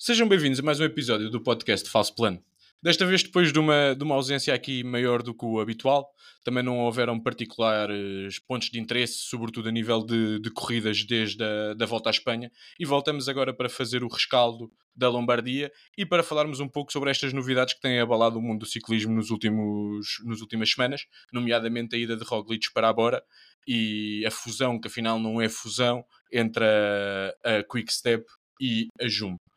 Sejam 0.00 0.28
bem-vindos 0.28 0.60
a 0.60 0.62
mais 0.62 0.78
um 0.78 0.84
episódio 0.84 1.28
do 1.28 1.42
podcast 1.42 1.90
Falso 1.90 2.14
Plano. 2.14 2.40
Desta 2.80 3.04
vez, 3.04 3.20
depois 3.24 3.52
de 3.52 3.58
uma, 3.58 3.96
de 3.96 4.04
uma 4.04 4.14
ausência 4.14 4.54
aqui 4.54 4.84
maior 4.84 5.24
do 5.24 5.34
que 5.34 5.44
o 5.44 5.58
habitual, 5.58 6.08
também 6.44 6.62
não 6.62 6.78
houveram 6.78 7.18
particulares 7.20 8.38
pontos 8.38 8.70
de 8.70 8.78
interesse, 8.78 9.14
sobretudo 9.14 9.68
a 9.68 9.72
nível 9.72 10.06
de, 10.06 10.38
de 10.38 10.52
corridas 10.52 11.04
desde 11.04 11.42
a 11.42 11.74
da 11.74 11.84
volta 11.84 12.10
à 12.10 12.12
Espanha, 12.12 12.48
e 12.78 12.84
voltamos 12.84 13.28
agora 13.28 13.52
para 13.52 13.68
fazer 13.68 14.04
o 14.04 14.08
rescaldo 14.08 14.70
da 14.94 15.08
Lombardia 15.08 15.68
e 15.96 16.06
para 16.06 16.22
falarmos 16.22 16.60
um 16.60 16.68
pouco 16.68 16.92
sobre 16.92 17.10
estas 17.10 17.32
novidades 17.32 17.74
que 17.74 17.80
têm 17.80 17.98
abalado 17.98 18.38
o 18.38 18.42
mundo 18.42 18.60
do 18.60 18.66
ciclismo 18.66 19.12
nos 19.12 19.30
últimos, 19.30 20.06
nas 20.24 20.40
últimas 20.40 20.70
semanas, 20.70 21.06
nomeadamente 21.32 21.96
a 21.96 21.98
ida 21.98 22.16
de 22.16 22.22
Roglic 22.22 22.72
para 22.72 22.88
a 22.88 22.92
Bora 22.92 23.20
e 23.66 24.24
a 24.24 24.30
fusão, 24.30 24.80
que 24.80 24.86
afinal 24.86 25.18
não 25.18 25.42
é 25.42 25.48
fusão, 25.48 26.04
entre 26.32 26.64
a, 26.64 27.58
a 27.58 27.64
Quick 27.64 27.92
Step 27.92 28.24
e 28.60 28.86
a 29.00 29.08
Jumbo. 29.08 29.47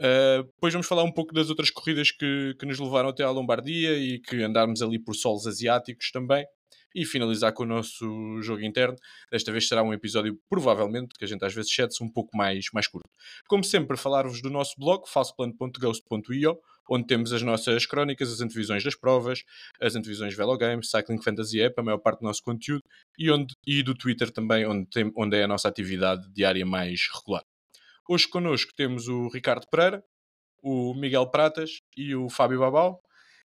Uh, 0.00 0.44
depois 0.44 0.72
vamos 0.72 0.86
falar 0.86 1.04
um 1.04 1.12
pouco 1.12 1.34
das 1.34 1.50
outras 1.50 1.70
corridas 1.70 2.10
que, 2.10 2.56
que 2.58 2.64
nos 2.64 2.78
levaram 2.78 3.10
até 3.10 3.22
à 3.22 3.30
Lombardia 3.30 3.98
e 3.98 4.18
que 4.18 4.42
andarmos 4.42 4.80
ali 4.80 4.98
por 4.98 5.14
solos 5.14 5.46
asiáticos 5.46 6.10
também. 6.10 6.46
E 6.92 7.04
finalizar 7.04 7.52
com 7.52 7.62
o 7.62 7.66
nosso 7.66 8.42
jogo 8.42 8.62
interno. 8.62 8.96
Desta 9.30 9.52
vez 9.52 9.68
será 9.68 9.80
um 9.80 9.92
episódio, 9.92 10.36
provavelmente, 10.48 11.14
que 11.16 11.24
a 11.24 11.28
gente 11.28 11.44
às 11.44 11.54
vezes 11.54 11.72
cede-se 11.72 12.02
um 12.02 12.10
pouco 12.10 12.36
mais, 12.36 12.64
mais 12.74 12.88
curto. 12.88 13.08
Como 13.46 13.62
sempre, 13.62 13.96
falar-vos 13.96 14.42
do 14.42 14.50
nosso 14.50 14.74
blog, 14.76 15.08
falsoplano.ghost.io, 15.08 16.58
onde 16.90 17.06
temos 17.06 17.32
as 17.32 17.42
nossas 17.42 17.86
crónicas, 17.86 18.32
as 18.32 18.40
antevisões 18.40 18.82
das 18.82 18.96
provas, 18.96 19.44
as 19.80 19.94
antevisões 19.94 20.34
Velogames, 20.34 20.90
Cycling 20.90 21.22
Fantasy 21.22 21.60
App, 21.60 21.78
a 21.78 21.82
maior 21.84 21.98
parte 21.98 22.20
do 22.20 22.26
nosso 22.26 22.42
conteúdo, 22.42 22.82
e, 23.16 23.30
onde, 23.30 23.54
e 23.64 23.84
do 23.84 23.94
Twitter 23.94 24.28
também, 24.32 24.66
onde, 24.66 24.86
tem, 24.90 25.12
onde 25.16 25.36
é 25.36 25.44
a 25.44 25.48
nossa 25.48 25.68
atividade 25.68 26.28
diária 26.32 26.66
mais 26.66 27.02
regular. 27.14 27.44
Hoje 28.12 28.26
connosco 28.26 28.72
temos 28.74 29.06
o 29.06 29.28
Ricardo 29.28 29.68
Pereira, 29.70 30.02
o 30.64 30.94
Miguel 30.94 31.30
Pratas 31.30 31.80
e 31.96 32.12
o 32.12 32.28
Fábio 32.28 32.58
Babau. 32.58 33.00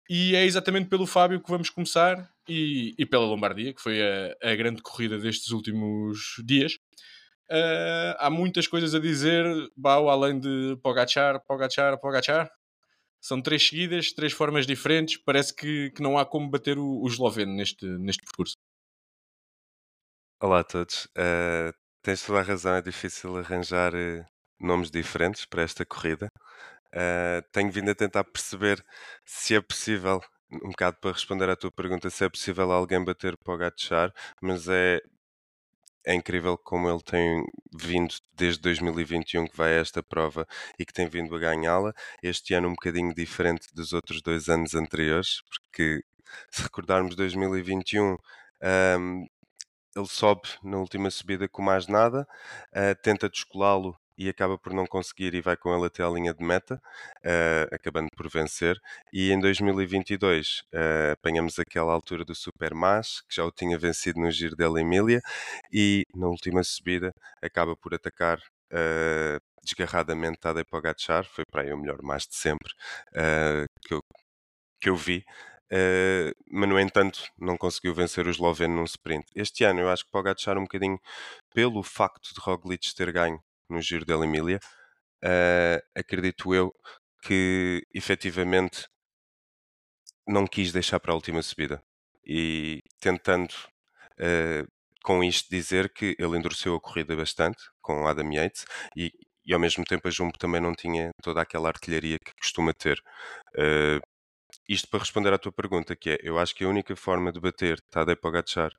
E 0.10 0.36
é 0.36 0.44
exatamente 0.44 0.90
pelo 0.90 1.06
Fábio 1.06 1.40
que 1.40 1.52
vamos 1.52 1.70
começar 1.70 2.28
e, 2.50 2.96
e 2.98 3.06
pela 3.06 3.28
Lombardia, 3.28 3.76
que 3.76 3.80
foi 3.80 4.02
a, 4.02 4.36
a, 4.42 4.56
grande 4.56 4.82
corrida 4.82 5.20
destes 5.20 5.52
últimos 5.52 6.42
dias. 6.44 6.80
Uh, 7.48 8.18
há 8.18 8.28
muitas 8.32 8.66
coisas 8.66 8.96
a 8.96 9.00
dizer, 9.00 9.46
Bau, 9.78 10.10
além 10.10 10.40
de 10.40 10.76
Pogachar, 10.82 11.40
Pogachar, 11.46 12.00
Pogachar. 12.00 12.50
São 13.22 13.44
três 13.44 13.68
seguidas, 13.68 14.14
três 14.14 14.34
formas 14.34 14.66
diferentes. 14.66 15.18
Parece 15.24 15.54
que, 15.54 15.92
que 15.92 16.02
não 16.02 16.18
há 16.18 16.26
como 16.26 16.50
bater 16.50 16.80
o, 16.80 17.04
o 17.04 17.08
esloveno 17.08 17.54
neste, 17.54 17.86
neste 17.86 18.24
percurso. 18.24 18.56
Olá 20.42 20.62
a 20.62 20.64
todos. 20.64 21.06
Uh, 21.16 21.72
tens 22.02 22.26
toda 22.26 22.40
a 22.40 22.44
razão, 22.44 22.74
é 22.74 22.82
difícil 22.82 23.38
arranjar 23.38 23.94
uh, 23.94 24.35
nomes 24.60 24.90
diferentes 24.92 25.46
para 25.46 25.64
esta 25.64 25.86
corrida. 25.86 26.32
Uh, 26.94 27.42
tenho 27.52 27.72
vindo 27.72 27.92
a 27.92 27.96
tentar 27.96 28.24
perceber 28.24 28.84
se 29.26 29.56
é 29.56 29.62
possível, 29.62 30.22
um 30.52 30.70
bocado 30.70 30.98
para 31.02 31.12
responder 31.12 31.50
à 31.50 31.56
tua 31.56 31.72
pergunta, 31.72 32.10
se 32.10 32.24
é 32.24 32.30
possível 32.30 32.72
alguém 32.72 33.04
bater 33.04 33.36
para 33.38 33.54
o 33.54 33.58
Gatchar, 33.58 34.14
mas 34.42 34.68
é, 34.70 35.02
é 36.06 36.14
incrível 36.14 36.58
como 36.58 36.90
ele 36.90 37.02
tem 37.02 37.44
vindo 37.74 38.16
desde 38.34 38.62
2021 38.62 39.48
que 39.48 39.58
vai 39.58 39.78
a 39.78 39.82
esta 39.82 40.02
prova 40.04 40.48
e 40.80 40.86
que 40.86 40.94
tem 40.94 41.08
vindo 41.08 41.36
a 41.36 41.40
ganhá-la. 41.40 41.94
Este 42.24 42.54
ano 42.54 42.70
um 42.70 42.74
bocadinho 42.74 43.14
diferente 43.14 43.68
dos 43.74 43.92
outros 43.92 44.22
dois 44.22 44.48
anos 44.48 44.76
anteriores, 44.76 45.42
porque 45.50 46.02
se 46.52 46.64
recordarmos 46.64 47.16
2021, 47.16 48.18
um, 49.00 49.28
ele 49.96 50.08
sobe 50.08 50.50
na 50.64 50.78
última 50.78 51.10
subida 51.10 51.48
com 51.50 51.62
mais 51.62 51.88
nada, 51.88 52.28
uh, 52.74 52.96
tenta 53.02 53.30
descolá-lo 53.30 53.98
e 54.18 54.30
acaba 54.30 54.58
por 54.58 54.74
não 54.74 54.86
conseguir 54.86 55.34
e 55.34 55.42
vai 55.42 55.58
com 55.58 55.76
ele 55.76 55.86
até 55.86 56.04
à 56.04 56.10
linha 56.10 56.34
de 56.34 56.44
meta, 56.44 56.82
uh, 57.26 57.76
acabando 57.76 58.10
por 58.16 58.30
vencer. 58.30 58.80
E 59.12 59.32
em 59.32 59.40
2022 59.40 60.60
uh, 60.60 60.64
eh, 60.74 61.12
apanhamos 61.14 61.60
aquela 61.60 61.94
altura 61.94 62.24
do 62.26 62.36
Super 62.36 62.74
Mas, 62.74 63.22
que 63.22 63.36
já 63.36 63.46
o 63.46 63.52
tinha 63.52 63.78
vencido 63.78 64.20
no 64.20 64.32
Giro 64.32 64.56
della 64.56 64.82
Emília, 64.82 65.22
e 65.72 66.04
na 66.16 66.28
última 66.28 66.64
subida 66.64 67.12
acaba 67.42 67.76
por 67.76 67.94
atacar 67.94 68.38
uh, 68.38 69.40
desgarradamente 69.64 70.40
Tadej 70.40 70.66
Pogacar, 70.70 71.26
foi 71.26 71.44
para 71.52 71.64
aí 71.64 71.74
o 71.74 71.78
melhor 71.78 72.02
mais 72.04 72.24
de 72.24 72.36
sempre 72.36 72.72
que, 73.82 73.94
eu, 73.94 74.02
que 74.82 74.90
eu 74.90 74.96
vi. 74.96 75.24
Uh, 75.72 76.30
mas 76.52 76.70
no 76.70 76.80
entanto 76.80 77.24
não 77.40 77.58
conseguiu 77.58 77.94
vencer 77.94 78.28
o 78.28 78.30
esloveno 78.30 78.76
num 78.76 78.84
sprint. 78.84 79.26
Este 79.36 79.64
ano 79.64 79.80
eu 79.82 79.90
acho 79.90 80.06
que 80.06 80.12
Pogacar 80.12 80.58
um 80.58 80.64
bocadinho 80.64 81.00
pelo 81.54 81.82
facto 81.84 82.34
de 82.34 82.40
Roglic 82.40 82.94
ter 82.94 83.12
ganho 83.12 83.42
no 83.70 83.82
Giro 83.82 84.06
della 84.06 84.26
Emília, 84.26 84.60
uh, 85.24 85.82
acredito 85.96 86.54
eu 86.54 86.74
que 87.24 87.82
efetivamente 87.94 88.88
não 90.28 90.46
quis 90.48 90.72
deixar 90.72 91.00
para 91.00 91.12
a 91.12 91.16
última 91.16 91.42
subida 91.42 91.82
e 92.26 92.82
tentando 93.00 93.54
uh, 94.20 94.68
com 95.04 95.24
isto 95.24 95.50
dizer 95.50 95.94
que 95.94 96.16
ele 96.18 96.38
endureceu 96.38 96.76
a 96.76 96.82
corrida 96.82 97.16
bastante 97.16 97.64
com 97.82 98.08
Adam 98.08 98.32
Yates 98.34 98.66
e, 98.96 99.12
e 99.46 99.54
ao 99.54 99.60
mesmo 99.60 99.86
tempo 99.86 100.08
a 100.08 100.12
Jumbo 100.12 100.38
também 100.38 100.60
não 100.60 100.74
tinha 100.74 101.12
toda 101.22 101.42
aquela 101.42 101.70
artilharia 101.70 102.18
que 102.20 102.34
costuma 102.42 102.74
ter. 102.74 103.00
Uh, 103.56 104.02
isto 104.68 104.88
para 104.90 105.00
responder 105.00 105.34
à 105.34 105.38
tua 105.38 105.52
pergunta, 105.52 105.96
que 105.96 106.12
é, 106.12 106.18
eu 106.24 106.40
acho 106.40 106.56
que 106.56 106.64
a 106.64 106.70
única 106.70 106.96
forma 106.96 107.32
de 107.32 107.40
bater 107.40 107.80
Tadej 107.92 108.20
Pogacar 108.20 108.72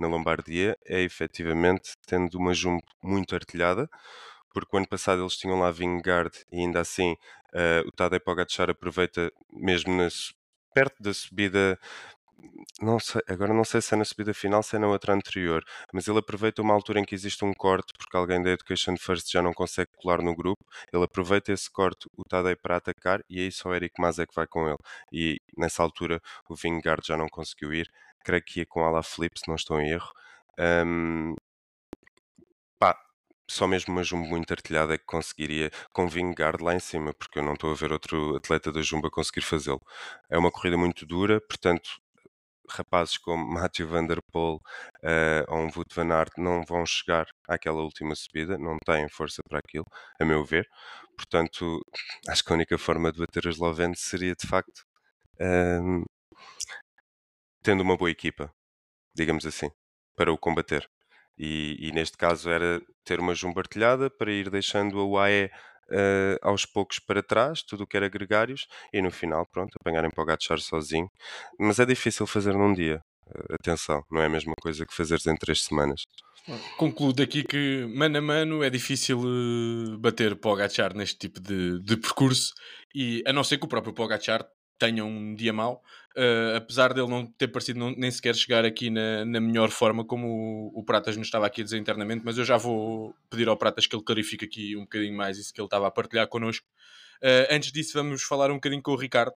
na 0.00 0.08
Lombardia 0.08 0.76
é 0.86 1.02
efetivamente 1.02 1.92
tendo 2.06 2.38
uma 2.38 2.54
Jumbo 2.54 2.82
muito 3.02 3.34
artilhada, 3.34 3.88
porque 4.54 4.74
o 4.74 4.78
ano 4.78 4.88
passado 4.88 5.20
eles 5.20 5.36
tinham 5.36 5.58
lá 5.60 5.70
Vingard 5.70 6.32
e 6.50 6.60
ainda 6.60 6.80
assim 6.80 7.12
uh, 7.52 7.86
o 7.86 7.92
Tadej 7.92 8.20
Pogacar 8.20 8.70
aproveita 8.70 9.30
mesmo 9.52 9.94
nas, 9.94 10.32
perto 10.72 11.02
da 11.02 11.12
subida 11.12 11.78
não 12.80 12.98
sei, 13.00 13.22
agora 13.28 13.54
não 13.54 13.64
sei 13.64 13.80
se 13.80 13.94
é 13.94 13.96
na 13.96 14.04
subida 14.04 14.34
final, 14.34 14.62
se 14.62 14.76
é 14.76 14.78
na 14.78 14.86
outra 14.88 15.14
anterior, 15.14 15.64
mas 15.92 16.06
ele 16.08 16.18
aproveita 16.18 16.62
uma 16.62 16.74
altura 16.74 17.00
em 17.00 17.04
que 17.04 17.14
existe 17.14 17.44
um 17.44 17.52
corte, 17.54 17.92
porque 17.98 18.16
alguém 18.16 18.42
da 18.42 18.50
Education 18.50 18.96
First 18.96 19.30
já 19.30 19.40
não 19.42 19.52
consegue 19.52 19.90
colar 19.96 20.20
no 20.22 20.34
grupo, 20.34 20.64
ele 20.92 21.04
aproveita 21.04 21.52
esse 21.52 21.70
corte, 21.70 22.08
o 22.16 22.24
Tadej 22.24 22.56
para 22.56 22.76
atacar, 22.76 23.20
e 23.28 23.40
aí 23.40 23.52
só 23.52 23.70
o 23.70 23.74
Eric 23.74 23.94
Mas 24.00 24.18
é 24.18 24.26
vai 24.34 24.46
com 24.46 24.68
ele. 24.68 24.78
E 25.12 25.40
nessa 25.56 25.82
altura 25.82 26.20
o 26.48 26.54
Vingard 26.54 27.06
já 27.06 27.16
não 27.16 27.28
conseguiu 27.28 27.72
ir, 27.72 27.90
creio 28.24 28.42
que 28.42 28.60
ia 28.60 28.66
com 28.66 28.84
a 28.84 29.02
Flip, 29.02 29.38
se 29.38 29.48
não 29.48 29.56
estou 29.56 29.80
em 29.80 29.90
erro. 29.90 30.12
Um, 30.58 31.34
só 33.48 33.66
mesmo 33.66 33.92
uma 33.92 34.02
Jumbo 34.02 34.26
muito 34.28 34.50
artilhada 34.52 34.94
é 34.94 34.98
que 34.98 35.04
conseguiria 35.04 35.70
com 35.92 36.08
Vingard 36.08 36.62
lá 36.62 36.74
em 36.74 36.80
cima, 36.80 37.12
porque 37.14 37.38
eu 37.38 37.42
não 37.42 37.54
estou 37.54 37.72
a 37.72 37.74
ver 37.74 37.92
outro 37.92 38.36
atleta 38.36 38.72
da 38.72 38.82
Jumbo 38.82 39.08
a 39.08 39.10
conseguir 39.10 39.42
fazê-lo. 39.42 39.82
É 40.30 40.38
uma 40.38 40.50
corrida 40.50 40.76
muito 40.76 41.06
dura, 41.06 41.40
portanto, 41.40 41.90
rapazes 42.68 43.18
como 43.18 43.44
Matthew 43.54 43.88
Van 43.88 44.06
Der 44.06 44.20
Poel 44.32 44.56
uh, 44.56 45.44
ou 45.48 45.58
um 45.58 45.70
Wout 45.74 45.94
Van 45.94 46.12
Aert 46.12 46.32
não 46.38 46.62
vão 46.64 46.84
chegar 46.86 47.26
àquela 47.48 47.82
última 47.82 48.14
subida, 48.14 48.58
não 48.58 48.78
têm 48.78 49.08
força 49.08 49.42
para 49.48 49.58
aquilo, 49.58 49.86
a 50.20 50.24
meu 50.24 50.44
ver. 50.44 50.68
Portanto, 51.16 51.80
acho 52.28 52.44
que 52.44 52.52
a 52.52 52.56
única 52.56 52.78
forma 52.78 53.12
de 53.12 53.18
bater 53.20 53.46
os 53.46 53.56
Esloveno 53.56 53.94
seria, 53.96 54.34
de 54.34 54.46
facto, 54.46 54.84
uh, 55.40 56.04
tendo 57.62 57.82
uma 57.82 57.96
boa 57.96 58.10
equipa, 58.10 58.52
digamos 59.14 59.46
assim, 59.46 59.70
para 60.16 60.32
o 60.32 60.38
combater. 60.38 60.88
E, 61.38 61.76
e, 61.80 61.92
neste 61.92 62.16
caso 62.16 62.48
era 62.48 62.80
ter 63.04 63.18
uma 63.18 63.34
jumba 63.34 63.60
artilhada 63.60 64.08
para 64.08 64.32
ir 64.32 64.50
deixando 64.50 65.00
a 65.00 65.04
UAE 65.04 65.50
uh, 65.90 66.38
aos 66.42 66.64
poucos 66.64 66.98
para 66.98 67.22
trás, 67.22 67.62
tudo 67.62 67.84
o 67.84 67.86
que 67.86 67.96
era 67.96 68.08
gregários, 68.08 68.66
e 68.92 69.02
no 69.02 69.10
final, 69.10 69.46
pronto, 69.46 69.76
apanharem 69.80 70.10
para 70.10 70.22
o 70.22 70.26
Gatchar 70.26 70.60
sozinho. 70.60 71.10
Mas 71.58 71.78
é 71.78 71.86
difícil 71.86 72.26
fazer 72.26 72.54
num 72.54 72.72
dia. 72.72 73.02
Uh, 73.26 73.54
atenção, 73.54 74.02
não 74.10 74.20
é 74.20 74.26
a 74.26 74.30
mesma 74.30 74.54
coisa 74.60 74.86
que 74.86 74.94
fazeres 74.94 75.26
em 75.26 75.36
três 75.36 75.64
semanas. 75.64 76.02
Concluo 76.76 77.12
daqui 77.12 77.42
que, 77.42 77.86
mano 77.94 78.18
a 78.18 78.20
mano, 78.20 78.62
é 78.62 78.70
difícil 78.70 79.18
uh, 79.18 79.98
bater 79.98 80.36
Pogacar 80.36 80.94
neste 80.94 81.18
tipo 81.18 81.40
de, 81.40 81.80
de 81.80 81.96
percurso, 81.96 82.52
e 82.94 83.22
a 83.26 83.32
não 83.32 83.42
ser 83.42 83.58
que 83.58 83.64
o 83.64 83.68
próprio 83.68 83.94
Pogacar 83.94 84.46
tenha 84.78 85.04
um 85.04 85.34
dia 85.34 85.52
mau, 85.52 85.82
uh, 86.16 86.56
apesar 86.56 86.92
dele 86.92 87.08
não 87.08 87.26
ter 87.26 87.48
parecido 87.48 87.78
não, 87.78 87.90
nem 87.92 88.10
sequer 88.10 88.34
chegar 88.34 88.64
aqui 88.64 88.90
na, 88.90 89.24
na 89.24 89.40
melhor 89.40 89.70
forma, 89.70 90.04
como 90.04 90.26
o, 90.26 90.80
o, 90.80 90.84
Pratas 90.84 91.16
nos 91.16 91.26
estava 91.26 91.46
aqui 91.46 91.60
a 91.60 91.64
dizer 91.64 91.78
internamente, 91.78 92.22
mas 92.24 92.38
eu 92.38 92.44
já 92.44 92.56
vou 92.56 93.14
pedir 93.30 93.48
ao 93.48 93.56
Pratas 93.56 93.86
que 93.86 93.94
ele 93.94 94.02
clarifique 94.02 94.44
aqui 94.44 94.76
um 94.76 94.82
bocadinho 94.82 95.16
mais 95.16 95.38
isso 95.38 95.52
que 95.52 95.60
ele 95.60 95.66
estava 95.66 95.86
a 95.86 95.90
partilhar 95.90 96.26
connosco. 96.28 96.66
Uh, 97.22 97.46
antes 97.50 97.72
disso, 97.72 97.92
vamos 97.94 98.22
falar 98.22 98.50
um 98.50 98.54
bocadinho 98.54 98.82
com 98.82 98.92
o 98.92 98.96
Ricardo, 98.96 99.34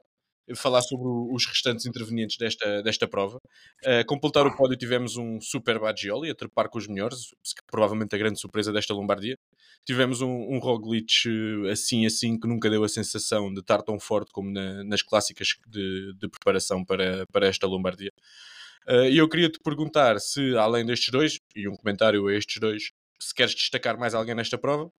falar 0.57 0.83
sobre 0.83 1.07
os 1.07 1.47
restantes 1.47 1.87
intervenientes 1.87 2.37
desta, 2.37 2.83
desta 2.83 3.09
prova. 3.09 3.39
Uh, 3.85 4.05
completar 4.07 4.47
o 4.47 4.57
pódio 4.57 4.77
tivemos 4.77 5.17
um 5.17 5.41
Super 5.41 5.79
Baggioli 5.79 6.31
a 6.31 6.35
trepar 6.35 6.69
com 6.69 6.79
os 6.79 6.87
melhores, 6.87 7.35
provavelmente 7.71 8.15
a 8.15 8.19
grande 8.19 8.41
surpresa 8.41 8.73
desta 8.73 8.95
Lombardia. 8.95 9.37
Tivemos 9.87 10.21
um, 10.21 10.29
um 10.29 10.59
Roglic 10.59 11.13
eh, 11.27 11.71
assim 11.71 12.05
assim 12.07 12.39
que 12.39 12.47
nunca 12.47 12.69
deu 12.69 12.85
a 12.85 12.89
sensação 12.89 13.53
de 13.53 13.61
estar 13.61 13.83
tão 13.83 13.99
forte 13.99 14.31
como 14.33 14.51
na, 14.51 14.85
nas 14.85 15.03
clássicas 15.03 15.57
de, 15.67 16.13
de, 16.15 16.29
preparação 16.29 16.85
para, 16.85 17.25
para 17.33 17.47
esta 17.47 17.67
Lombardia. 17.67 18.11
Uh, 18.89 19.05
e 19.05 19.19
eu 19.19 19.29
queria 19.29 19.51
te 19.51 19.59
perguntar 19.61 20.19
se, 20.19 20.57
além 20.57 20.85
destes 20.85 21.11
dois, 21.11 21.39
e 21.55 21.69
um 21.69 21.77
comentário 21.77 22.27
a 22.27 22.35
estes 22.35 22.59
dois, 22.59 22.91
se 23.21 23.35
queres 23.35 23.55
destacar 23.55 23.99
mais 23.99 24.15
alguém 24.15 24.35
nesta 24.35 24.57
prova, 24.57 24.91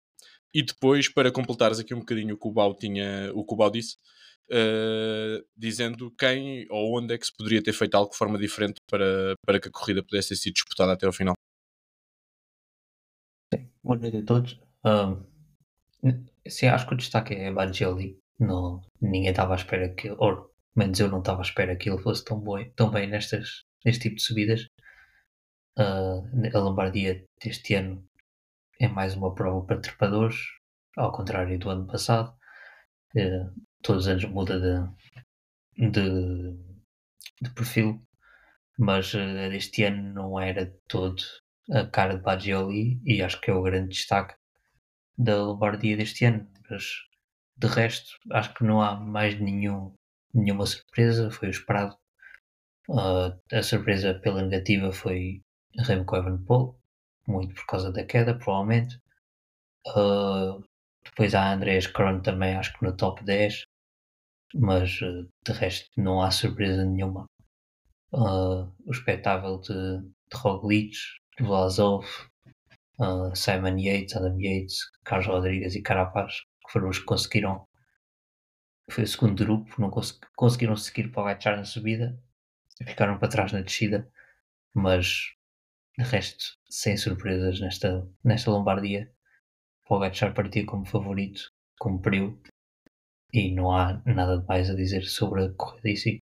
E 0.53 0.63
depois, 0.63 1.07
para 1.07 1.31
completares 1.31 1.79
aqui 1.79 1.93
um 1.93 1.99
bocadinho 1.99 2.35
o 2.35 2.37
que 2.37 2.47
o 2.47 2.51
Bau, 2.51 2.75
tinha, 2.75 3.31
o 3.33 3.45
que 3.45 3.53
o 3.53 3.69
disse, 3.69 3.97
uh, 4.51 5.45
dizendo 5.55 6.11
quem 6.17 6.65
ou 6.69 6.97
onde 6.97 7.13
é 7.13 7.17
que 7.17 7.25
se 7.25 7.35
poderia 7.35 7.61
ter 7.61 7.73
feito 7.73 7.95
algo 7.95 8.11
de 8.11 8.17
forma 8.17 8.37
diferente 8.37 8.77
para, 8.89 9.33
para 9.45 9.59
que 9.59 9.67
a 9.67 9.71
corrida 9.71 10.03
pudesse 10.03 10.35
sido 10.35 10.53
disputada 10.53 10.93
até 10.93 11.05
ao 11.05 11.13
final. 11.13 11.35
Boa 13.83 13.97
noite 13.97 14.17
a 14.17 14.25
todos. 14.25 14.59
Um, 14.85 15.23
sim, 16.47 16.67
acho 16.67 16.87
que 16.87 16.93
o 16.93 16.97
destaque 16.97 17.33
é 17.33 17.47
Evangeli. 17.47 18.19
Não, 18.39 18.81
ninguém 19.01 19.29
estava 19.29 19.53
à 19.53 19.55
espera 19.55 19.89
que, 19.93 20.11
ou 20.11 20.51
menos 20.75 20.99
eu 20.99 21.09
não 21.09 21.19
estava 21.19 21.39
à 21.39 21.43
espera 21.43 21.75
que 21.75 21.89
ele 21.89 22.01
fosse 22.01 22.23
tão, 22.23 22.39
bom, 22.39 22.63
tão 22.75 22.89
bem 22.91 23.07
nestas, 23.07 23.63
neste 23.85 24.03
tipo 24.03 24.15
de 24.15 24.23
subidas. 24.23 24.67
Uh, 25.77 26.21
a 26.53 26.59
Lombardia 26.59 27.23
deste 27.41 27.73
ano 27.73 28.08
é 28.79 28.87
mais 28.87 29.15
uma 29.15 29.35
prova 29.35 29.65
para 29.65 29.81
trepadores, 29.81 30.37
ao 30.97 31.11
contrário 31.11 31.59
do 31.59 31.69
ano 31.69 31.85
passado. 31.85 32.33
Uh, 33.15 33.53
todos 33.81 34.05
os 34.05 34.07
anos 34.07 34.25
muda 34.25 34.59
de, 35.77 35.91
de, 35.91 36.57
de 37.41 37.49
perfil, 37.53 38.01
mas 38.77 39.13
uh, 39.13 39.51
este 39.51 39.83
ano 39.83 40.13
não 40.13 40.39
era 40.39 40.73
todo 40.87 41.21
a 41.71 41.85
cara 41.85 42.15
de 42.15 42.23
Baggioli 42.23 43.01
e 43.05 43.21
acho 43.21 43.39
que 43.41 43.51
é 43.51 43.53
o 43.53 43.61
grande 43.61 43.89
destaque 43.89 44.33
da 45.17 45.35
Lombardia 45.43 45.97
deste 45.97 46.25
ano. 46.25 46.47
Mas 46.69 46.85
de 47.57 47.67
resto, 47.67 48.11
acho 48.31 48.53
que 48.53 48.63
não 48.63 48.81
há 48.81 48.95
mais 48.95 49.37
nenhum, 49.39 49.93
nenhuma 50.33 50.65
surpresa, 50.65 51.29
foi 51.29 51.49
o 51.49 51.51
esperado. 51.51 51.97
Uh, 52.87 53.37
a 53.51 53.61
surpresa 53.61 54.13
pela 54.15 54.41
negativa 54.41 54.91
foi 54.91 55.43
Remco 55.77 56.15
Evenepoel, 56.15 56.78
muito 57.29 57.53
por 57.53 57.65
causa 57.65 57.91
da 57.91 58.03
queda, 58.03 58.37
provavelmente. 58.37 58.99
Uh, 59.87 60.63
depois 61.03 61.33
há 61.35 61.53
Andreas 61.53 61.87
Kron 61.87 62.21
também, 62.21 62.55
acho 62.55 62.73
que 62.73 62.83
no 62.83 62.95
top 62.95 63.23
10, 63.23 63.65
mas 64.55 65.01
uh, 65.01 65.29
de 65.45 65.51
resto 65.53 65.89
não 65.97 66.21
há 66.21 66.31
surpresa 66.31 66.83
nenhuma. 66.85 67.25
Uh, 68.11 68.73
o 68.85 68.91
espetáculo 68.91 69.61
de, 69.61 70.01
de 70.01 70.37
Roglic, 70.37 70.95
de 71.37 71.45
Vlasov, 71.45 72.05
Simon 73.33 73.77
Yates, 73.77 74.15
Adam 74.15 74.37
Yates, 74.37 74.79
Carlos 75.05 75.27
Rodrigues 75.27 75.75
e 75.75 75.81
Carapaz, 75.81 76.41
que 76.65 76.73
foram 76.73 76.89
os 76.89 76.99
que 76.99 77.05
conseguiram. 77.05 77.65
Foi 78.91 79.03
o 79.03 79.07
segundo 79.07 79.45
grupo, 79.45 79.79
não 79.79 79.89
cons 79.89 80.19
conseguiram 80.35 80.75
seguir 80.75 81.09
para 81.11 81.31
agachar 81.31 81.55
na 81.55 81.63
subida, 81.63 82.19
ficaram 82.85 83.17
para 83.17 83.29
trás 83.29 83.53
na 83.53 83.61
descida, 83.61 84.11
mas 84.73 85.33
de 85.99 86.05
resto, 86.05 86.55
sem 86.69 86.95
surpresas 86.95 87.59
nesta, 87.59 88.07
nesta 88.23 88.49
Lombardia. 88.49 89.11
Pogacar 89.85 90.33
partiu 90.33 90.65
como 90.65 90.85
favorito, 90.85 91.51
cumpriu 91.77 92.41
e 93.33 93.53
não 93.53 93.71
há 93.71 94.01
nada 94.05 94.37
de 94.37 94.47
mais 94.47 94.69
a 94.69 94.75
dizer 94.75 95.03
sobre 95.03 95.43
a 95.43 95.53
corrida 95.53 95.89
em 95.89 95.95
si. 95.95 96.19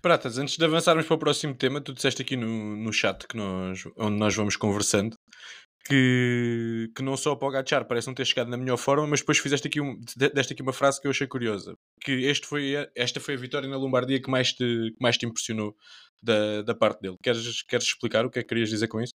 Pratas, 0.00 0.38
antes 0.38 0.58
de 0.58 0.64
avançarmos 0.64 1.06
para 1.06 1.14
o 1.14 1.18
próximo 1.18 1.54
tema, 1.54 1.80
tu 1.80 1.92
disseste 1.92 2.22
aqui 2.22 2.36
no, 2.36 2.76
no 2.76 2.92
chat 2.92 3.26
que 3.26 3.36
nós, 3.36 3.82
onde 3.96 4.18
nós 4.18 4.36
vamos 4.36 4.54
conversando 4.54 5.16
que, 5.84 6.90
que 6.96 7.02
não 7.02 7.16
só 7.16 7.32
o 7.32 7.36
Pogacar 7.36 7.86
parece 7.86 8.06
não 8.06 8.14
ter 8.14 8.24
chegado 8.24 8.48
na 8.48 8.56
melhor 8.56 8.78
forma, 8.78 9.06
mas 9.06 9.20
depois 9.20 9.38
fizeste 9.38 9.68
aqui, 9.68 9.80
um, 9.80 10.00
deste 10.16 10.54
aqui 10.54 10.62
uma 10.62 10.72
frase 10.72 11.00
que 11.00 11.06
eu 11.06 11.10
achei 11.10 11.26
curiosa. 11.26 11.76
Que 12.00 12.12
este 12.24 12.46
foi 12.46 12.72
esta 12.94 13.20
foi 13.20 13.34
a 13.34 13.36
vitória 13.36 13.68
na 13.68 13.76
Lombardia 13.76 14.20
que 14.20 14.30
mais 14.30 14.52
te, 14.52 14.64
que 14.64 14.96
mais 15.00 15.18
te 15.18 15.26
impressionou 15.26 15.76
da, 16.22 16.62
da 16.62 16.74
parte 16.74 17.02
dele. 17.02 17.16
Queres, 17.22 17.62
queres 17.62 17.86
explicar 17.86 18.24
o 18.24 18.30
que 18.30 18.38
é 18.38 18.42
que 18.42 18.48
querias 18.48 18.70
dizer 18.70 18.88
com 18.88 19.00
isso? 19.00 19.12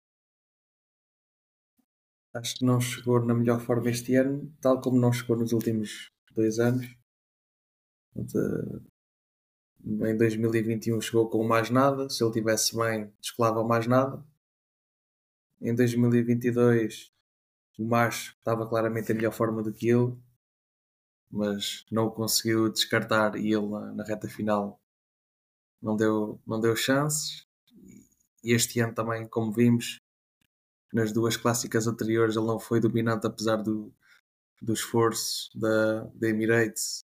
Acho 2.34 2.56
que 2.56 2.64
não 2.64 2.80
chegou 2.80 3.24
na 3.24 3.32
melhor 3.32 3.60
forma 3.60 3.88
este 3.88 4.14
ano, 4.16 4.52
tal 4.60 4.80
como 4.80 5.00
não 5.00 5.12
chegou 5.12 5.36
nos 5.36 5.52
últimos 5.52 6.10
dois 6.34 6.58
anos. 6.58 6.86
Em 9.84 10.16
2021 10.16 11.00
chegou 11.00 11.30
com 11.30 11.44
mais 11.44 11.70
nada, 11.70 12.10
se 12.10 12.22
ele 12.24 12.32
tivesse 12.32 12.76
bem, 12.76 13.12
descolava 13.20 13.62
mais 13.62 13.86
nada. 13.86 14.22
Em 15.61 15.75
2022 15.75 17.12
o 17.79 17.85
Macho 17.85 18.35
estava 18.38 18.67
claramente 18.67 19.12
em 19.12 19.14
melhor 19.14 19.32
forma 19.32 19.62
do 19.62 19.73
que 19.73 19.88
ele, 19.88 20.17
mas 21.31 21.85
não 21.91 22.06
o 22.06 22.11
conseguiu 22.11 22.70
descartar 22.70 23.37
e 23.37 23.53
ele 23.53 23.67
na, 23.69 23.93
na 23.93 24.05
reta 24.05 24.29
final 24.29 24.81
não 25.81 25.97
deu, 25.97 26.41
não 26.47 26.61
deu 26.61 26.75
chances. 26.75 27.47
E 28.43 28.53
este 28.53 28.81
ano 28.81 28.94
também, 28.94 29.26
como 29.29 29.53
vimos, 29.53 30.00
nas 30.93 31.12
duas 31.12 31.37
clássicas 31.37 31.87
anteriores 31.87 32.37
ele 32.37 32.47
não 32.47 32.58
foi 32.58 32.81
dominante 32.81 33.26
apesar 33.26 33.56
do, 33.56 33.93
do 34.62 34.73
esforço 34.73 35.50
da, 35.58 36.05
da 36.14 36.29
Emirates. 36.29 37.05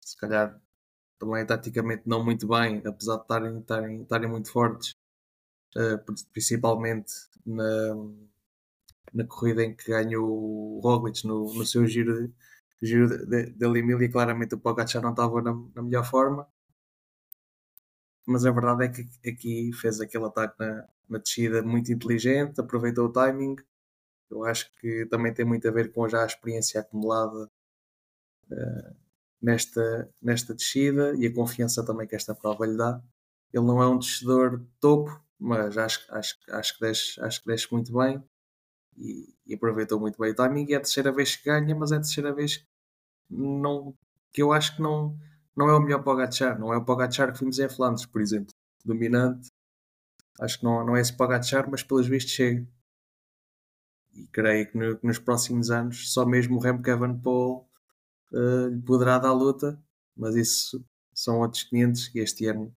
Se 0.00 0.16
calhar 0.16 0.60
também 1.18 1.46
taticamente 1.46 2.02
não 2.06 2.24
muito 2.24 2.46
bem, 2.48 2.82
apesar 2.86 3.16
de 3.16 3.22
estarem, 3.22 3.58
estarem, 3.60 4.02
estarem 4.02 4.28
muito 4.28 4.50
fortes, 4.50 4.94
principalmente 6.32 7.12
na, 7.46 7.94
na 9.12 9.24
corrida 9.26 9.62
em 9.64 9.74
que 9.74 9.90
ganhou 9.90 10.28
o 10.28 10.80
Roglic 10.82 11.26
no, 11.26 11.52
no 11.54 11.66
seu 11.66 11.86
giro, 11.86 12.28
de, 12.28 12.32
giro 12.82 13.08
da 13.26 13.66
Emília, 13.78 14.10
claramente 14.10 14.54
o 14.54 14.58
Pogacar 14.58 15.02
não 15.02 15.10
estava 15.10 15.40
na, 15.42 15.54
na 15.74 15.82
melhor 15.82 16.04
forma 16.04 16.46
mas 18.26 18.44
a 18.46 18.50
verdade 18.50 18.84
é 18.84 18.88
que 18.88 19.28
aqui 19.28 19.72
fez 19.72 20.00
aquele 20.00 20.26
ataque 20.26 20.54
na, 20.58 20.88
na 21.08 21.18
descida 21.18 21.62
muito 21.62 21.92
inteligente, 21.92 22.60
aproveitou 22.60 23.06
o 23.06 23.12
timing. 23.12 23.56
Eu 24.30 24.44
acho 24.44 24.70
que 24.80 25.06
também 25.06 25.34
tem 25.34 25.44
muito 25.44 25.68
a 25.68 25.70
ver 25.70 25.92
com 25.92 26.08
já 26.08 26.22
a 26.22 26.26
experiência 26.26 26.80
acumulada 26.80 27.50
uh, 28.50 28.96
nesta, 29.40 30.10
nesta 30.20 30.54
descida 30.54 31.14
e 31.16 31.26
a 31.26 31.34
confiança 31.34 31.84
também 31.84 32.06
que 32.06 32.16
esta 32.16 32.34
prova 32.34 32.66
lhe 32.66 32.76
dá. 32.76 33.02
Ele 33.52 33.66
não 33.66 33.82
é 33.82 33.88
um 33.88 33.98
descedor 33.98 34.58
de 34.58 34.66
topo, 34.80 35.10
mas 35.42 35.76
acho, 35.76 36.00
acho, 36.14 36.36
acho, 36.50 36.74
que, 36.74 36.80
desce, 36.80 37.20
acho 37.20 37.42
que 37.42 37.48
desce 37.48 37.72
muito 37.72 37.92
bem 37.92 38.22
e, 38.96 39.34
e, 39.46 39.54
aproveitou 39.54 39.98
muito 39.98 40.18
bem 40.18 40.30
o 40.30 40.34
timing. 40.34 40.66
E 40.68 40.74
é 40.74 40.76
a 40.76 40.80
terceira 40.80 41.12
vez 41.12 41.34
que 41.36 41.44
ganha, 41.44 41.74
mas 41.74 41.90
é 41.92 41.96
a 41.96 42.00
terceira 42.00 42.32
vez 42.32 42.58
que, 42.58 42.66
não, 43.30 43.96
que 44.32 44.42
eu 44.42 44.52
acho 44.52 44.76
que 44.76 44.82
não 44.82 45.18
não 45.56 45.68
é 45.68 45.74
o 45.76 45.80
melhor 45.80 46.02
Pogacar, 46.02 46.58
não 46.58 46.72
é 46.72 46.78
o 46.78 46.84
Pogacar 46.84 47.32
que 47.32 47.40
vimos 47.40 47.58
em 47.58 47.68
Flandres, 47.68 48.06
por 48.06 48.22
exemplo. 48.22 48.54
Dominante. 48.84 49.50
Acho 50.40 50.58
que 50.58 50.64
não, 50.64 50.84
não 50.84 50.96
é 50.96 51.00
esse 51.00 51.14
Pogacar, 51.14 51.70
mas 51.70 51.82
pelos 51.82 52.06
vistos 52.06 52.32
chega. 52.32 52.66
E 54.14 54.26
creio 54.28 54.70
que, 54.70 54.78
no, 54.78 54.98
que 54.98 55.06
nos 55.06 55.18
próximos 55.18 55.70
anos 55.70 56.12
só 56.12 56.24
mesmo 56.24 56.56
o 56.56 56.60
Remco 56.60 56.88
Evenepoel 56.88 57.68
uh, 58.32 58.68
lhe 58.68 58.80
poderá 58.82 59.18
dar 59.18 59.32
luta, 59.32 59.78
mas 60.16 60.34
isso 60.36 60.84
são 61.14 61.40
outros 61.40 61.64
500 61.64 62.14
e 62.14 62.18
este 62.20 62.46
ano 62.46 62.74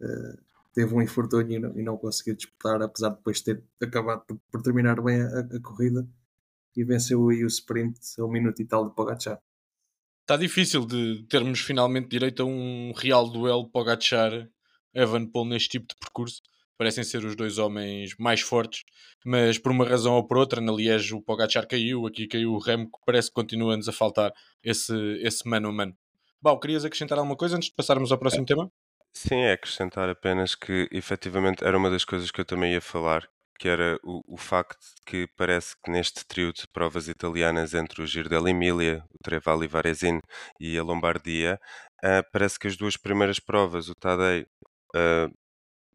uh, 0.00 0.51
teve 0.72 0.94
um 0.94 1.02
infortúnio 1.02 1.56
e 1.56 1.58
não, 1.58 1.78
e 1.78 1.82
não 1.82 1.96
conseguiu 1.96 2.34
disputar, 2.34 2.82
apesar 2.82 3.10
de 3.10 3.16
depois 3.16 3.40
ter 3.40 3.62
acabado 3.80 4.24
por, 4.26 4.38
por 4.50 4.62
terminar 4.62 5.00
bem 5.00 5.20
a, 5.20 5.40
a, 5.40 5.60
corrida 5.60 6.06
e 6.76 6.84
venceu 6.84 7.28
aí 7.28 7.44
o 7.44 7.46
sprint 7.46 7.98
a 8.18 8.24
um 8.24 8.30
minuto 8.30 8.60
e 8.60 8.64
tal 8.64 8.88
de 8.88 8.94
Pogacar. 8.94 9.40
Está 10.22 10.36
difícil 10.36 10.86
de 10.86 11.26
termos 11.28 11.60
finalmente 11.60 12.08
direito 12.08 12.42
a 12.42 12.46
um 12.46 12.92
real 12.96 13.28
duelo 13.28 13.68
Pogacar 13.68 14.48
Evan 14.94 15.26
Paul 15.26 15.46
neste 15.46 15.70
tipo 15.70 15.86
de 15.88 15.96
percurso. 16.00 16.40
Parecem 16.78 17.04
ser 17.04 17.24
os 17.24 17.36
dois 17.36 17.58
homens 17.58 18.14
mais 18.18 18.40
fortes, 18.40 18.82
mas 19.24 19.58
por 19.58 19.70
uma 19.70 19.86
razão 19.86 20.14
ou 20.14 20.26
por 20.26 20.38
outra, 20.38 20.60
na 20.60 20.72
Liege 20.72 21.14
o 21.14 21.22
Pogacar 21.22 21.68
caiu, 21.68 22.06
aqui 22.06 22.26
caiu 22.26 22.52
o 22.52 22.58
Remco, 22.58 22.98
parece 23.04 23.28
que 23.28 23.34
continua-nos 23.34 23.88
a 23.88 23.92
faltar 23.92 24.32
esse, 24.62 24.94
esse 25.20 25.46
mano 25.48 25.68
a 25.68 25.72
mano. 25.72 25.96
Bom, 26.40 26.58
querias 26.58 26.84
acrescentar 26.84 27.18
alguma 27.18 27.36
coisa 27.36 27.56
antes 27.56 27.68
de 27.68 27.74
passarmos 27.74 28.10
ao 28.10 28.18
próximo 28.18 28.42
é. 28.42 28.46
tema? 28.46 28.72
Sim, 29.14 29.36
é 29.42 29.52
acrescentar 29.52 30.08
apenas 30.08 30.54
que 30.54 30.88
efetivamente 30.90 31.64
era 31.64 31.76
uma 31.76 31.90
das 31.90 32.04
coisas 32.04 32.30
que 32.30 32.40
eu 32.40 32.44
também 32.44 32.72
ia 32.72 32.80
falar, 32.80 33.28
que 33.58 33.68
era 33.68 33.98
o, 34.02 34.22
o 34.34 34.36
facto 34.38 34.80
de 34.80 35.02
que 35.06 35.26
parece 35.36 35.74
que 35.82 35.90
neste 35.90 36.24
trio 36.26 36.52
de 36.52 36.66
provas 36.68 37.08
italianas 37.08 37.74
entre 37.74 38.02
o 38.02 38.06
Giro 38.06 38.28
dell'Emilia, 38.28 39.04
o 39.10 39.18
Trevali 39.22 39.66
Varesine 39.68 40.20
e 40.58 40.78
a 40.78 40.82
Lombardia, 40.82 41.60
uh, 42.04 42.24
parece 42.32 42.58
que 42.58 42.66
as 42.66 42.76
duas 42.76 42.96
primeiras 42.96 43.38
provas, 43.38 43.88
o 43.88 43.94
Tadei 43.94 44.42
uh, 44.96 45.30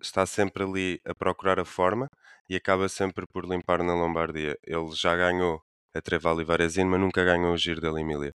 está 0.02 0.26
sempre 0.26 0.64
ali 0.64 1.02
a 1.06 1.16
procurar 1.16 1.60
a 1.60 1.66
forma 1.66 2.08
e 2.50 2.56
acaba 2.56 2.90
sempre 2.90 3.26
por 3.28 3.46
limpar 3.46 3.84
na 3.84 3.96
Lombardia. 3.96 4.58
Ele 4.66 4.92
já 4.96 5.16
ganhou 5.16 5.62
a 5.96 6.02
Trevali 6.02 6.44
Varesine, 6.46 6.90
mas 6.90 7.00
nunca 7.02 7.24
ganhou 7.24 7.54
o 7.54 7.58
Giro 7.58 7.82
dell'Emilia 7.82 8.34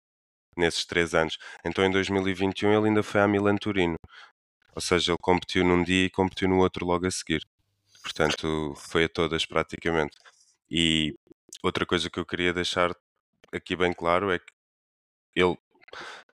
nesses 0.57 0.85
três 0.85 1.13
anos. 1.15 1.37
Então 1.65 1.85
em 1.85 1.91
2021 1.91 2.73
ele 2.73 2.87
ainda 2.89 3.03
foi 3.03 3.21
a 3.21 3.27
Milan 3.27 3.55
Turino. 3.57 3.95
Ou 4.79 4.81
seja, 4.81 5.11
ele 5.11 5.17
competiu 5.21 5.65
num 5.65 5.83
dia 5.83 6.05
e 6.05 6.09
competiu 6.09 6.47
no 6.47 6.59
outro 6.59 6.85
logo 6.85 7.05
a 7.05 7.11
seguir. 7.11 7.45
Portanto, 8.01 8.73
foi 8.77 9.03
a 9.03 9.09
todas 9.09 9.45
praticamente. 9.45 10.15
E 10.71 11.13
outra 11.61 11.85
coisa 11.85 12.09
que 12.09 12.17
eu 12.17 12.25
queria 12.25 12.53
deixar 12.53 12.95
aqui 13.51 13.75
bem 13.75 13.91
claro 13.91 14.31
é 14.31 14.39
que 14.39 14.53
ele, 15.35 15.57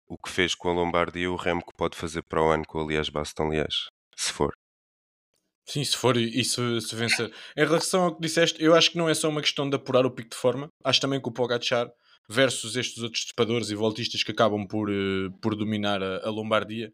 o 0.06 0.18
que 0.18 0.28
fez 0.28 0.54
com 0.54 0.68
a 0.68 0.74
Lombardia, 0.74 1.32
o 1.32 1.36
Remo 1.36 1.64
que 1.64 1.74
pode 1.74 1.96
fazer 1.96 2.22
para 2.24 2.42
o 2.42 2.50
ano 2.50 2.66
com 2.66 2.82
a 2.82 2.86
Liège 2.86 3.10
Baston 3.10 3.48
Liège, 3.48 3.88
se 4.14 4.30
for. 4.30 4.52
Sim, 5.64 5.82
se 5.82 5.96
for 5.96 6.14
e 6.18 6.44
se, 6.44 6.82
se 6.82 6.94
vencer. 6.94 7.32
Em 7.56 7.64
relação 7.64 8.02
ao 8.02 8.14
que 8.14 8.20
disseste, 8.20 8.62
eu 8.62 8.74
acho 8.74 8.90
que 8.90 8.98
não 8.98 9.08
é 9.08 9.14
só 9.14 9.30
uma 9.30 9.40
questão 9.40 9.70
de 9.70 9.76
apurar 9.76 10.04
o 10.04 10.10
pico 10.10 10.28
de 10.28 10.36
forma. 10.36 10.68
Acho 10.84 11.00
também 11.00 11.18
que 11.18 11.28
o 11.30 11.32
Pogacar 11.32 11.90
versus 12.28 12.76
estes 12.76 13.02
outros 13.02 13.24
trepadores 13.24 13.70
e 13.70 13.74
voltistas 13.74 14.22
que 14.22 14.32
acabam 14.32 14.66
por, 14.66 14.90
uh, 14.90 15.32
por 15.40 15.56
dominar 15.56 16.02
a, 16.02 16.26
a, 16.26 16.30
Lombardia 16.30 16.92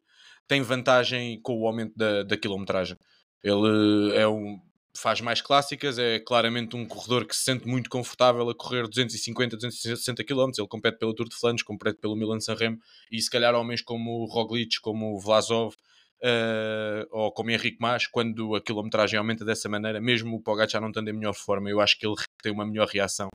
tem 0.50 0.62
vantagem 0.62 1.40
com 1.42 1.60
o 1.60 1.64
aumento 1.64 1.96
da, 1.96 2.24
da 2.24 2.36
quilometragem. 2.36 2.96
Ele 3.40 4.16
é 4.16 4.26
um, 4.26 4.60
faz 4.96 5.20
mais 5.20 5.40
clássicas, 5.40 5.96
é 5.96 6.18
claramente 6.18 6.74
um 6.74 6.84
corredor 6.84 7.24
que 7.24 7.36
se 7.36 7.44
sente 7.44 7.68
muito 7.68 7.88
confortável 7.88 8.50
a 8.50 8.52
correr 8.52 8.88
250, 8.88 9.54
260 9.54 10.24
km. 10.24 10.50
Ele 10.58 10.66
compete 10.66 10.98
pelo 10.98 11.14
Tour 11.14 11.28
de 11.28 11.36
Flandres, 11.36 11.62
compete 11.62 12.00
pelo 12.00 12.16
Milan-San 12.16 12.56
Remo 12.56 12.78
e 13.12 13.22
se 13.22 13.30
calhar 13.30 13.54
homens 13.54 13.80
como 13.80 14.24
Roglic, 14.24 14.80
como 14.80 15.20
Vlasov 15.20 15.72
uh, 16.20 17.06
ou 17.12 17.30
como 17.30 17.52
Henrique 17.52 17.78
Mas, 17.80 18.08
quando 18.08 18.56
a 18.56 18.60
quilometragem 18.60 19.20
aumenta 19.20 19.44
dessa 19.44 19.68
maneira, 19.68 20.00
mesmo 20.00 20.34
o 20.34 20.42
Pogacar 20.42 20.80
não 20.80 20.88
estando 20.88 21.10
em 21.10 21.12
melhor 21.12 21.34
forma, 21.34 21.70
eu 21.70 21.80
acho 21.80 21.96
que 21.96 22.04
ele 22.04 22.16
tem 22.42 22.50
uma 22.50 22.66
melhor 22.66 22.88
reação 22.88 23.28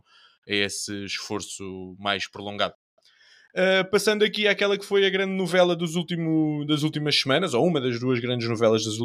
a 0.45 0.53
esse 0.53 1.05
esforço 1.05 1.95
mais 1.97 2.29
prolongado. 2.29 2.75
Uh, 3.55 3.89
passando 3.89 4.23
aqui 4.25 4.49
àquela 4.49 4.77
que 4.77 4.85
foi 4.85 5.05
a 5.05 5.09
grande 5.09 5.31
novela 5.31 5.77
dos 5.77 5.95
último, 5.95 6.65
das 6.67 6.83
últimas 6.83 7.17
semanas, 7.17 7.53
ou 7.53 7.65
uma 7.65 7.79
das 7.79 7.97
duas 7.97 8.19
grandes 8.19 8.49
novelas 8.49 8.83
das, 8.83 8.95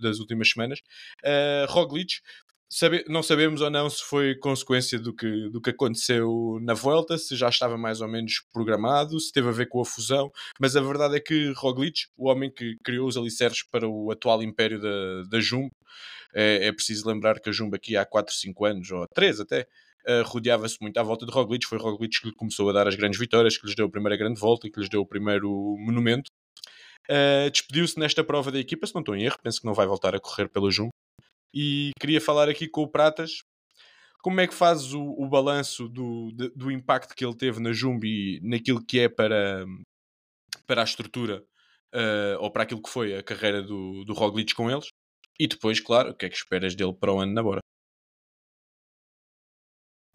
das 0.00 0.18
últimas 0.18 0.50
semanas, 0.50 0.80
uh, 1.24 1.70
Roglic. 1.72 2.14
Sabe, 2.68 3.04
não 3.06 3.22
sabemos 3.22 3.60
ou 3.60 3.68
não 3.68 3.88
se 3.90 4.02
foi 4.02 4.34
consequência 4.34 4.98
do 4.98 5.14
que, 5.14 5.50
do 5.50 5.60
que 5.60 5.68
aconteceu 5.68 6.58
na 6.62 6.72
volta, 6.72 7.18
se 7.18 7.36
já 7.36 7.50
estava 7.50 7.76
mais 7.76 8.00
ou 8.00 8.08
menos 8.08 8.42
programado, 8.50 9.20
se 9.20 9.30
teve 9.30 9.48
a 9.48 9.52
ver 9.52 9.66
com 9.68 9.78
a 9.78 9.84
fusão, 9.84 10.32
mas 10.58 10.74
a 10.74 10.80
verdade 10.80 11.16
é 11.16 11.20
que 11.20 11.52
Roglic, 11.54 12.06
o 12.16 12.30
homem 12.30 12.50
que 12.50 12.78
criou 12.82 13.06
os 13.06 13.18
alicerces 13.18 13.62
para 13.62 13.86
o 13.86 14.10
atual 14.10 14.42
império 14.42 14.80
da, 14.80 15.22
da 15.28 15.38
Jumbo, 15.38 15.70
é, 16.34 16.68
é 16.68 16.72
preciso 16.72 17.06
lembrar 17.06 17.38
que 17.40 17.50
a 17.50 17.52
Jumbo 17.52 17.76
aqui 17.76 17.94
há 17.94 18.06
4, 18.06 18.34
5 18.34 18.64
anos, 18.64 18.90
ou 18.90 19.06
3 19.14 19.40
até, 19.40 19.66
uh, 20.08 20.22
rodeava-se 20.24 20.76
muito 20.80 20.96
à 20.98 21.02
volta 21.02 21.26
de 21.26 21.32
Roglic. 21.32 21.66
Foi 21.66 21.78
Roglic 21.78 22.20
que 22.20 22.28
lhe 22.28 22.34
começou 22.34 22.68
a 22.70 22.72
dar 22.72 22.88
as 22.88 22.94
grandes 22.94 23.18
vitórias, 23.18 23.56
que 23.56 23.66
lhes 23.66 23.74
deu 23.74 23.86
a 23.86 23.90
primeira 23.90 24.16
grande 24.16 24.40
volta 24.40 24.66
e 24.66 24.70
que 24.70 24.80
lhes 24.80 24.88
deu 24.88 25.00
o 25.00 25.06
primeiro 25.06 25.50
monumento. 25.78 26.30
Uh, 27.10 27.50
Despediu-se 27.50 27.98
nesta 27.98 28.22
prova 28.22 28.50
da 28.52 28.58
equipa, 28.58 28.86
se 28.86 28.94
não 28.94 29.00
estou 29.00 29.16
em 29.16 29.24
erro, 29.24 29.38
penso 29.42 29.60
que 29.60 29.66
não 29.66 29.74
vai 29.74 29.86
voltar 29.86 30.14
a 30.14 30.20
correr 30.20 30.48
pela 30.48 30.70
Jumbo. 30.70 30.92
E 31.54 31.90
queria 32.00 32.20
falar 32.20 32.48
aqui 32.48 32.68
com 32.68 32.82
o 32.82 32.88
Pratas 32.88 33.42
como 34.22 34.40
é 34.40 34.46
que 34.46 34.54
fazes 34.54 34.94
o, 34.94 35.02
o 35.02 35.28
balanço 35.28 35.88
do, 35.88 36.30
de, 36.32 36.48
do 36.50 36.70
impacto 36.70 37.14
que 37.14 37.24
ele 37.24 37.36
teve 37.36 37.60
na 37.60 37.72
Jumbo 37.72 38.06
e 38.06 38.40
naquilo 38.42 38.84
que 38.84 39.00
é 39.00 39.08
para, 39.08 39.66
para 40.66 40.80
a 40.80 40.84
estrutura 40.84 41.44
uh, 41.92 42.38
ou 42.38 42.50
para 42.50 42.62
aquilo 42.62 42.80
que 42.80 42.88
foi 42.88 43.16
a 43.16 43.22
carreira 43.22 43.60
do, 43.62 44.04
do 44.04 44.14
Roglic 44.14 44.54
com 44.54 44.70
eles? 44.70 44.88
E 45.38 45.48
depois, 45.48 45.80
claro, 45.80 46.10
o 46.10 46.14
que 46.14 46.26
é 46.26 46.28
que 46.28 46.36
esperas 46.36 46.74
dele 46.74 46.94
para 46.94 47.12
o 47.12 47.18
ano 47.18 47.32
na 47.32 47.42
Bora? 47.42 47.60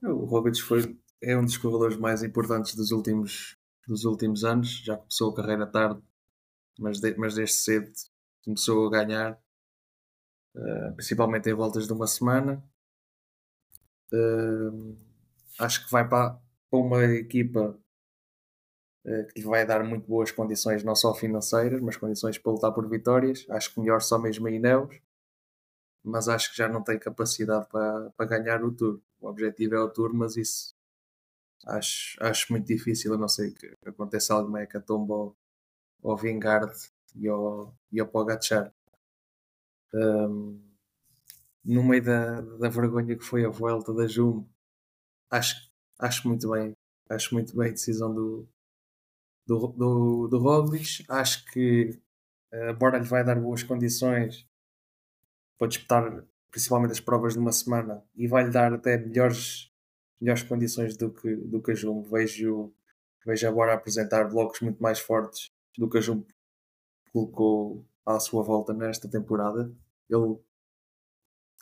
O 0.04 0.26
Roglic 0.26 0.62
foi, 0.62 1.00
é 1.22 1.38
um 1.38 1.44
dos 1.44 1.58
corredores 1.58 1.98
mais 1.98 2.22
importantes 2.24 2.76
dos 2.76 2.92
últimos, 2.92 3.58
dos 3.88 4.06
últimos 4.06 4.44
anos. 4.44 4.70
Já 4.84 4.96
começou 4.96 5.32
a 5.32 5.36
carreira 5.36 5.66
tarde, 5.66 6.02
mas, 6.80 7.00
de, 7.00 7.16
mas 7.18 7.36
desde 7.36 7.56
cedo 7.56 7.92
começou 8.44 8.88
a 8.88 8.92
ganhar, 8.92 9.42
uh, 10.56 10.96
principalmente 10.96 11.50
em 11.50 11.54
voltas 11.54 11.88
de 11.88 11.94
uma 11.94 12.08
semana. 12.08 12.64
Uh, 14.14 14.96
acho 15.60 15.86
que 15.86 15.92
vai 15.92 16.08
para, 16.08 16.40
para 16.70 16.80
uma 16.80 17.04
equipa 17.06 17.78
uh, 19.06 19.28
que 19.34 19.42
lhe 19.42 19.46
vai 19.46 19.66
dar 19.66 19.84
muito 19.84 20.08
boas 20.08 20.32
condições, 20.32 20.84
não 20.84 20.96
só 20.96 21.14
financeiras, 21.14 21.82
mas 21.82 21.98
condições 21.98 22.38
para 22.38 22.52
lutar 22.52 22.74
por 22.74 22.88
vitórias. 22.88 23.46
Acho 23.50 23.74
que 23.74 23.80
melhor 23.80 24.02
só 24.02 24.20
mesmo 24.20 24.48
a 24.48 24.52
Ineos 24.52 25.02
mas 26.08 26.30
acho 26.30 26.52
que 26.52 26.58
já 26.58 26.70
não 26.70 26.82
tem 26.84 26.98
capacidade 26.98 27.68
para, 27.70 28.10
para 28.12 28.26
ganhar 28.26 28.64
o 28.64 28.72
Tour. 28.72 29.02
O 29.20 29.28
objetivo 29.28 29.76
é 29.76 29.80
o 29.80 29.90
Tour, 29.90 30.14
mas 30.14 30.38
isso 30.38 30.76
acho, 31.66 32.18
acho 32.22 32.52
muito 32.52 32.68
difícil, 32.68 33.14
a 33.14 33.18
não 33.18 33.28
ser 33.28 33.54
que 33.54 33.74
aconteça 33.86 34.34
algo 34.34 34.52
meio 34.52 34.68
que 34.68 34.78
a 34.78 34.82
Tomba 34.82 35.14
ou, 35.14 35.38
ou 36.02 36.18
Vingard 36.18 36.74
e 37.16 37.28
ao, 37.28 37.76
e 37.92 38.00
ao 38.00 38.08
Pogacar. 38.08 38.74
Um, 39.94 40.62
no 41.64 41.84
meio 41.84 42.04
da, 42.04 42.42
da 42.42 42.70
vergonha 42.70 43.18
que 43.18 43.24
foi 43.24 43.46
a 43.46 43.50
volta 43.50 43.94
da 43.94 44.08
Jumbo, 44.08 44.48
acho, 45.30 45.70
acho 46.00 46.28
muito 46.28 46.50
bem, 46.50 46.74
acho 47.10 47.34
muito 47.34 47.56
bem 47.58 47.70
a 47.70 47.72
decisão 47.72 48.14
do, 48.14 48.48
do, 49.46 49.68
do, 49.68 50.28
do 50.28 50.40
Roglic. 50.40 51.06
Acho 51.10 51.46
que, 51.52 52.00
embora 52.54 52.98
lhe 52.98 53.06
vai 53.06 53.24
dar 53.24 53.40
boas 53.40 53.64
condições, 53.64 54.48
para 55.58 55.68
disputar 55.68 56.24
principalmente 56.58 56.92
as 56.94 57.00
provas 57.00 57.34
de 57.34 57.40
uma 57.40 57.52
semana 57.52 58.04
e 58.16 58.28
vai-lhe 58.28 58.50
dar 58.50 58.74
até 58.74 58.98
melhores, 58.98 59.72
melhores 60.20 60.42
condições 60.42 60.98
do 60.98 61.14
que, 61.14 61.36
do 61.36 61.62
que 61.62 61.70
a 61.70 61.76
Jumbo. 61.76 62.10
Vejo, 62.10 62.74
vejo 63.24 63.48
agora 63.48 63.76
apresentar 63.76 64.28
blocos 64.28 64.62
muito 64.62 64.82
mais 64.82 65.00
fortes 65.00 65.52
do 65.78 65.88
que 65.88 66.00
a 66.00 66.02
Jumbo 66.02 66.26
colocou 67.14 67.86
à 68.04 68.20
sua 68.20 68.42
volta 68.42 68.74
nesta 68.74 69.08
temporada. 69.08 69.72
Ele 70.10 70.40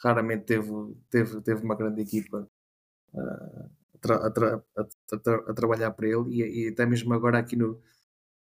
raramente 0.02 0.46
teve, 0.46 0.72
teve, 1.10 1.42
teve 1.42 1.62
uma 1.62 1.76
grande 1.76 2.02
equipa 2.02 2.50
uh, 3.14 3.70
a, 3.96 3.98
tra, 4.00 4.16
a, 4.16 4.32
tra, 4.32 4.64
a, 5.50 5.54
trabalhar 5.54 5.92
para 5.92 6.08
ele 6.08 6.42
e, 6.42 6.68
e, 6.68 6.70
até 6.70 6.86
mesmo 6.86 7.14
agora 7.14 7.38
aqui 7.38 7.58
no, 7.58 7.82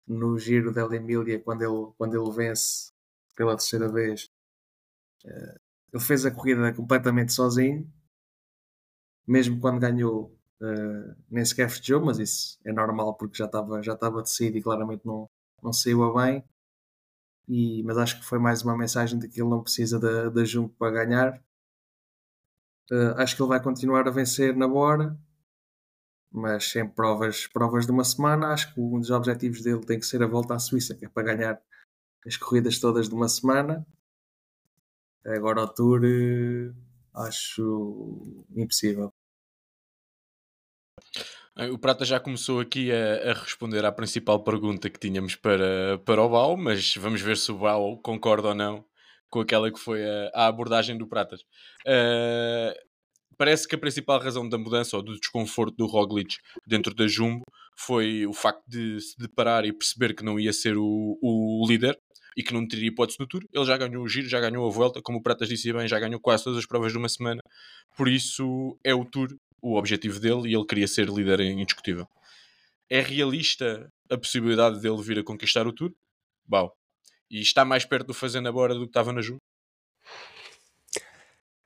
no 0.07 0.39
Giro 0.39 0.71
da 0.71 0.83
Emília, 0.95 1.37
quando 1.37 1.63
ele, 1.63 1.93
quando 1.97 2.15
ele 2.15 2.31
vence 2.33 2.93
pela 3.35 3.57
terceira 3.57 3.89
vez 3.89 4.29
ele 5.95 6.03
fez 6.03 6.25
a 6.25 6.31
corrida 6.31 6.73
completamente 6.73 7.31
sozinho, 7.31 7.89
mesmo 9.25 9.61
quando 9.61 9.79
ganhou, 9.79 10.37
uh, 10.61 11.15
nem 11.29 11.45
sequer 11.45 11.69
festejou, 11.69 12.03
mas 12.03 12.19
isso 12.19 12.59
é 12.65 12.73
normal 12.73 13.15
porque 13.15 13.37
já 13.37 13.45
estava 13.45 13.81
já 13.81 13.93
estava 13.93 14.21
decidido 14.21 14.57
e 14.57 14.61
claramente 14.61 15.05
não, 15.05 15.29
não 15.63 15.71
saiu 15.71 16.03
a 16.03 16.25
bem. 16.25 16.43
E, 17.47 17.81
mas 17.83 17.97
acho 17.97 18.19
que 18.19 18.25
foi 18.25 18.39
mais 18.39 18.61
uma 18.61 18.77
mensagem 18.77 19.17
de 19.17 19.29
que 19.29 19.39
ele 19.39 19.49
não 19.49 19.63
precisa 19.63 19.97
da, 19.97 20.29
da 20.29 20.43
Junco 20.43 20.75
para 20.75 20.91
ganhar. 21.05 21.41
Uh, 22.91 23.15
acho 23.17 23.35
que 23.35 23.41
ele 23.41 23.49
vai 23.49 23.63
continuar 23.63 24.05
a 24.05 24.11
vencer 24.11 24.55
na 24.55 24.67
Bora, 24.67 25.17
mas 26.29 26.71
sem 26.71 26.87
provas, 26.87 27.47
provas 27.47 27.85
de 27.85 27.91
uma 27.93 28.03
semana. 28.03 28.47
Acho 28.49 28.73
que 28.73 28.81
um 28.81 28.99
dos 28.99 29.11
objetivos 29.11 29.61
dele 29.61 29.85
tem 29.85 29.97
que 29.99 30.05
ser 30.05 30.21
a 30.21 30.27
volta 30.27 30.55
à 30.55 30.59
Suíça, 30.59 30.93
que 30.93 31.05
é 31.05 31.09
para 31.09 31.35
ganhar 31.35 31.61
as 32.25 32.35
corridas 32.35 32.79
todas 32.79 33.07
de 33.07 33.15
uma 33.15 33.29
semana. 33.29 33.85
Agora 35.25 35.63
o 35.63 35.67
Tour 35.67 36.01
eh, 36.05 36.71
acho 37.13 38.43
impossível. 38.55 39.11
O 41.71 41.79
Prata 41.79 42.03
já 42.03 42.19
começou 42.19 42.59
aqui 42.59 42.91
a, 42.91 43.31
a, 43.31 43.33
responder 43.33 43.85
à 43.85 43.91
principal 43.91 44.43
pergunta 44.43 44.89
que 44.89 44.99
tínhamos 44.99 45.35
para, 45.35 45.97
para 46.05 46.21
o 46.21 46.29
Bau, 46.29 46.57
mas 46.57 46.95
vamos 46.95 47.21
ver 47.21 47.37
se 47.37 47.51
o 47.51 47.57
Bau 47.57 47.97
concorda 47.99 48.49
ou 48.49 48.55
não 48.55 48.85
com 49.29 49.39
aquela 49.39 49.71
que 49.71 49.79
foi 49.79 50.03
a, 50.03 50.31
a 50.33 50.47
abordagem 50.47 50.97
do 50.97 51.07
Pratas. 51.07 51.41
Uh, 51.87 52.73
parece 53.37 53.67
que 53.67 53.75
a 53.75 53.77
principal 53.77 54.19
razão 54.19 54.47
da 54.47 54.57
mudança 54.57 54.95
ou 54.95 55.03
do 55.03 55.17
desconforto 55.19 55.75
do 55.75 55.87
Roglic 55.87 56.37
dentro 56.67 56.93
da 56.93 57.07
Jumbo 57.07 57.43
foi 57.77 58.25
o 58.25 58.33
facto 58.33 58.63
de 58.67 58.99
se 59.01 59.17
deparar 59.17 59.65
e 59.65 59.73
perceber 59.73 60.13
que 60.13 60.23
não 60.23 60.39
ia 60.39 60.53
ser 60.53 60.77
o, 60.77 61.17
o 61.21 61.65
líder 61.67 61.97
e 62.35 62.43
que 62.43 62.53
não 62.53 62.67
teria 62.67 62.87
hipótese 62.89 63.19
no 63.19 63.27
Tour. 63.27 63.43
Ele 63.51 63.65
já 63.65 63.77
ganhou 63.77 64.03
o 64.03 64.07
giro, 64.07 64.27
já 64.27 64.39
ganhou 64.39 64.67
a 64.67 64.71
volta, 64.71 65.01
como 65.01 65.19
o 65.19 65.21
Pratas 65.21 65.47
disse 65.47 65.71
bem, 65.71 65.87
já 65.87 65.99
ganhou 65.99 66.19
quase 66.19 66.43
todas 66.43 66.59
as 66.59 66.65
provas 66.65 66.91
de 66.91 66.97
uma 66.97 67.09
semana. 67.09 67.41
Por 67.95 68.07
isso 68.07 68.77
é 68.83 68.93
o 68.93 69.05
Tour 69.05 69.29
o 69.61 69.77
objetivo 69.77 70.19
dele 70.19 70.49
e 70.49 70.55
ele 70.55 70.65
queria 70.65 70.87
ser 70.87 71.09
líder 71.09 71.39
indiscutível. 71.41 72.07
É 72.87 73.01
realista 73.01 73.89
a 74.11 74.17
possibilidade 74.17 74.79
dele 74.79 75.01
vir 75.01 75.19
a 75.19 75.23
conquistar 75.23 75.65
o 75.65 75.73
Tour? 75.73 75.91
Bom. 76.45 76.71
E 77.31 77.41
está 77.41 77.65
mais 77.65 77.83
perto 77.83 78.07
do 78.07 78.13
Fazenda 78.13 78.51
Bora 78.51 78.75
do 78.75 78.81
que 78.81 78.89
estava 78.89 79.11
na 79.11 79.21
Ju? 79.21 79.37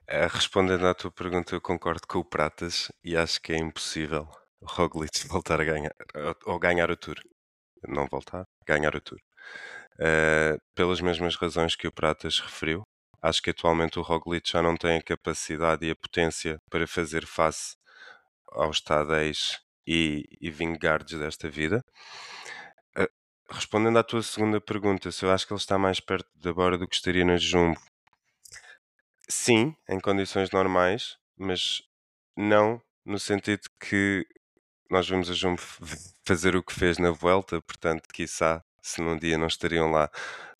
Eh, 0.07 0.27
respondendo 0.27 0.87
à 0.87 0.93
tua 0.93 1.11
pergunta, 1.11 1.53
eu 1.53 1.59
concordo 1.61 2.07
com 2.07 2.19
o 2.19 2.25
Pratas 2.25 2.89
e 3.03 3.17
acho 3.17 3.41
que 3.41 3.51
é 3.51 3.57
impossível 3.57 4.29
o 4.61 4.65
Roglic 4.65 5.11
voltar 5.27 5.59
a 5.59 5.65
ganhar 5.65 5.93
ou 6.45 6.57
ganhar 6.57 6.89
o 6.89 6.95
Tour. 6.95 7.17
Não 7.85 8.07
voltar, 8.07 8.45
ganhar 8.65 8.95
o 8.95 9.01
Tour. 9.01 9.19
Uh, 9.99 10.57
pelas 10.73 11.01
mesmas 11.01 11.35
razões 11.35 11.75
que 11.75 11.87
o 11.87 11.91
Pratas 11.91 12.39
referiu. 12.39 12.83
Acho 13.21 13.41
que 13.41 13.49
atualmente 13.49 13.99
o 13.99 14.01
Roglic 14.01 14.49
já 14.49 14.61
não 14.61 14.77
tem 14.77 14.97
a 14.97 15.03
capacidade 15.03 15.85
e 15.85 15.91
a 15.91 15.95
potência 15.95 16.57
para 16.69 16.87
fazer 16.87 17.25
face 17.25 17.75
aos 18.47 18.79
Tadeis 18.79 19.59
e, 19.85 20.23
e 20.39 20.49
Vingards 20.49 21.19
desta 21.19 21.49
vida. 21.49 21.83
Uh, 22.97 23.07
respondendo 23.51 23.99
à 23.99 24.03
tua 24.03 24.23
segunda 24.23 24.61
pergunta, 24.61 25.11
se 25.11 25.25
eu 25.25 25.31
acho 25.31 25.45
que 25.45 25.51
ele 25.51 25.59
está 25.59 25.77
mais 25.77 25.99
perto 25.99 26.29
da 26.35 26.53
Bora 26.53 26.77
do 26.77 26.87
que 26.87 26.95
estaria 26.95 27.25
na 27.25 27.35
Jumbo, 27.35 27.79
sim, 29.27 29.75
em 29.89 29.99
condições 29.99 30.49
normais, 30.51 31.17
mas 31.37 31.81
não 32.37 32.81
no 33.05 33.19
sentido 33.19 33.63
que 33.79 34.25
nós 34.89 35.07
vemos 35.09 35.29
a 35.29 35.33
Jumbo 35.33 35.61
fazer 36.25 36.55
o 36.55 36.63
que 36.63 36.73
fez 36.73 36.97
na 36.97 37.11
Vuelta, 37.11 37.61
portanto, 37.61 38.07
quiçá 38.13 38.63
se 38.89 39.01
num 39.01 39.17
dia 39.17 39.37
não 39.37 39.47
estariam 39.47 39.91
lá 39.91 40.09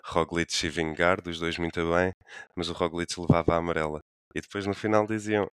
Roglic 0.04 0.66
e 0.66 0.68
Vingegaard, 0.70 1.28
os 1.28 1.38
dois 1.38 1.58
muito 1.58 1.80
bem, 1.92 2.12
mas 2.56 2.68
o 2.68 2.72
Roglic 2.72 3.18
levava 3.20 3.54
a 3.54 3.58
amarela. 3.58 4.00
E 4.34 4.40
depois 4.40 4.66
no 4.66 4.74
final 4.74 5.06
diziam: 5.06 5.46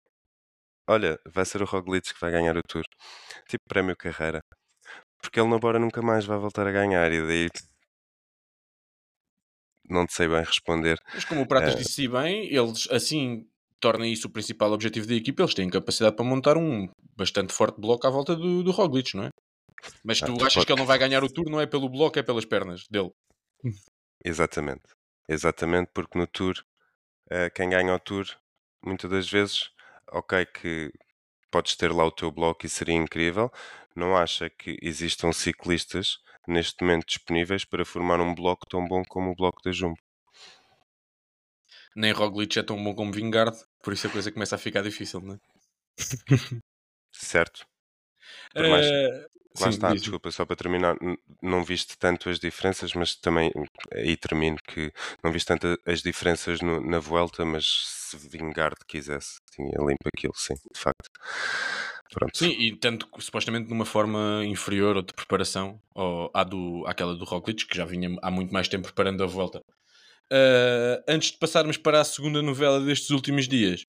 Olha, 0.87 1.17
vai 1.25 1.45
ser 1.45 1.61
o 1.61 1.65
Roglic 1.65 2.13
que 2.13 2.19
vai 2.19 2.31
ganhar 2.31 2.55
o 2.57 2.61
Tour. 2.67 2.83
Tipo 3.47 3.63
prémio 3.67 3.95
carreira. 3.97 4.41
Porque 5.21 5.39
ele 5.39 5.49
na 5.49 5.57
Bora 5.57 5.79
nunca 5.79 6.01
mais 6.01 6.25
vai 6.25 6.37
voltar 6.37 6.67
a 6.67 6.71
ganhar. 6.71 7.11
E 7.11 7.21
daí. 7.21 7.47
Não 9.89 10.05
te 10.05 10.13
sei 10.13 10.27
bem 10.27 10.43
responder. 10.43 10.97
Mas 11.13 11.25
como 11.25 11.41
o 11.41 11.47
Pratas 11.47 11.75
Eh, 11.75 11.77
disse 11.77 12.07
bem, 12.07 12.47
eles 12.53 12.87
assim 12.91 13.47
tornem 13.79 14.11
isso 14.11 14.27
o 14.27 14.31
principal 14.31 14.71
objetivo 14.71 15.07
da 15.07 15.15
equipa. 15.15 15.43
Eles 15.43 15.53
têm 15.53 15.69
capacidade 15.69 16.15
para 16.15 16.25
montar 16.25 16.57
um 16.57 16.87
bastante 17.15 17.53
forte 17.53 17.79
bloco 17.79 18.05
à 18.07 18.09
volta 18.09 18.35
do, 18.35 18.63
do 18.63 18.71
Roglic, 18.71 19.15
não 19.15 19.25
é? 19.25 19.29
Mas 20.03 20.21
Ah, 20.21 20.25
tu 20.25 20.33
achas 20.35 20.53
pode- 20.55 20.65
que 20.65 20.71
ele 20.71 20.79
não 20.79 20.85
vai 20.85 20.97
ganhar 20.97 21.23
o 21.23 21.29
Tour 21.31 21.49
não 21.49 21.59
é 21.61 21.65
pelo 21.65 21.89
bloco, 21.89 22.17
é 22.19 22.23
pelas 22.23 22.45
pernas 22.45 22.87
dele. 22.89 23.11
Exatamente. 24.23 24.83
Exatamente, 25.27 25.91
porque 25.93 26.17
no 26.17 26.27
Tour, 26.27 26.55
eh, 27.29 27.49
quem 27.49 27.69
ganha 27.69 27.93
o 27.93 27.99
Tour, 27.99 28.25
muitas 28.83 29.09
das 29.09 29.29
vezes, 29.29 29.71
ok, 30.11 30.45
que 30.45 30.91
podes 31.51 31.75
ter 31.75 31.91
lá 31.91 32.05
o 32.05 32.11
teu 32.11 32.31
bloco 32.31 32.65
e 32.65 32.69
seria 32.69 32.95
incrível, 32.95 33.51
não 33.95 34.15
acha 34.15 34.49
que 34.49 34.77
existam 34.81 35.31
ciclistas 35.31 36.17
neste 36.47 36.83
momento 36.83 37.07
disponíveis 37.07 37.65
para 37.65 37.85
formar 37.85 38.19
um 38.21 38.35
bloco 38.35 38.67
tão 38.67 38.85
bom 38.87 39.03
como 39.07 39.31
o 39.31 39.35
bloco 39.35 39.61
da 39.63 39.71
Jumbo. 39.71 39.97
Nem 41.95 42.11
Roglic 42.11 42.59
é 42.59 42.63
tão 42.63 42.81
bom 42.83 42.93
como 42.93 43.11
Vingard, 43.11 43.57
por 43.81 43.93
isso 43.93 44.07
a 44.07 44.11
coisa 44.11 44.31
começa 44.31 44.55
a 44.55 44.59
ficar 44.59 44.81
difícil, 44.83 45.21
não 45.21 45.35
é? 45.35 45.39
Certo? 47.11 47.65
Por 48.53 48.67
mais- 48.69 48.85
Eh, 48.85 49.25
Lá 49.57 49.67
sim, 49.67 49.69
está, 49.69 49.93
desculpa, 49.93 50.29
só 50.31 50.45
para 50.45 50.57
terminar, 50.57 50.97
não 51.41 51.63
viste 51.63 51.97
tanto 51.97 52.29
as 52.29 52.39
diferenças, 52.39 52.93
mas 52.93 53.15
também 53.15 53.49
aí 53.93 54.17
termino 54.17 54.57
que 54.67 54.91
não 55.23 55.31
viste 55.31 55.47
tanto 55.47 55.79
as 55.85 56.01
diferenças 56.01 56.59
no- 56.59 56.81
na 56.81 56.99
volta, 56.99 57.45
mas 57.45 57.65
se 57.65 58.17
Vingard 58.17 58.75
quisesse, 58.85 59.39
tinha 59.53 59.71
limpo 59.79 60.09
aquilo, 60.13 60.33
sim, 60.35 60.55
de 60.55 60.77
facto. 60.77 61.09
Pronto. 62.11 62.37
Sim, 62.37 62.49
e 62.59 62.75
tanto 62.77 63.07
supostamente 63.19 63.69
numa 63.69 63.85
forma 63.85 64.43
inferior 64.45 64.97
ou 64.97 65.01
de 65.01 65.13
preparação 65.13 65.81
ao, 65.93 66.29
à 66.33 66.43
do, 66.43 66.83
àquela 66.85 67.15
do 67.15 67.23
Roglic, 67.23 67.65
que 67.65 67.77
já 67.77 67.85
vinha 67.85 68.09
há 68.21 68.29
muito 68.29 68.53
mais 68.53 68.67
tempo 68.67 68.83
preparando 68.83 69.23
a 69.23 69.27
volta. 69.27 69.63
Ah, 70.31 71.03
antes 71.07 71.31
de 71.31 71.37
passarmos 71.37 71.77
para 71.77 72.01
a 72.01 72.03
segunda 72.05 72.41
novela 72.41 72.79
destes 72.81 73.09
últimos 73.09 73.47
dias, 73.47 73.85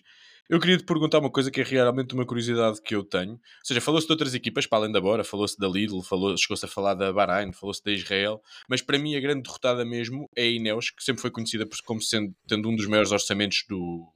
eu 0.49 0.61
queria 0.61 0.76
te 0.79 0.85
perguntar 0.85 1.19
uma 1.19 1.31
coisa 1.31 1.50
que 1.50 1.61
é 1.61 1.65
realmente 1.65 2.15
uma 2.15 2.25
curiosidade 2.25 2.81
que 2.81 2.95
eu 2.95 3.03
tenho. 3.03 3.33
Ou 3.33 3.41
seja, 3.65 3.81
falou-se 3.81 4.07
de 4.07 4.12
outras 4.12 4.35
equipas 4.35 4.67
para 4.67 4.79
além 4.79 4.93
da 4.93 5.00
Bora, 5.00 5.25
falou-se 5.25 5.59
da 5.59 5.69
Lidl, 5.69 6.03
falou, 6.03 6.37
chegou-se 6.37 6.65
a 6.65 6.69
falar 6.69 6.95
da 6.95 7.12
Bahrein, 7.12 7.53
falou-se 7.53 7.83
da 7.83 7.93
Israel, 7.93 8.41
mas 8.69 8.81
para 8.81 8.99
mim 8.99 9.17
a 9.17 9.21
grande 9.21 9.43
derrotada 9.43 9.85
mesmo 9.85 10.29
é 10.37 10.43
a 10.43 10.47
Ineos, 10.47 10.91
que 10.91 11.03
sempre 11.03 11.23
foi 11.23 11.31
conhecida 11.31 11.67
por, 11.67 11.76
como 11.85 12.00
sendo 12.00 12.35
tendo 12.47 12.69
um 12.69 12.76
dos 12.76 12.87
maiores 12.87 13.11
orçamentos 13.12 13.65
do, 13.69 14.07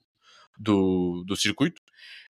do, 0.58 1.24
do 1.26 1.36
circuito. 1.36 1.80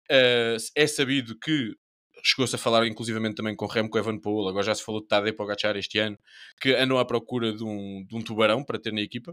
Uh, 0.10 0.58
é 0.76 0.88
sabido 0.88 1.38
que 1.38 1.76
chegou-se 2.24 2.56
a 2.56 2.58
falar 2.58 2.86
inclusivamente 2.88 3.36
também 3.36 3.56
com 3.56 3.66
Remco 3.66 3.98
Evenepoel, 3.98 4.48
agora 4.48 4.66
já 4.66 4.76
se 4.76 4.84
falou 4.84 5.02
de 5.02 5.08
Tadej 5.08 5.36
Pogacar 5.36 5.76
este 5.76 6.00
ano, 6.00 6.18
que 6.60 6.74
andou 6.74 7.00
à 7.00 7.06
procura 7.06 7.54
de 7.54 7.64
um, 7.64 8.06
de 8.06 8.16
um 8.16 8.22
tubarão 8.22 8.64
para 8.64 8.80
ter 8.80 8.94
na 8.94 9.02
equipa. 9.02 9.32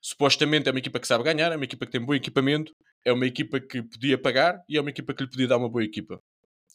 Supostamente 0.00 0.68
é 0.68 0.72
uma 0.72 0.78
equipa 0.78 1.00
que 1.00 1.06
sabe 1.06 1.24
ganhar, 1.24 1.52
é 1.52 1.56
uma 1.56 1.64
equipa 1.64 1.84
que 1.84 1.92
tem 1.92 2.00
bom 2.00 2.14
equipamento, 2.14 2.72
é 3.04 3.12
uma 3.12 3.26
equipa 3.26 3.60
que 3.60 3.82
podia 3.82 4.18
pagar 4.18 4.62
e 4.68 4.76
é 4.76 4.80
uma 4.80 4.90
equipa 4.90 5.14
que 5.14 5.22
lhe 5.22 5.30
podia 5.30 5.48
dar 5.48 5.56
uma 5.56 5.68
boa 5.68 5.84
equipa. 5.84 6.20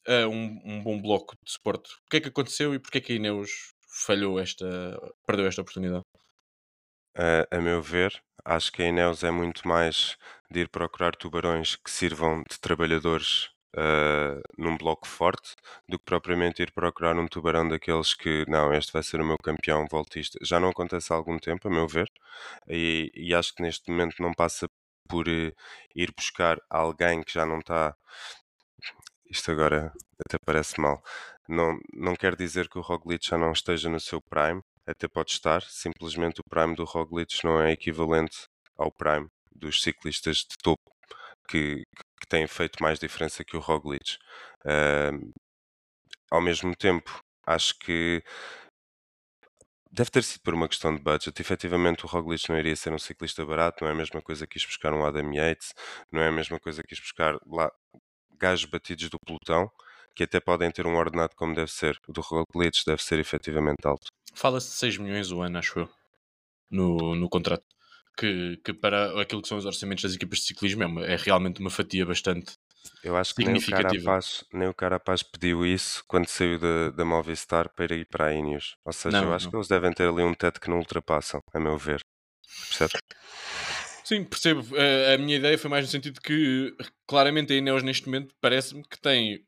Uh, 0.07 0.27
um, 0.27 0.61
um 0.65 0.83
bom 0.83 1.01
bloco 1.01 1.35
de 1.43 1.51
suporte. 1.51 1.89
O 2.05 2.09
que 2.09 2.17
é 2.17 2.21
que 2.21 2.27
aconteceu 2.27 2.73
e 2.73 2.79
porque 2.79 2.97
é 2.97 3.01
que 3.01 3.13
a 3.13 3.15
Ineos 3.15 3.73
falhou 4.05 4.39
esta, 4.39 4.65
perdeu 5.25 5.47
esta 5.47 5.61
oportunidade? 5.61 6.03
A, 7.15 7.57
a 7.57 7.61
meu 7.61 7.81
ver, 7.81 8.21
acho 8.43 8.71
que 8.71 8.81
a 8.81 8.87
Ineos 8.87 9.23
é 9.23 9.31
muito 9.31 9.67
mais 9.67 10.17
de 10.51 10.61
ir 10.61 10.69
procurar 10.69 11.15
tubarões 11.15 11.75
que 11.75 11.89
sirvam 11.89 12.43
de 12.49 12.59
trabalhadores 12.59 13.53
ah, 13.75 14.39
num 14.57 14.77
bloco 14.77 15.07
forte 15.07 15.55
do 15.89 15.97
que 15.97 16.05
propriamente 16.05 16.61
ir 16.61 16.71
procurar 16.71 17.17
um 17.17 17.27
tubarão 17.27 17.67
daqueles 17.67 18.13
que, 18.13 18.45
não, 18.47 18.71
este 18.73 18.93
vai 18.93 19.01
ser 19.01 19.19
o 19.19 19.25
meu 19.25 19.37
campeão 19.37 19.85
voltista. 19.89 20.37
Já 20.43 20.59
não 20.59 20.69
acontece 20.69 21.11
há 21.11 21.15
algum 21.15 21.39
tempo, 21.39 21.67
a 21.67 21.71
meu 21.71 21.87
ver, 21.87 22.07
e, 22.67 23.12
e 23.15 23.33
acho 23.33 23.53
que 23.55 23.63
neste 23.63 23.89
momento 23.89 24.21
não 24.21 24.31
passa 24.33 24.69
por 25.07 25.27
eh, 25.27 25.53
ir 25.95 26.13
buscar 26.15 26.57
alguém 26.69 27.23
que 27.23 27.33
já 27.33 27.45
não 27.45 27.59
está. 27.59 27.95
Isto 29.29 29.51
agora 29.51 29.91
até 30.25 30.37
parece 30.45 30.79
mal. 30.79 31.01
Não, 31.47 31.77
não 31.93 32.15
quer 32.15 32.35
dizer 32.35 32.69
que 32.69 32.77
o 32.77 32.81
Roglic 32.81 33.27
já 33.27 33.37
não 33.37 33.51
esteja 33.51 33.89
no 33.89 33.99
seu 33.99 34.21
prime, 34.21 34.61
até 34.87 35.07
pode 35.07 35.31
estar, 35.31 35.61
simplesmente 35.63 36.41
o 36.41 36.49
prime 36.49 36.75
do 36.75 36.85
Roglic 36.85 37.43
não 37.43 37.61
é 37.61 37.71
equivalente 37.71 38.47
ao 38.77 38.91
prime 38.91 39.27
dos 39.55 39.81
ciclistas 39.81 40.37
de 40.37 40.57
topo 40.61 40.91
que, 41.49 41.83
que 42.19 42.27
têm 42.27 42.47
feito 42.47 42.81
mais 42.81 42.99
diferença 42.99 43.43
que 43.43 43.57
o 43.57 43.59
Roglic. 43.59 44.17
Uh, 44.65 45.31
ao 46.31 46.41
mesmo 46.41 46.75
tempo, 46.75 47.21
acho 47.45 47.77
que 47.79 48.23
deve 49.93 50.10
ter 50.10 50.23
sido 50.23 50.41
por 50.41 50.56
uma 50.56 50.67
questão 50.67 50.93
de 50.93 51.01
budget. 51.01 51.39
Efetivamente, 51.39 52.03
o 52.03 52.08
Roglic 52.08 52.49
não 52.49 52.58
iria 52.58 52.75
ser 52.75 52.91
um 52.91 52.97
ciclista 52.97 53.45
barato, 53.45 53.84
não 53.84 53.89
é 53.89 53.93
a 53.93 53.97
mesma 53.97 54.21
coisa 54.21 54.47
que 54.47 54.53
quis 54.53 54.65
buscar 54.65 54.91
um 54.91 55.06
Adam 55.06 55.32
Yates, 55.34 55.73
não 56.12 56.21
é 56.21 56.27
a 56.27 56.32
mesma 56.32 56.60
coisa 56.60 56.82
que 56.82 56.89
quis 56.89 56.99
buscar 56.99 57.38
lá 57.45 57.71
gajos 58.39 58.65
batidos 58.65 59.10
do 59.10 59.19
pelotão 59.19 59.71
que 60.15 60.23
até 60.23 60.39
podem 60.39 60.69
ter 60.69 60.86
um 60.86 60.95
ordenado 60.95 61.36
como 61.36 61.56
deve 61.56 61.71
ser. 61.71 61.99
O 62.08 62.13
do 62.13 62.21
Roglic 62.21 62.84
deve 62.86 63.01
ser 63.03 63.19
efetivamente 63.19 63.86
alto. 63.86 64.08
Fala-se 64.34 64.69
de 64.69 64.75
6 64.75 64.97
milhões 64.97 65.32
o 65.32 65.41
ano, 65.41 65.58
acho 65.58 65.79
eu, 65.79 65.89
no, 66.69 67.15
no 67.15 67.29
contrato. 67.29 67.63
Que, 68.15 68.58
que 68.63 68.73
para 68.73 69.19
aquilo 69.19 69.41
que 69.41 69.47
são 69.47 69.58
os 69.58 69.65
orçamentos 69.65 70.03
das 70.03 70.13
equipas 70.13 70.39
de 70.39 70.45
ciclismo 70.45 70.84
é, 70.84 70.86
uma, 70.86 71.03
é 71.03 71.15
realmente 71.15 71.60
uma 71.60 71.71
fatia 71.71 72.06
bastante 72.06 72.53
Eu 73.04 73.15
acho 73.17 73.36
que 73.36 73.43
nem 73.46 73.56
o. 73.58 73.65
Carapaz, 73.65 74.43
nem 74.54 74.67
o 74.67 74.74
Carapaz 74.74 75.24
pediu 75.24 75.65
isso 75.65 76.04
quando 76.08 76.28
saiu 76.28 76.60
da, 76.60 76.89
da 76.91 77.06
Movistar 77.06 77.69
para 77.74 77.96
ir 77.96 78.06
para 78.08 78.28
a 78.28 78.34
Ineos. 78.34 78.76
Ou 78.86 78.93
seja, 78.93 79.17
Não, 79.17 79.28
eu 79.28 79.34
acho 79.34 79.46
não. 79.46 79.52
que 79.52 79.58
eles 79.58 79.67
devem 79.67 79.93
ter 79.93 80.08
ali 80.08 80.24
um 80.24 80.34
teto 80.34 80.60
que 80.60 80.69
não 80.69 80.78
ultrapassam, 80.78 81.41
a 81.54 81.60
meu 81.60 81.78
ver. 81.78 82.00
Percebe? 82.69 82.93
Sim, 84.04 84.26
percebo. 84.26 84.63
A, 85.13 85.17
minha 85.17 85.38
ideia 85.38 85.58
foi 85.58 85.69
mais 85.69 85.86
no 85.86 85.91
sentido 85.91 86.19
que 86.22 86.76
claramente 87.08 87.54
a 87.54 87.56
Ineos 87.56 87.84
neste 87.84 88.06
momento 88.06 88.36
parece-me 88.41 88.84
que 88.84 89.00
tem 89.00 89.46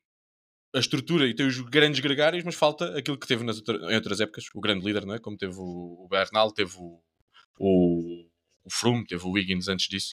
a 0.73 0.79
estrutura 0.79 1.27
e 1.27 1.33
tem 1.33 1.45
os 1.45 1.59
grandes 1.61 1.99
gregários, 1.99 2.43
mas 2.43 2.55
falta 2.55 2.97
aquilo 2.97 3.17
que 3.17 3.27
teve 3.27 3.43
nas 3.43 3.57
outra- 3.57 3.77
em 3.91 3.95
outras 3.95 4.19
épocas, 4.19 4.45
o 4.53 4.59
grande 4.61 4.85
líder, 4.85 5.05
não 5.05 5.13
é? 5.15 5.19
Como 5.19 5.37
teve 5.37 5.55
o, 5.57 6.05
o 6.05 6.07
Bernal, 6.09 6.51
teve 6.51 6.75
o, 6.77 7.01
o, 7.59 8.27
o 8.63 8.69
Froome, 8.69 9.05
teve 9.05 9.25
o 9.25 9.31
Wiggins 9.31 9.67
antes 9.67 9.87
disso. 9.87 10.11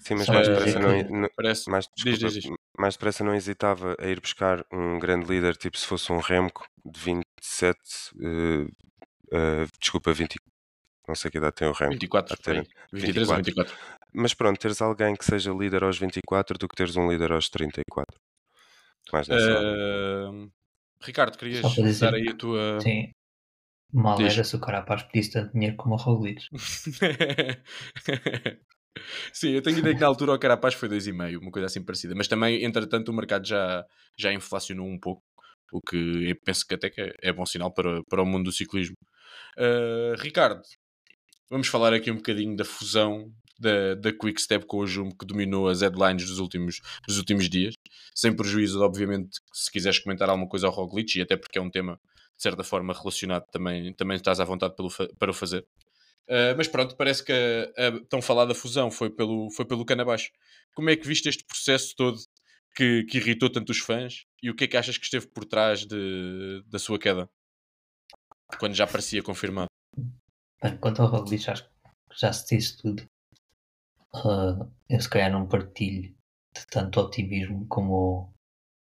Sim, 0.00 0.14
mas 0.16 0.28
mais 0.28 0.48
depressa 0.48 0.78
não, 0.78 0.88
não, 1.22 1.28
Parece. 1.36 1.70
mais, 1.70 1.88
desculpa, 1.94 2.18
diz, 2.18 2.32
diz. 2.44 2.56
mais 2.78 2.94
depressa 2.94 3.24
não 3.24 3.34
hesitava 3.34 3.96
a 3.98 4.06
ir 4.06 4.20
buscar 4.20 4.64
um 4.72 4.98
grande 4.98 5.26
líder, 5.26 5.56
tipo 5.56 5.78
se 5.78 5.86
fosse 5.86 6.12
um 6.12 6.18
Remco 6.18 6.66
de 6.84 7.00
27, 7.00 7.78
eh, 8.20 8.66
eh, 9.32 9.66
desculpa, 9.80 10.12
20, 10.12 10.36
não 11.08 11.14
sei 11.14 11.30
que 11.30 11.38
idade 11.38 11.54
tem 11.54 11.68
o 11.68 11.72
Remco. 11.72 11.92
24, 11.92 12.34
a 12.34 12.36
ter 12.36 12.42
por 12.42 12.60
aí. 12.60 12.66
23 12.92 13.28
ou 13.28 13.36
24. 13.36 13.74
24. 13.74 13.96
Mas 14.12 14.34
pronto, 14.34 14.58
teres 14.58 14.80
alguém 14.80 15.14
que 15.14 15.24
seja 15.24 15.52
líder 15.52 15.84
aos 15.84 15.98
24 15.98 16.58
do 16.58 16.68
que 16.68 16.74
teres 16.74 16.96
um 16.96 17.10
líder 17.10 17.32
aos 17.32 17.48
34. 17.48 18.18
Mais. 19.12 19.28
Ah, 19.30 20.30
Ricardo, 21.00 21.38
querias 21.38 21.60
Só 21.60 21.74
para 21.74 21.84
dizer 21.84 22.10
dar 22.10 22.14
aí 22.14 22.28
a 22.28 22.34
tua. 22.34 22.80
Sim. 22.80 23.10
Mal 23.92 24.18
Diz. 24.18 24.34
era 24.34 24.44
se 24.44 24.56
o 24.56 24.60
Carapaz 24.60 25.02
pedisse 25.04 25.32
tanto 25.32 25.52
dinheiro 25.52 25.76
como 25.76 25.94
o 25.94 25.98
Roglic. 25.98 26.42
Sim, 29.32 29.50
eu 29.50 29.62
tenho 29.62 29.78
ideia 29.78 29.94
que 29.94 30.00
na 30.00 30.06
altura 30.06 30.34
o 30.34 30.38
Carapaz 30.38 30.74
foi 30.74 30.88
2,5, 30.88 31.38
uma 31.38 31.50
coisa 31.50 31.66
assim 31.66 31.82
parecida. 31.82 32.14
Mas 32.14 32.28
também, 32.28 32.64
entretanto, 32.64 33.10
o 33.10 33.14
mercado 33.14 33.46
já, 33.46 33.84
já 34.16 34.32
inflacionou 34.32 34.86
um 34.86 34.98
pouco, 34.98 35.22
o 35.72 35.80
que 35.80 35.96
eu 36.28 36.36
penso 36.44 36.66
que 36.66 36.74
até 36.74 36.90
que 36.90 37.14
é, 37.22 37.32
bom 37.32 37.44
sinal 37.46 37.72
para, 37.72 38.02
para 38.08 38.22
o 38.22 38.26
mundo 38.26 38.44
do 38.44 38.52
ciclismo. 38.52 38.96
Ah, 39.58 40.14
Ricardo, 40.18 40.62
vamos 41.50 41.68
falar 41.68 41.92
aqui 41.92 42.10
um 42.10 42.16
bocadinho 42.16 42.56
da 42.56 42.64
fusão 42.64 43.32
da, 43.58 43.94
da 43.94 44.12
Quick 44.12 44.40
Step 44.40 44.66
com 44.66 44.78
o 44.78 44.86
Jumbo 44.86 45.16
que 45.16 45.26
dominou 45.26 45.68
as 45.68 45.80
headlines 45.80 46.26
dos 46.26 46.38
últimos, 46.38 46.80
dos 47.06 47.18
últimos 47.18 47.48
dias, 47.48 47.74
sem 48.14 48.34
prejuízo, 48.34 48.82
obviamente, 48.82 49.40
se 49.52 49.70
quiseres 49.70 49.98
comentar 49.98 50.28
alguma 50.28 50.48
coisa 50.48 50.66
ao 50.66 50.72
Roglic, 50.72 51.18
e 51.18 51.22
até 51.22 51.36
porque 51.36 51.58
é 51.58 51.62
um 51.62 51.70
tema 51.70 51.98
de 52.36 52.42
certa 52.42 52.62
forma 52.62 52.92
relacionado, 52.92 53.46
também, 53.50 53.94
também 53.94 54.16
estás 54.16 54.40
à 54.40 54.44
vontade 54.44 54.74
para 55.18 55.30
o 55.30 55.34
fazer. 55.34 55.66
Uh, 56.28 56.56
mas 56.56 56.66
pronto, 56.66 56.96
parece 56.96 57.24
que 57.24 57.32
a, 57.32 57.88
a 57.88 58.04
tão 58.08 58.20
falada 58.20 58.54
fusão 58.54 58.90
foi 58.90 59.10
pelo, 59.10 59.48
foi 59.50 59.64
pelo 59.64 59.84
cano 59.84 60.02
abaixo. 60.02 60.30
Como 60.74 60.90
é 60.90 60.96
que 60.96 61.06
viste 61.06 61.28
este 61.28 61.44
processo 61.44 61.94
todo 61.96 62.18
que, 62.74 63.04
que 63.04 63.18
irritou 63.18 63.48
tanto 63.48 63.70
os 63.70 63.78
fãs 63.78 64.26
e 64.42 64.50
o 64.50 64.54
que 64.54 64.64
é 64.64 64.66
que 64.66 64.76
achas 64.76 64.98
que 64.98 65.04
esteve 65.04 65.28
por 65.28 65.44
trás 65.44 65.86
de, 65.86 66.62
da 66.66 66.78
sua 66.78 66.98
queda? 66.98 67.28
Quando 68.58 68.74
já 68.74 68.86
parecia 68.86 69.22
confirmado. 69.22 69.68
Quanto 70.80 71.02
ao 71.02 71.08
Roglic, 71.08 71.48
acho 71.48 71.64
que 71.64 71.70
já 72.20 72.32
se 72.32 72.56
disse 72.56 72.76
tudo. 72.78 73.04
Ah, 74.14 74.66
eu 74.88 75.00
se 75.00 75.08
calhar 75.08 75.30
não 75.30 75.48
partilho 75.48 76.14
de 76.54 76.66
tanto 76.70 77.00
otimismo 77.00 77.66
como, 77.68 78.32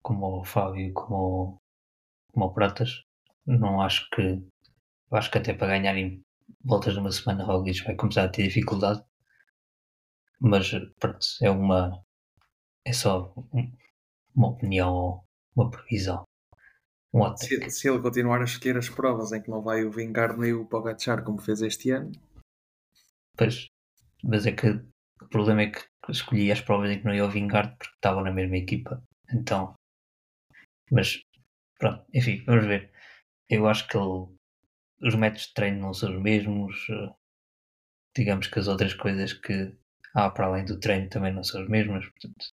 como 0.04 0.42
o 0.42 0.44
Fábio, 0.44 0.94
como, 0.94 1.58
como 2.32 2.46
o 2.46 2.54
Pratas. 2.54 3.04
Não 3.46 3.82
acho 3.82 4.08
que. 4.12 4.42
Acho 5.12 5.32
que 5.32 5.38
até 5.38 5.54
para 5.54 5.68
ganhar 5.78 5.98
em 5.98 6.22
voltas 6.64 6.96
numa 6.96 7.12
semana, 7.12 7.44
Roglic 7.44 7.84
vai 7.84 7.96
começar 7.96 8.26
a 8.26 8.30
ter 8.30 8.44
dificuldade. 8.44 9.04
Mas 10.40 10.72
pronto, 11.00 11.26
é 11.42 11.50
uma. 11.50 12.04
É 12.86 12.94
só 12.94 13.34
uma 14.36 14.48
opinião 14.48 15.24
uma 15.56 15.70
previsão. 15.70 16.24
Um. 17.14 17.36
Se, 17.38 17.70
se 17.70 17.90
ele 17.90 18.02
continuar 18.02 18.42
a 18.42 18.46
escolher 18.46 18.78
as 18.78 18.90
provas 18.90 19.32
em 19.32 19.42
que 19.42 19.50
não 19.50 19.62
vai 19.62 19.84
o 19.84 19.92
vingar 19.92 20.38
nem 20.38 20.54
o 20.54 20.66
Pogacar 20.66 21.24
como 21.24 21.42
fez 21.42 21.62
este 21.62 21.92
ano, 21.92 22.12
Pois, 23.38 23.68
mas 24.24 24.46
é 24.46 24.52
que 24.52 24.68
o 24.70 25.28
problema 25.30 25.64
é 25.64 25.72
que 25.72 25.82
escolhi 26.10 26.52
as 26.52 26.62
provas 26.62 26.92
em 26.92 27.00
que 27.00 27.06
não 27.06 27.14
ia 27.16 27.24
ao 27.24 27.30
Vingard 27.30 27.76
porque 27.78 27.94
estavam 27.96 28.24
na 28.24 28.32
mesma 28.32 28.58
equipa. 28.58 29.04
Então, 29.34 29.74
mas 30.92 31.22
pronto, 31.80 32.06
enfim, 32.14 32.44
vamos 32.46 32.66
ver. 32.66 32.92
Eu 33.50 33.68
acho 33.68 33.88
que 33.88 33.98
ele, 33.98 34.28
os 35.04 35.16
métodos 35.16 35.48
de 35.48 35.54
treino 35.54 35.82
não 35.82 35.94
são 35.94 36.14
os 36.16 36.22
mesmos. 36.22 36.76
eh, 36.90 37.14
Digamos 38.16 38.48
que 38.48 38.60
as 38.60 38.68
outras 38.70 38.94
coisas 38.94 39.34
que 39.34 39.74
há 40.16 40.30
para 40.30 40.46
além 40.48 40.66
do 40.66 40.80
treino 40.80 41.10
também 41.10 41.34
não 41.34 41.44
são 41.44 41.62
as 41.62 41.68
mesmas. 41.70 42.06
Portanto, 42.10 42.46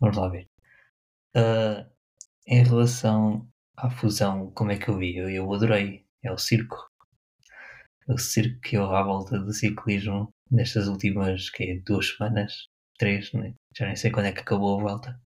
vamos 0.00 0.16
lá 0.16 0.28
ver. 0.28 0.48
Ah, 1.36 1.86
em 2.46 2.64
relação 2.64 3.48
à 3.76 3.90
fusão, 3.90 4.50
como 4.52 4.72
é 4.72 4.78
que 4.78 4.88
eu 4.90 4.98
vi? 4.98 5.16
Eu, 5.16 5.30
eu 5.30 5.52
adorei. 5.54 6.06
É 6.24 6.32
o 6.32 6.38
circo 6.38 6.76
o 8.08 8.18
circo 8.18 8.60
que 8.60 8.76
houve 8.78 8.94
à 8.96 9.02
volta 9.02 9.38
do 9.38 9.52
ciclismo 9.52 10.30
nestas 10.50 10.88
últimas 10.88 11.50
que 11.50 11.62
é, 11.64 11.80
duas 11.80 12.08
semanas, 12.08 12.68
três, 12.98 13.32
né? 13.32 13.54
já 13.76 13.86
nem 13.86 13.96
sei 13.96 14.10
quando 14.10 14.26
é 14.26 14.32
que 14.32 14.40
acabou 14.40 14.78
a 14.80 14.82
volta. 14.82 15.20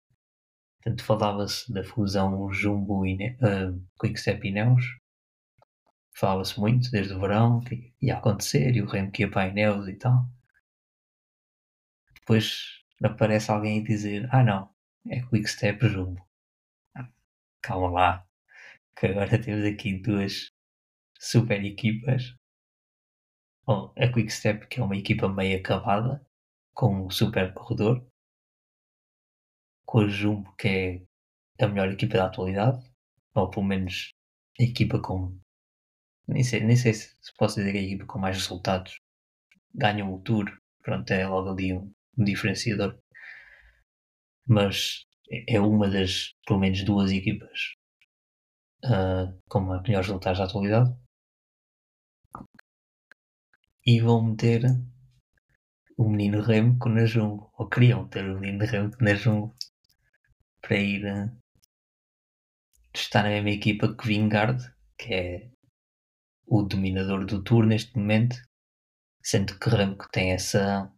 Portanto, 0.82 1.04
falava-se 1.04 1.72
da 1.72 1.84
fusão 1.84 2.52
Jumbo 2.52 3.04
e 3.06 3.36
ah, 3.42 3.72
Quickstep 4.00 4.46
e 4.46 4.52
Neos. 6.18 6.20
Falava-se 6.20 6.60
muito 6.60 6.90
desde 6.90 7.14
o 7.14 7.20
verão 7.20 7.60
que 7.60 7.94
ia 8.00 8.18
acontecer 8.18 8.74
e 8.74 8.82
o 8.82 8.86
Remo 8.86 9.10
que 9.10 9.24
ia 9.24 9.48
Ineos 9.48 9.88
e 9.88 9.94
tal. 9.94 10.26
Depois 12.20 12.82
aparece 13.02 13.50
alguém 13.50 13.80
a 13.80 13.84
dizer: 13.84 14.28
Ah, 14.32 14.44
não, 14.44 14.70
é 15.08 15.20
Quickstep 15.22 15.88
Jumbo. 15.88 16.26
Ah, 16.96 17.08
calma 17.62 17.90
lá, 17.90 18.26
que 18.96 19.06
agora 19.06 19.38
temos 19.42 19.64
aqui 19.64 19.98
duas 19.98 20.50
super 21.18 21.64
equipas 21.64 22.38
Bom, 23.68 23.92
a 23.98 24.08
Quickstep, 24.10 24.66
que 24.66 24.80
é 24.80 24.82
uma 24.82 24.96
equipa 24.96 25.28
meio 25.28 25.58
acabada, 25.58 26.26
com 26.72 27.04
um 27.04 27.10
super 27.10 27.52
corredor, 27.52 28.02
com 29.84 29.98
a 29.98 30.08
Jumbo, 30.08 30.50
que 30.56 30.68
é 31.60 31.64
a 31.64 31.68
melhor 31.68 31.92
equipa 31.92 32.16
da 32.16 32.26
atualidade, 32.28 32.90
ou 33.34 33.50
pelo 33.50 33.66
menos 33.66 34.14
a 34.58 34.62
equipa 34.62 34.98
com. 35.02 35.38
Nem 36.28 36.44
sei, 36.44 36.60
nem 36.60 36.76
sei 36.76 36.94
se 36.94 37.16
se 37.20 37.32
posso 37.36 37.56
dizer 37.56 37.72
que 37.72 37.78
a 37.78 37.82
equipa 37.82 38.06
com 38.06 38.18
mais 38.18 38.36
resultados. 38.36 39.00
Ganham 39.74 40.12
o 40.14 40.20
Tour, 40.20 40.46
pronto, 40.82 41.10
é 41.10 41.26
logo 41.26 41.50
ali 41.50 41.72
um, 41.74 41.92
um 42.18 42.24
diferenciador. 42.24 42.98
Mas 44.46 45.06
é 45.30 45.56
é 45.56 45.60
uma 45.60 45.88
das, 45.88 46.34
pelo 46.46 46.60
menos 46.60 46.82
duas 46.84 47.10
equipas 47.12 47.74
ah, 48.84 49.32
com 49.48 49.60
melhores 49.60 50.06
resultados 50.06 50.38
da 50.38 50.44
atualidade 50.46 50.94
e 53.86 54.00
vão 54.00 54.22
meter 54.22 54.62
o 55.96 56.08
menino 56.08 56.42
Remo 56.42 56.78
com 56.78 56.90
Najumbo, 56.90 57.50
ou 57.58 57.68
queriam 57.68 58.06
ter 58.08 58.24
o 58.24 58.38
menino 58.38 58.64
Remo 58.64 58.90
o 59.00 59.04
Najumbo 59.04 59.54
para 60.60 60.76
ir 60.76 61.04
eh, 61.06 61.30
estar 62.94 63.22
na 63.22 63.30
mesma 63.30 63.50
equipa 63.50 63.94
que 63.96 64.06
Vingard, 64.06 64.62
que 64.98 65.14
é 65.14 65.50
o 66.50 66.62
dominador 66.62 67.26
do 67.26 67.42
Tour 67.42 67.66
neste 67.66 67.96
momento, 67.96 68.36
sendo 69.22 69.58
que 69.58 69.70
que 69.70 70.10
tem 70.10 70.32
essa 70.32 70.90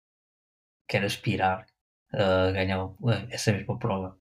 quer 0.89 1.05
aspirar 1.05 1.67
a 2.13 2.51
ganhar 2.53 2.95
essa 3.31 3.53
mesma 3.53 3.79
prova. 3.79 4.19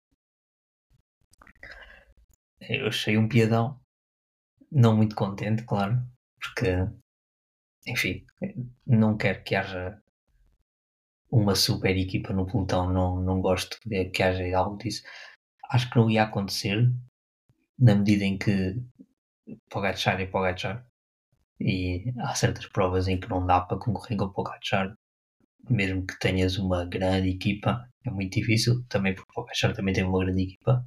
Eu 2.60 2.86
achei 2.86 3.18
um 3.18 3.28
piadão, 3.28 3.80
não 4.70 4.96
muito 4.96 5.16
contente, 5.16 5.64
claro, 5.64 6.00
porque 6.40 6.68
enfim, 7.86 8.24
não 8.86 9.16
quero 9.16 9.42
que 9.42 9.56
haja 9.56 10.00
uma 11.30 11.56
super 11.56 11.96
equipa 11.96 12.32
no 12.32 12.46
pelotão, 12.46 12.92
não, 12.92 13.20
não 13.20 13.40
gosto 13.40 13.78
de 13.84 14.10
que 14.10 14.22
haja 14.22 14.56
algo 14.56 14.76
disso. 14.76 15.02
Acho 15.70 15.90
que 15.90 15.96
não 15.96 16.10
ia 16.10 16.24
acontecer 16.24 16.92
na 17.78 17.94
medida 17.94 18.24
em 18.24 18.38
que 18.38 18.76
Pogacar 19.68 20.20
é 20.20 20.26
Pogacar 20.26 20.86
e 21.62 22.12
há 22.20 22.34
certas 22.34 22.66
provas 22.66 23.08
em 23.08 23.18
que 23.20 23.28
não 23.30 23.46
dá 23.46 23.60
para 23.60 23.78
concorrer 23.78 24.18
com 24.18 24.24
o 24.26 24.32
Pogacar 24.32 24.94
mesmo 25.70 26.06
que 26.06 26.18
tenhas 26.20 26.58
uma 26.58 26.84
grande 26.86 27.30
equipa 27.30 27.88
é 28.06 28.10
muito 28.10 28.34
difícil, 28.40 28.84
também 28.88 29.14
porque 29.14 29.30
o 29.32 29.34
Pogacar 29.34 29.74
também 29.74 29.94
tem 29.94 30.04
uma 30.04 30.24
grande 30.24 30.42
equipa 30.44 30.84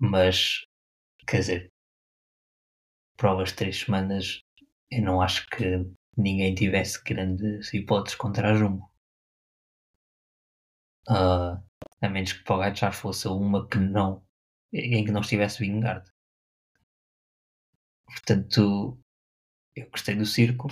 mas 0.00 0.64
quer 1.26 1.38
dizer 1.40 1.72
provas 3.16 3.50
de 3.50 3.54
três 3.56 3.78
semanas 3.80 4.40
eu 4.90 5.02
não 5.02 5.22
acho 5.22 5.46
que 5.50 5.86
ninguém 6.16 6.54
tivesse 6.56 7.00
grandes 7.04 7.72
hipóteses 7.72 8.16
contra 8.18 8.50
a 8.50 8.54
Jumbo. 8.54 8.90
Ah, 11.08 11.62
a 12.02 12.08
menos 12.08 12.32
que 12.32 12.44
Pogacar 12.44 12.92
fosse 12.92 13.28
uma 13.28 13.66
que 13.68 13.78
não, 13.78 14.22
em 14.72 15.04
que 15.04 15.12
não 15.12 15.20
estivesse 15.20 15.58
Vingard. 15.60 16.09
Portanto, 18.10 18.98
eu 19.76 19.88
gostei 19.90 20.14
do 20.14 20.26
circo 20.26 20.68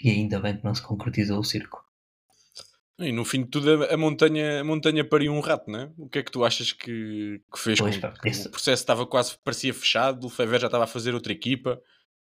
e 0.00 0.10
ainda 0.10 0.40
bem 0.40 0.56
que 0.56 0.64
não 0.64 0.74
se 0.74 0.82
concretizou 0.82 1.38
o 1.40 1.44
circo. 1.44 1.84
E 2.98 3.10
no 3.10 3.24
fim 3.24 3.42
de 3.42 3.48
tudo, 3.50 3.84
a- 3.84 3.96
montanha, 3.96 4.60
a 4.60 4.64
montanha 4.64 5.06
pariu 5.08 5.32
um 5.32 5.40
rato, 5.40 5.70
não 5.70 5.80
é? 5.80 5.92
O 5.98 6.08
que 6.08 6.18
é 6.18 6.22
que 6.22 6.30
tu 6.30 6.44
achas 6.44 6.72
que, 6.72 7.42
que 7.52 7.58
fez 7.58 7.78
Pois, 7.78 7.96
com 7.98 8.12
que 8.12 8.28
isso- 8.28 8.48
o 8.48 8.50
processo 8.50 8.82
estava 8.82 9.06
quase, 9.06 9.36
parecia 9.42 9.74
fechado, 9.74 10.24
o 10.24 10.28
Lefebvre 10.28 10.60
já 10.60 10.66
estava 10.66 10.84
a 10.84 10.88
fazer 10.88 11.14
outra 11.14 11.32
equipa 11.32 11.80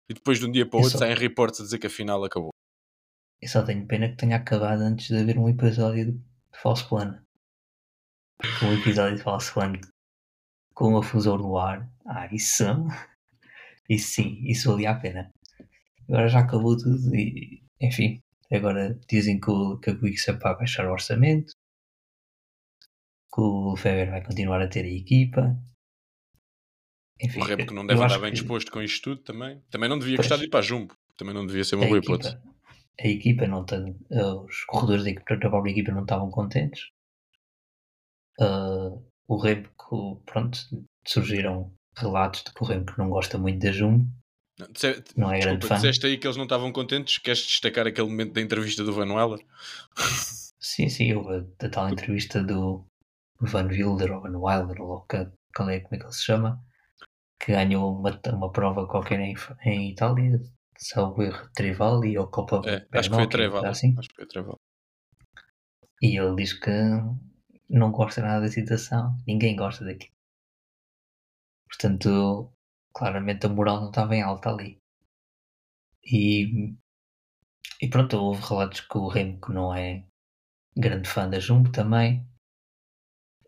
e 0.09 0.13
depois 0.13 0.39
de 0.39 0.45
um 0.45 0.51
dia 0.51 0.65
para 0.67 0.77
o 0.77 0.81
outro 0.81 0.93
só- 0.93 0.99
saem 0.99 1.15
reportes 1.15 1.59
a 1.59 1.63
dizer 1.63 1.79
que 1.79 1.87
a 1.87 1.89
final 1.89 2.23
acabou. 2.23 2.49
Eu 3.41 3.47
só 3.49 3.63
tenho 3.63 3.85
pena 3.87 4.09
que 4.09 4.15
tenha 4.17 4.35
acabado 4.37 4.81
antes 4.81 5.07
de 5.07 5.17
haver 5.17 5.37
um 5.37 5.49
episódio 5.49 6.13
de 6.13 6.21
Falso 6.61 6.87
Plano. 6.87 7.21
Porque 8.37 8.65
um 8.65 8.73
episódio 8.73 9.17
de 9.17 9.23
Falso 9.23 9.53
Plano 9.53 9.79
com 10.73 10.89
uma 10.89 11.03
fusão 11.03 11.37
no 11.37 11.57
ar. 11.57 11.89
Ah, 12.05 12.27
isso. 12.33 12.63
Isso 13.89 14.11
sim, 14.13 14.41
isso 14.45 14.69
valia 14.71 14.91
a 14.91 14.95
pena. 14.99 15.31
Agora 16.07 16.27
já 16.27 16.39
acabou 16.39 16.77
tudo 16.77 17.15
e, 17.15 17.63
enfim, 17.81 18.21
agora 18.51 18.97
dizem 19.09 19.39
que, 19.39 19.49
o, 19.49 19.77
que 19.79 19.89
a 19.89 19.97
Quickstep 19.99 20.39
vai 20.39 20.55
baixar 20.55 20.85
o 20.87 20.91
orçamento, 20.91 21.51
que 23.33 23.41
o 23.41 23.71
Lefebvre 23.71 24.11
vai 24.11 24.23
continuar 24.23 24.61
a 24.61 24.67
ter 24.67 24.85
a 24.85 24.89
equipa. 24.89 25.55
Enfim, 27.21 27.41
O 27.41 27.43
Remo 27.43 27.65
que 27.67 27.73
não 27.73 27.85
deve 27.85 28.01
andar 28.03 28.19
bem 28.19 28.31
que- 28.31 28.39
disposto 28.39 28.71
com 28.71 28.81
isto 28.81 29.03
tudo 29.03 29.23
também. 29.23 29.61
Também 29.69 29.89
não 29.89 29.99
devia 29.99 30.15
Pois. 30.15 30.27
gostar 30.27 30.39
de 30.39 30.45
ir 30.47 30.49
para 30.49 30.59
a 30.59 30.63
Jumbo. 30.63 30.95
Também 31.17 31.33
não 31.33 31.45
devia 31.45 31.63
ser 31.65 31.75
uma 31.75 31.85
a 31.85 31.87
boa 31.87 31.97
equipa, 31.97 32.13
hipótese. 32.13 32.37
a 33.01 33.07
equipa 33.07 33.47
não 33.47 33.65
tem, 33.65 33.97
eh, 34.11 34.23
os 34.23 34.63
corredores 34.65 35.03
da, 35.03 35.09
equipa, 35.09 35.35
da 35.35 35.49
própria 35.49 35.71
equipa 35.71 35.91
não 35.91 36.03
estavam 36.03 36.29
contentes. 36.31 36.89
Ah, 38.39 38.89
o 39.27 39.37
Remco, 39.37 40.21
pronto, 40.25 40.57
surgiram 41.05 41.73
relatos 41.99 42.43
de 42.43 42.53
que 42.53 42.63
o 42.63 42.65
Remco 42.65 42.93
não 42.97 43.09
gosta 43.09 43.37
muito 43.37 43.59
da 43.59 43.71
Jumbo, 43.71 44.05
Não, 44.57 44.67
disse- 44.71 45.03
não 45.15 45.31
é 45.31 45.39
grande 45.39 45.59
Desculpa, 45.59 45.67
fã. 45.67 45.75
disseste 45.75 46.05
aí 46.05 46.17
que 46.17 46.27
eles 46.27 46.37
não 46.37 46.43
estavam 46.45 46.71
contentes. 46.71 47.17
Queres 47.17 47.39
destacar 47.45 47.87
aquele 47.87 48.07
momento 48.09 48.33
da 48.33 48.41
entrevista 48.41 48.83
do 48.83 48.93
Van 48.93 49.11
Weller? 49.13 49.39
Sim, 50.59 50.89
sim, 50.89 51.13
houve 51.13 51.45
a, 51.61 51.69
tal 51.69 51.89
entrevista 51.89 52.43
do 52.43 52.85
Van 53.39 53.67
Wilder 53.67 54.11
ou 54.11 54.21
Van 54.21 54.37
Wilder, 54.37 54.81
ou 54.81 55.01
que, 55.05 55.27
qual 55.55 55.69
é, 55.69 55.79
como 55.79 55.95
é 55.95 55.97
que 55.97 56.03
ele 56.05 56.11
se 56.13 56.23
chama, 56.25 56.61
que 57.41 57.53
ganhou 57.53 57.97
uma, 57.97 58.19
uma 58.33 58.51
prova 58.51 58.85
qualquer 58.87 59.19
em, 59.21 59.35
em 59.65 59.91
Itália, 59.91 60.41
salvo 60.77 61.23
erro, 61.23 61.49
Trivali 61.53 62.17
ou 62.17 62.27
Copa 62.27 62.61
É, 62.65 62.75
acho 62.75 63.09
que 63.09 63.15
foi 63.15 63.23
a 63.23 63.27
Bernocchi, 63.27 63.29
Treval. 63.29 63.65
assim. 63.65 63.95
Acho 63.97 64.09
que 64.09 64.15
foi 64.15 64.25
a 64.25 64.27
Treval. 64.27 64.55
E 66.01 66.17
ele 66.19 66.35
diz 66.35 66.53
que 66.53 66.69
não 67.69 67.91
gosta 67.91 68.21
nada 68.21 68.41
da 68.41 68.47
situação, 68.51 69.15
ninguém 69.27 69.55
gosta 69.55 69.85
daquilo. 69.85 70.11
Portanto, 71.69 72.51
claramente 72.93 73.45
a 73.45 73.49
moral 73.49 73.81
não 73.81 73.89
estava 73.89 74.15
em 74.15 74.21
alta 74.21 74.49
ali. 74.49 74.81
E, 76.03 76.75
e 77.81 77.89
pronto, 77.89 78.17
houve 78.17 78.41
relatos 78.41 78.81
que 78.81 78.97
o 78.97 79.07
Remco 79.07 79.53
não 79.53 79.73
é 79.73 80.03
grande 80.75 81.07
fã 81.09 81.29
da 81.29 81.39
Jumbo 81.39 81.71
também. 81.71 82.25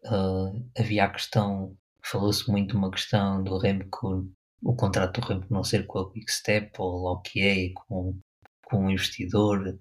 Ah, 0.05 0.51
havia 0.77 1.05
a 1.05 1.09
questão, 1.11 1.77
falou-se 2.03 2.49
muito 2.49 2.77
uma 2.77 2.91
questão 2.91 3.43
do 3.43 3.57
Remco, 3.57 4.29
o 4.63 4.75
contrato 4.75 5.19
do 5.21 5.27
Remco 5.27 5.53
não 5.53 5.63
ser 5.63 5.85
com 5.87 5.99
a 5.99 6.11
Quickstep 6.11 6.71
ou 6.79 7.03
lá 7.03 7.11
o 7.13 7.21
que 7.21 7.41
é, 7.41 7.73
com, 7.73 8.19
com 8.65 8.85
um 8.85 8.89
investidor 8.89 9.79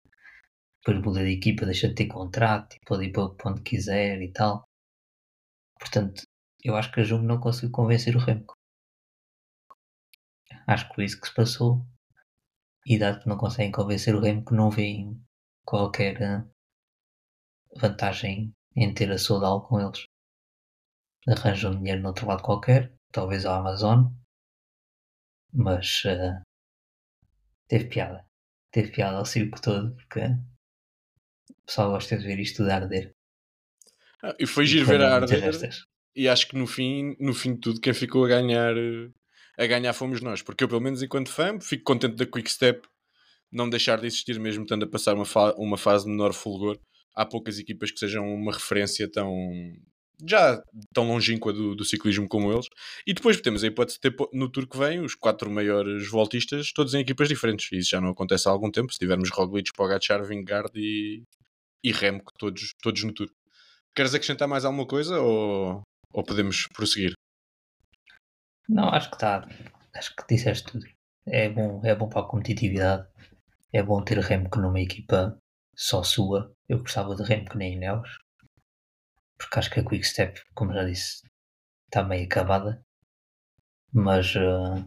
depois 0.84 1.04
muda 1.04 1.24
de 1.24 1.32
equipa, 1.32 1.66
deixa 1.66 1.88
de 1.88 1.94
ter 1.94 2.06
contrato 2.06 2.76
e 2.76 2.80
pode 2.86 3.04
ir 3.04 3.12
para 3.12 3.50
onde 3.50 3.62
quiser 3.62 4.20
e 4.22 4.32
tal. 4.32 4.68
Portanto, 5.78 6.22
eu 6.62 6.76
acho 6.76 6.92
que 6.92 7.00
a 7.00 7.04
Jumbo 7.04 7.24
não 7.24 7.40
conseguiu 7.40 7.70
convencer 7.70 8.16
o 8.16 8.18
Remco. 8.18 8.54
Acho 10.66 10.88
que 10.88 10.94
foi 10.94 11.04
isso 11.04 11.20
que 11.20 11.28
se 11.28 11.34
passou. 11.34 11.84
e 12.86 12.98
dado 12.98 13.20
que 13.20 13.28
não 13.28 13.36
conseguem 13.36 13.70
convencer 13.72 14.14
o 14.14 14.22
que 14.22 14.54
não 14.54 14.70
veem 14.70 15.22
qualquer 15.64 16.20
eh, 16.22 16.44
vantagem 17.76 18.52
em 18.74 18.94
ter 18.94 19.10
a 19.10 19.18
Sodal 19.18 19.66
com 19.66 19.80
eles. 19.80 20.04
Arranjam 21.28 21.76
dinheiro 21.76 22.02
noutro 22.02 22.26
lado 22.26 22.42
qualquer, 22.42 22.92
talvez 23.12 23.44
a 23.44 23.56
Amazon, 23.56 24.06
mas 25.52 26.02
uh, 26.04 26.42
teve 27.68 27.88
piada. 27.88 28.26
Teve 28.72 28.90
piada 28.92 29.18
ao 29.18 29.24
circo 29.24 29.60
todo, 29.60 29.94
porque 29.96 30.20
o 30.20 31.66
pessoal 31.66 31.90
gosta 31.90 32.16
de 32.16 32.24
ver 32.24 32.38
isto 32.38 32.58
tudo 32.58 32.70
arder. 32.70 33.14
Ah, 34.22 34.34
e 34.38 34.46
foi 34.46 34.66
giro 34.66 34.86
ver 34.86 35.02
a 35.02 35.16
arder. 35.16 35.42
E 36.14 36.28
acho 36.28 36.48
que 36.48 36.56
no 36.56 36.66
fim, 36.66 37.16
no 37.20 37.32
fim 37.34 37.54
de 37.54 37.60
tudo, 37.60 37.80
quem 37.80 37.94
ficou 37.94 38.24
a 38.24 38.28
ganhar, 38.28 38.74
a 39.56 39.66
ganhar 39.66 39.92
fomos 39.92 40.20
nós. 40.20 40.42
Porque 40.42 40.64
eu, 40.64 40.68
pelo 40.68 40.80
menos 40.80 41.02
enquanto 41.02 41.30
fã, 41.30 41.58
fico 41.60 41.84
contente 41.84 42.16
da 42.16 42.26
Quick 42.26 42.50
Step 42.50 42.86
não 43.52 43.68
deixar 43.68 44.00
de 44.00 44.06
existir, 44.06 44.38
mesmo 44.38 44.62
estando 44.62 44.84
a 44.84 44.88
passar 44.88 45.14
uma, 45.14 45.24
fa 45.24 45.54
uma 45.56 45.76
fase 45.76 46.04
de 46.04 46.10
menor 46.10 46.32
fulgor. 46.32 46.78
Há 47.14 47.26
poucas 47.26 47.58
equipas 47.58 47.90
que 47.90 47.98
sejam 47.98 48.24
uma 48.32 48.52
referência 48.52 49.10
tão, 49.10 49.34
já 50.26 50.62
tão 50.94 51.08
longínqua 51.08 51.52
do, 51.52 51.74
do, 51.74 51.84
ciclismo 51.84 52.28
como 52.28 52.52
eles. 52.52 52.66
E 53.06 53.12
depois 53.12 53.40
temos 53.40 53.64
a 53.64 53.66
hipótese 53.66 53.98
de 54.00 54.10
ter 54.10 54.16
no 54.32 54.48
tour 54.48 54.66
que 54.68 54.78
vem 54.78 55.00
os 55.00 55.14
quatro 55.14 55.50
maiores 55.50 56.08
voltistas, 56.08 56.72
todos 56.72 56.94
em 56.94 57.00
equipas 57.00 57.28
diferentes. 57.28 57.70
E 57.72 57.78
isso 57.78 57.90
já 57.90 58.00
não 58.00 58.10
acontece 58.10 58.48
há 58.48 58.52
algum 58.52 58.70
tempo. 58.70 58.92
Se 58.92 58.98
tivermos 58.98 59.30
Roglic, 59.30 59.72
Pogacar, 59.72 60.24
Vingard 60.24 60.70
e, 60.76 61.24
e 61.82 61.92
Remco, 61.92 62.32
todos, 62.38 62.74
todos 62.80 63.02
no 63.02 63.12
tour. 63.12 63.28
Queres 63.94 64.14
acrescentar 64.14 64.46
mais 64.46 64.64
alguma 64.64 64.86
coisa 64.86 65.20
ou, 65.20 65.82
ou 66.12 66.24
podemos 66.24 66.66
prosseguir? 66.68 67.12
Não, 68.68 68.88
acho 68.88 69.10
que 69.10 69.16
está. 69.16 69.48
Acho 69.94 70.14
que 70.14 70.24
disseste 70.28 70.72
tudo. 70.72 70.86
É 71.26 71.48
bom, 71.48 71.80
é 71.84 71.94
bom 71.94 72.08
para 72.08 72.20
a 72.20 72.28
competitividade. 72.28 73.08
É 73.72 73.82
bom 73.82 74.02
ter 74.02 74.18
Remco 74.18 74.60
numa 74.60 74.80
equipa 74.80 75.38
só 75.74 76.02
sua. 76.02 76.54
Eu 76.68 76.78
gostava 76.78 77.14
de 77.14 77.22
Remco 77.22 77.56
nem 77.56 77.74
Ineos 77.74 78.08
porque 79.40 79.58
acho 79.58 79.70
que 79.70 79.80
a 79.80 79.84
Quick 79.84 80.04
Step, 80.04 80.40
como 80.54 80.74
já 80.74 80.84
disse, 80.84 81.26
está 81.86 82.04
meio 82.04 82.26
acabada, 82.26 82.84
mas 83.92 84.34
uh, 84.36 84.86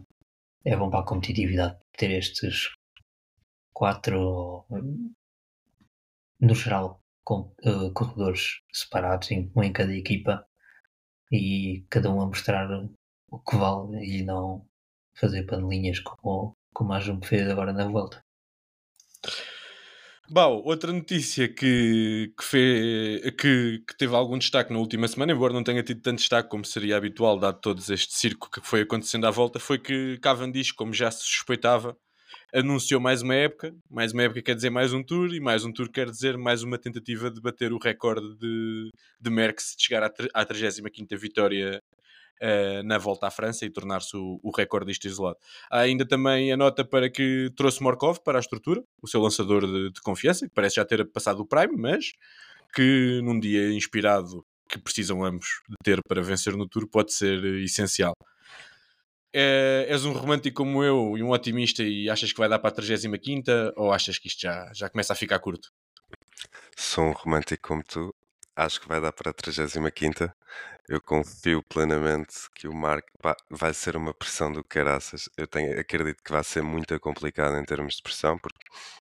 é 0.64 0.76
bom 0.76 0.88
para 0.88 1.00
a 1.00 1.06
competitividade 1.06 1.76
ter 1.98 2.12
estes 2.12 2.72
quatro, 3.72 4.64
no 6.40 6.54
geral, 6.54 7.00
com, 7.24 7.52
uh, 7.66 7.92
corredores 7.92 8.60
separados, 8.72 9.28
um 9.32 9.62
em 9.62 9.72
cada 9.72 9.92
equipa 9.92 10.46
e 11.32 11.84
cada 11.90 12.10
um 12.10 12.20
a 12.20 12.26
mostrar 12.26 12.68
o 13.30 13.38
que 13.38 13.56
vale 13.56 14.04
e 14.04 14.22
não 14.24 14.64
fazer 15.16 15.44
panelinhas 15.44 16.00
como, 16.00 16.56
como 16.72 16.92
a 16.92 17.00
Jumbo 17.00 17.26
fez 17.26 17.48
agora 17.48 17.72
na 17.72 17.86
volta. 17.86 18.22
Bom, 20.30 20.62
outra 20.64 20.90
notícia 20.90 21.46
que, 21.46 22.32
que, 22.36 22.44
fez, 22.44 23.20
que, 23.36 23.84
que, 23.86 23.96
teve 23.98 24.14
algum 24.14 24.38
destaque 24.38 24.72
na 24.72 24.78
última 24.78 25.06
semana, 25.06 25.32
embora 25.32 25.52
não 25.52 25.62
tenha 25.62 25.82
tido 25.82 26.00
tanto 26.00 26.18
destaque 26.18 26.48
como 26.48 26.64
seria 26.64 26.96
habitual, 26.96 27.38
dado 27.38 27.60
todo 27.60 27.78
este 27.78 28.14
circo 28.14 28.50
que 28.50 28.60
foi 28.62 28.80
acontecendo 28.82 29.26
à 29.26 29.30
volta, 29.30 29.60
foi 29.60 29.78
que 29.78 30.18
Cavendish, 30.22 30.72
como 30.72 30.94
já 30.94 31.10
se 31.10 31.24
suspeitava, 31.24 31.94
anunciou 32.52 33.00
mais 33.00 33.22
uma 33.22 33.34
época. 33.34 33.74
Mais 33.90 34.12
uma 34.12 34.22
época 34.22 34.42
quer 34.42 34.54
dizer 34.54 34.70
mais 34.70 34.92
um 34.92 35.02
tour, 35.02 35.32
e 35.34 35.40
mais 35.40 35.64
um 35.64 35.72
tour 35.72 35.90
quer 35.90 36.10
dizer 36.10 36.36
mais 36.36 36.62
uma 36.62 36.78
tentativa 36.78 37.30
de 37.30 37.40
bater 37.40 37.72
o 37.72 37.78
recorde 37.78 38.36
de, 38.38 38.90
de 39.20 39.30
Merckx 39.30 39.74
de 39.76 39.84
chegar 39.84 40.02
à, 40.02 40.12
à 40.34 40.44
35 40.44 40.90
vitória 41.18 41.82
uh, 42.42 42.82
na 42.84 42.98
volta 42.98 43.26
à 43.26 43.30
França 43.30 43.64
e 43.64 43.70
tornar-se 43.70 44.16
o, 44.16 44.40
o 44.42 44.50
recordista 44.50 45.06
isolado. 45.06 45.38
Há 45.70 45.80
ainda 45.80 46.06
também 46.06 46.52
a 46.52 46.56
nota 46.56 46.84
para 46.84 47.10
que 47.10 47.50
trouxe 47.56 47.82
Morkov 47.82 48.18
para 48.24 48.38
a 48.38 48.40
estrutura, 48.40 48.82
o 49.02 49.08
seu 49.08 49.20
lançador 49.20 49.66
de, 49.66 49.92
de 49.92 50.00
confiança, 50.00 50.46
que 50.46 50.54
parece 50.54 50.76
já 50.76 50.84
ter 50.84 51.04
passado 51.10 51.40
o 51.40 51.46
Prime, 51.46 51.76
mas 51.76 52.12
que 52.74 53.20
num 53.22 53.38
dia 53.38 53.72
inspirado 53.72 54.44
que 54.68 54.78
precisam 54.78 55.24
ambos 55.24 55.62
de 55.68 55.76
ter 55.84 56.00
para 56.08 56.22
vencer 56.22 56.56
no 56.56 56.68
Tour 56.68 56.88
pode 56.88 57.12
ser 57.12 57.44
essencial. 57.62 58.14
É, 59.36 59.86
és 59.88 60.04
um 60.04 60.12
romântico 60.12 60.62
como 60.62 60.84
eu 60.84 61.18
e 61.18 61.22
um 61.22 61.30
otimista 61.30 61.82
e 61.82 62.08
achas 62.08 62.32
que 62.32 62.38
vai 62.38 62.48
dar 62.48 62.60
para 62.60 62.68
a 62.68 62.72
35 62.72 63.50
ou 63.74 63.92
achas 63.92 64.16
que 64.16 64.28
isto 64.28 64.42
já, 64.42 64.70
já 64.72 64.88
começa 64.88 65.12
a 65.12 65.16
ficar 65.16 65.40
curto? 65.40 65.72
Sou 66.76 67.06
um 67.06 67.10
romântico 67.10 67.66
como 67.66 67.82
tu 67.82 68.14
acho 68.54 68.80
que 68.80 68.86
vai 68.86 69.00
dar 69.00 69.12
para 69.12 69.30
a 69.30 69.34
35 69.34 70.32
Eu 70.88 71.00
confio 71.00 71.64
plenamente 71.64 72.48
que 72.54 72.68
o 72.68 72.72
Mark 72.72 73.04
vai 73.50 73.74
ser 73.74 73.96
uma 73.96 74.14
pressão 74.14 74.52
do 74.52 74.62
caraças. 74.62 75.28
Eu 75.36 75.48
tenho, 75.48 75.80
acredito 75.80 76.22
que 76.22 76.30
vai 76.30 76.44
ser 76.44 76.62
muito 76.62 76.98
complicado 77.00 77.56
em 77.58 77.64
termos 77.64 77.96
de 77.96 78.02
pressão, 78.02 78.38
porque 78.38 78.60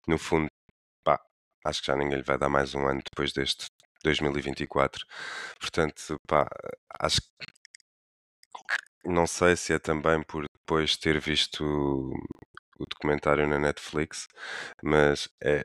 no 0.08 0.20
fundo, 0.20 0.48
pá, 1.04 1.20
acho 1.66 1.82
que 1.82 1.88
já 1.88 1.96
ninguém 1.96 2.18
lhe 2.18 2.24
vai 2.24 2.38
dar 2.38 2.50
mais 2.50 2.76
um 2.76 2.86
ano 2.86 3.02
depois 3.04 3.34
deste 3.34 3.68
2024. 4.04 5.06
Portanto, 5.60 6.18
pá, 6.28 6.48
acho 7.00 7.22
que 7.22 7.60
não 9.06 9.28
sei 9.28 9.56
se 9.56 9.74
é 9.74 9.80
também 9.80 10.22
por 10.24 10.46
depois 10.70 10.98
ter 10.98 11.20
visto 11.20 11.64
o, 12.80 12.86
documentário 12.90 13.48
na 13.48 13.60
Netflix, 13.60 14.28
mas 14.84 15.30
é, 15.44 15.64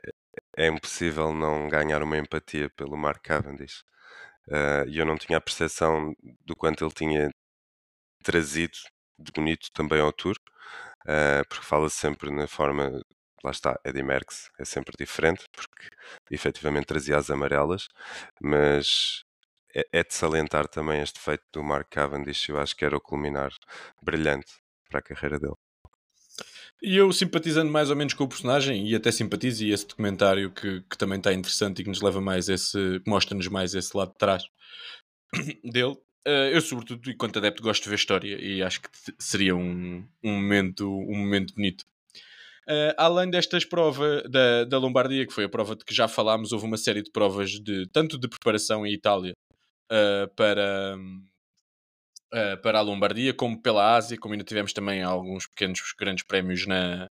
é 0.56 0.66
impossível 0.68 1.32
não 1.32 1.68
ganhar 1.68 2.02
uma 2.02 2.18
empatia 2.18 2.70
pelo 2.70 2.96
Mark 2.96 3.22
Cavendish. 3.22 3.84
Uh, 4.48 4.88
e 4.88 4.98
eu 4.98 5.06
não 5.06 5.16
tinha 5.16 5.38
a 5.38 5.40
percepção 5.40 6.14
do 6.44 6.56
quanto 6.56 6.84
ele 6.84 6.92
tinha 6.92 7.30
trazido 8.22 8.76
de 9.18 9.32
bonito 9.32 9.70
também 9.72 10.00
ao 10.00 10.12
tour, 10.12 10.36
uh, 11.06 11.46
porque 11.48 11.64
fala 11.66 11.88
sempre 11.90 12.30
na 12.30 12.46
forma, 12.48 13.00
lá 13.44 13.50
está, 13.50 13.78
Eddie 13.84 14.02
Merckx 14.02 14.50
é 14.58 14.64
sempre 14.64 14.94
diferente, 14.98 15.44
porque 15.52 15.88
efetivamente 16.30 16.86
trazia 16.86 17.16
as 17.18 17.30
amarelas, 17.30 17.88
mas 18.42 19.24
é, 19.74 19.86
é 19.92 20.04
de 20.04 20.14
salientar 20.14 20.68
também 20.68 21.00
este 21.00 21.18
feito 21.18 21.44
do 21.52 21.62
Mark 21.62 21.88
Cavendish, 21.90 22.48
eu 22.48 22.58
acho 22.58 22.76
que 22.76 22.84
era 22.84 22.96
o 22.96 23.00
culminar 23.00 23.52
brilhante 24.02 24.52
para 24.88 25.00
a 25.00 25.02
carreira 25.02 25.38
dele. 25.38 25.54
E 26.82 26.96
eu 26.96 27.10
simpatizando 27.12 27.72
mais 27.72 27.90
ou 27.90 27.96
menos 27.96 28.14
com 28.14 28.24
o 28.24 28.28
personagem, 28.28 28.86
e 28.86 28.94
até 28.94 29.10
simpatizo, 29.10 29.64
e 29.64 29.72
esse 29.72 29.86
documentário 29.86 30.50
que, 30.50 30.82
que 30.82 30.98
também 30.98 31.18
está 31.18 31.32
interessante 31.32 31.80
e 31.80 31.82
que 31.82 31.88
nos 31.88 32.02
leva 32.02 32.20
mais 32.20 32.48
esse, 32.48 33.00
mostra-nos 33.06 33.48
mais 33.48 33.74
esse 33.74 33.96
lado 33.96 34.12
de 34.12 34.18
trás 34.18 34.44
dele. 35.64 35.96
Uh, 36.26 36.50
eu, 36.52 36.60
sobretudo, 36.60 37.10
enquanto 37.10 37.38
adepto, 37.38 37.62
gosto 37.62 37.84
de 37.84 37.90
ver 37.90 37.96
história 37.96 38.40
e 38.40 38.62
acho 38.62 38.80
que 38.82 38.88
seria 39.18 39.54
um, 39.54 40.06
um, 40.22 40.32
momento, 40.32 40.88
um 40.88 41.16
momento 41.16 41.54
bonito. 41.54 41.84
Uh, 42.68 42.96
além 42.96 43.30
destas 43.30 43.64
provas 43.64 44.22
da, 44.30 44.64
da 44.64 44.78
Lombardia, 44.78 45.26
que 45.26 45.34
foi 45.34 45.44
a 45.44 45.48
prova 45.48 45.76
de 45.76 45.84
que 45.84 45.94
já 45.94 46.08
falámos, 46.08 46.52
houve 46.52 46.64
uma 46.64 46.78
série 46.78 47.02
de 47.02 47.10
provas 47.10 47.50
de 47.50 47.86
tanto 47.92 48.18
de 48.18 48.26
preparação 48.28 48.86
em 48.86 48.92
Itália 48.92 49.34
uh, 49.94 50.28
para, 50.34 50.98
uh, 52.32 52.62
para 52.62 52.78
a 52.78 52.82
Lombardia, 52.82 53.32
como 53.32 53.60
pela 53.60 53.94
Ásia, 53.96 54.18
como 54.18 54.34
ainda 54.34 54.44
tivemos 54.44 54.72
também 54.72 55.02
alguns 55.02 55.46
pequenos 55.46 55.80
grandes 55.98 56.24
prémios 56.24 56.66
na, 56.66 57.08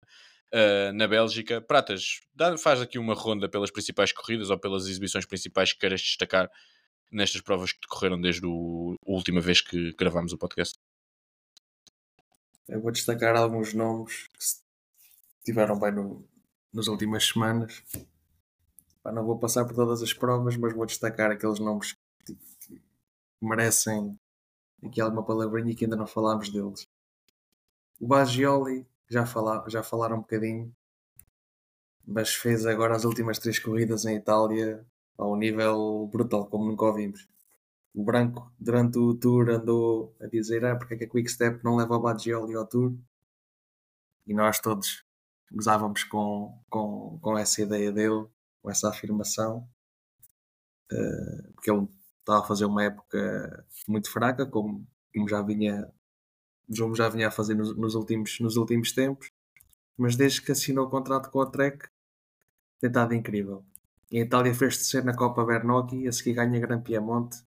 uh, 0.52 0.92
na 0.92 1.06
Bélgica. 1.06 1.60
Pratas, 1.60 2.20
dá, 2.34 2.56
faz 2.58 2.80
aqui 2.80 2.98
uma 2.98 3.14
ronda 3.14 3.48
pelas 3.48 3.70
principais 3.70 4.12
corridas 4.12 4.50
ou 4.50 4.58
pelas 4.58 4.86
exibições 4.86 5.24
principais 5.24 5.72
que 5.72 5.78
queres 5.78 6.00
destacar 6.00 6.50
nestas 7.10 7.42
provas 7.42 7.72
que 7.72 7.80
decorreram 7.80 8.20
desde 8.20 8.44
o, 8.46 8.96
a 9.06 9.10
última 9.10 9.40
vez 9.40 9.60
que 9.60 9.92
gravámos 9.92 10.32
o 10.32 10.38
podcast. 10.38 10.78
Eu 12.68 12.80
vou 12.80 12.90
destacar 12.90 13.36
alguns 13.36 13.74
nomes 13.74 14.28
que 14.28 14.44
estiveram 15.40 15.78
bem 15.78 15.92
no, 15.92 16.26
nas 16.72 16.86
últimas 16.86 17.26
semanas. 17.26 17.82
não 19.04 19.26
vou 19.26 19.38
passar 19.38 19.66
por 19.66 19.74
todas 19.74 20.00
as 20.00 20.14
provas, 20.14 20.56
mas 20.56 20.72
vou 20.72 20.86
destacar 20.86 21.30
aqueles 21.30 21.58
nomes 21.58 21.94
merecem 23.44 24.18
aqui 24.84 25.00
alguma 25.00 25.24
palavrinha 25.24 25.74
que 25.74 25.84
ainda 25.84 25.96
não 25.96 26.06
falámos 26.06 26.50
deles. 26.50 26.88
O 28.00 28.06
Bagioli, 28.06 28.86
já, 29.08 29.24
fala, 29.24 29.64
já 29.68 29.82
falaram 29.82 30.16
um 30.16 30.20
bocadinho, 30.20 30.74
mas 32.06 32.34
fez 32.34 32.66
agora 32.66 32.96
as 32.96 33.04
últimas 33.04 33.38
três 33.38 33.58
corridas 33.58 34.04
em 34.04 34.16
Itália 34.16 34.84
a 35.16 35.26
um 35.26 35.36
nível 35.36 36.08
brutal, 36.10 36.46
como 36.46 36.64
nunca 36.64 36.84
ouvimos. 36.84 37.28
O 37.94 38.02
Branco, 38.02 38.50
durante 38.58 38.98
o 38.98 39.14
Tour, 39.14 39.50
andou 39.50 40.16
a 40.20 40.26
dizer 40.26 40.64
ah, 40.64 40.76
porque 40.76 40.94
é 40.94 40.96
que 40.96 41.04
a 41.04 41.08
Quick 41.08 41.28
Step 41.28 41.62
não 41.62 41.76
leva 41.76 41.96
o 41.96 42.00
Bagioli 42.00 42.56
ao 42.56 42.66
Tour. 42.66 42.94
E 44.26 44.34
nós 44.34 44.58
todos 44.60 45.04
gozávamos 45.50 46.04
com, 46.04 46.58
com, 46.70 47.18
com 47.20 47.36
essa 47.36 47.60
ideia 47.60 47.92
dele, 47.92 48.26
com 48.62 48.70
essa 48.70 48.88
afirmação, 48.88 49.68
uh, 50.90 51.52
porque 51.54 51.70
ele 51.70 51.86
estava 52.22 52.40
a 52.40 52.46
fazer 52.46 52.64
uma 52.64 52.84
época 52.84 53.66
muito 53.88 54.10
fraca, 54.10 54.46
como, 54.46 54.86
como 55.12 55.28
já 55.28 55.42
vinha 55.42 55.92
como 56.78 56.94
já 56.94 57.08
vinha 57.08 57.28
a 57.28 57.30
fazer 57.30 57.54
nos, 57.54 57.76
nos, 57.76 57.94
últimos, 57.94 58.40
nos 58.40 58.56
últimos 58.56 58.92
tempos, 58.92 59.30
mas 59.96 60.16
desde 60.16 60.40
que 60.42 60.52
assinou 60.52 60.86
o 60.86 60.90
contrato 60.90 61.30
com 61.30 61.40
a 61.40 61.50
Trek 61.50 61.88
tem 62.80 62.88
estado 62.88 63.14
incrível. 63.14 63.64
E 64.10 64.18
a 64.18 64.22
Itália 64.22 64.54
fez 64.54 64.86
ser 64.88 65.04
na 65.04 65.16
Copa 65.16 65.44
Bernocchi, 65.44 66.06
a 66.06 66.12
seguir 66.12 66.34
ganha 66.34 66.60
Gran 66.60 66.82
Piemonte 66.82 67.42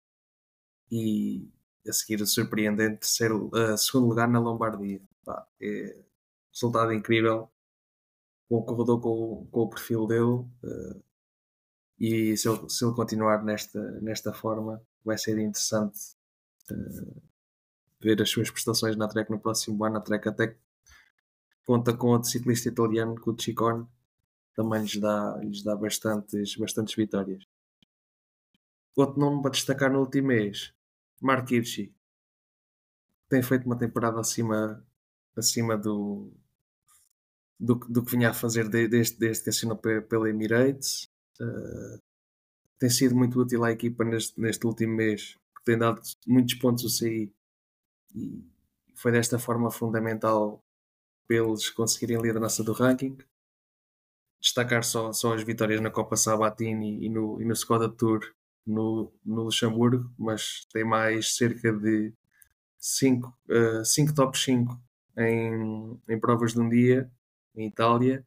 e 0.91 1.49
a 1.87 1.93
seguir 1.93 2.21
o 2.21 2.27
surpreendente 2.27 3.01
terceiro, 3.01 3.49
uh, 3.53 3.77
segundo 3.77 4.07
lugar 4.09 4.27
na 4.27 4.39
Lombardia. 4.39 5.01
Pá, 5.23 5.47
é 5.61 6.03
resultado 6.51 6.93
incrível. 6.93 7.49
o 8.49 8.63
corredor 8.63 9.01
com, 9.01 9.47
com 9.51 9.61
o 9.61 9.69
perfil 9.69 10.07
dele. 10.07 10.45
Uh, 10.63 11.04
e 11.99 12.35
se 12.35 12.47
ele, 12.47 12.69
se 12.69 12.85
ele 12.85 12.93
continuar 12.93 13.43
nesta, 13.43 13.79
nesta 14.01 14.33
forma, 14.33 14.81
vai 15.03 15.17
ser 15.17 15.37
interessante 15.37 15.97
uh, 16.71 17.21
ver 17.99 18.21
as 18.21 18.29
suas 18.29 18.49
prestações 18.49 18.95
na 18.95 19.07
Trek 19.07 19.31
no 19.31 19.39
próximo 19.39 19.83
ano. 19.83 19.97
A 19.97 20.01
Trek 20.01 20.27
até 20.27 20.57
conta 21.65 21.95
com 21.95 22.07
outro 22.07 22.29
ciclista 22.29 22.69
italiano, 22.69 23.19
com 23.19 23.31
o 23.31 23.41
Ciccone, 23.41 23.87
também 24.55 24.81
lhes 24.81 24.97
dá, 24.97 25.37
lhes 25.41 25.63
dá 25.63 25.75
bastantes, 25.75 26.55
bastantes 26.55 26.95
vitórias. 26.95 27.43
Outro 28.95 29.19
nome 29.19 29.41
para 29.41 29.51
destacar 29.51 29.91
no 29.91 29.99
último 29.99 30.27
mês, 30.27 30.73
Mark 31.21 31.49
Hirschi. 31.51 31.93
Tem 33.27 33.41
feito 33.41 33.65
uma 33.65 33.77
temporada 33.77 34.19
acima, 34.19 34.85
acima 35.35 35.77
do, 35.77 36.31
do, 37.59 37.75
do 37.75 38.05
que 38.05 38.11
vinha 38.11 38.29
a 38.29 38.33
fazer 38.33 38.69
desde, 38.69 39.17
desde 39.17 39.43
que 39.43 39.49
assinou 39.49 39.75
pela 39.75 40.29
Emirates. 40.29 41.11
Uh, 41.39 41.99
tem 42.79 42.89
sido 42.89 43.15
muito 43.15 43.39
útil 43.39 43.63
à 43.63 43.71
equipa 43.71 44.03
neste, 44.03 44.39
neste 44.39 44.65
último 44.65 44.95
mês, 44.95 45.37
tem 45.65 45.77
dado 45.77 46.01
muitos 46.27 46.53
pontos 46.55 46.85
a 46.85 46.89
sair 46.89 47.33
e 48.13 48.43
foi 48.95 49.11
desta 49.11 49.39
forma 49.39 49.71
fundamental 49.71 50.63
para 51.27 51.37
eles 51.37 51.69
conseguirem 51.69 52.17
a 52.17 52.21
liderança 52.21 52.63
do 52.63 52.71
ranking. 52.71 53.17
Destacar 54.39 54.83
só, 54.83 55.11
só 55.11 55.33
as 55.33 55.43
vitórias 55.43 55.81
na 55.81 55.89
Copa 55.89 56.15
Sabatini 56.15 57.03
e 57.03 57.09
no, 57.09 57.41
e 57.41 57.45
no 57.45 57.53
Skoda 57.53 57.89
Tour 57.89 58.21
no, 58.65 59.11
no 59.25 59.43
Luxemburgo, 59.43 60.11
mas 60.17 60.65
tem 60.71 60.83
mais 60.83 61.35
cerca 61.35 61.73
de 61.73 62.13
5 62.77 63.27
uh, 63.49 63.83
cinco 63.85 64.13
top 64.13 64.37
5 64.37 64.79
em, 65.17 65.99
em 66.07 66.19
provas 66.19 66.53
de 66.53 66.59
um 66.59 66.69
dia 66.69 67.11
em 67.55 67.67
Itália 67.67 68.25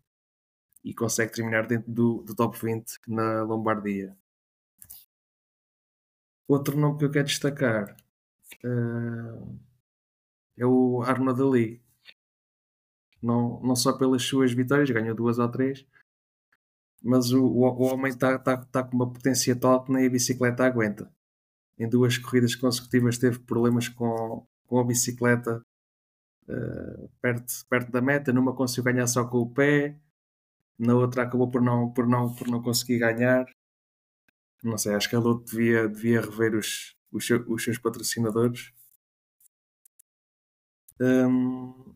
e 0.88 0.94
consegue 0.94 1.34
terminar 1.34 1.66
dentro 1.66 1.92
do, 1.92 2.22
do 2.22 2.34
top 2.34 2.58
20 2.58 2.98
na 3.06 3.42
Lombardia. 3.42 4.16
Outro 6.48 6.78
nome 6.78 6.98
que 6.98 7.04
eu 7.04 7.10
quero 7.10 7.26
destacar 7.26 7.94
uh, 8.64 9.58
é 10.56 10.64
o 10.64 11.02
Arno 11.02 11.34
Dali. 11.34 11.82
Não, 13.20 13.60
não 13.60 13.76
só 13.76 13.98
pelas 13.98 14.22
suas 14.22 14.50
vitórias, 14.54 14.88
ganhou 14.88 15.14
duas 15.14 15.38
ou 15.38 15.50
três, 15.50 15.86
mas 17.02 17.32
o, 17.32 17.44
o, 17.44 17.64
o 17.64 17.82
homem 17.92 18.10
está 18.10 18.38
tá, 18.38 18.56
tá 18.56 18.82
com 18.82 18.96
uma 18.96 19.12
potência 19.12 19.54
tal 19.54 19.84
que 19.84 19.92
nem 19.92 20.06
a 20.06 20.10
bicicleta 20.10 20.64
aguenta. 20.64 21.12
Em 21.78 21.86
duas 21.86 22.16
corridas 22.16 22.54
consecutivas 22.54 23.18
teve 23.18 23.40
problemas 23.40 23.90
com, 23.90 24.46
com 24.66 24.78
a 24.78 24.84
bicicleta 24.84 25.62
uh, 26.48 27.10
perto, 27.20 27.52
perto 27.68 27.92
da 27.92 28.00
meta, 28.00 28.32
numa 28.32 28.56
conseguiu 28.56 28.84
ganhar 28.84 29.06
só 29.06 29.26
com 29.26 29.38
o 29.38 29.50
pé, 29.52 30.00
na 30.78 30.94
outra 30.94 31.24
acabou 31.24 31.50
por 31.50 31.60
não, 31.60 31.92
por 31.92 32.06
não, 32.06 32.34
por 32.34 32.46
não 32.48 32.62
conseguir 32.62 32.98
ganhar. 32.98 33.46
Não 34.62 34.78
sei, 34.78 34.94
acho 34.94 35.08
que 35.08 35.16
a 35.16 35.18
Loto 35.18 35.44
devia, 35.44 35.88
devia 35.88 36.20
rever 36.20 36.54
os, 36.54 36.96
os, 37.10 37.28
os 37.30 37.64
seus 37.64 37.78
patrocinadores. 37.78 38.72
Um, 41.00 41.94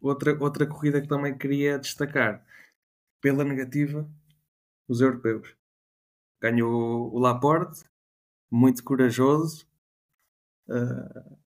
outra, 0.00 0.36
outra 0.42 0.66
corrida 0.66 1.00
que 1.00 1.08
também 1.08 1.36
queria 1.36 1.78
destacar, 1.78 2.44
pela 3.20 3.44
negativa, 3.44 4.08
os 4.86 5.00
europeus. 5.00 5.54
Ganhou 6.40 7.12
o 7.12 7.18
Laporte, 7.18 7.84
muito 8.50 8.82
corajoso, 8.84 9.66
uh, 10.68 11.38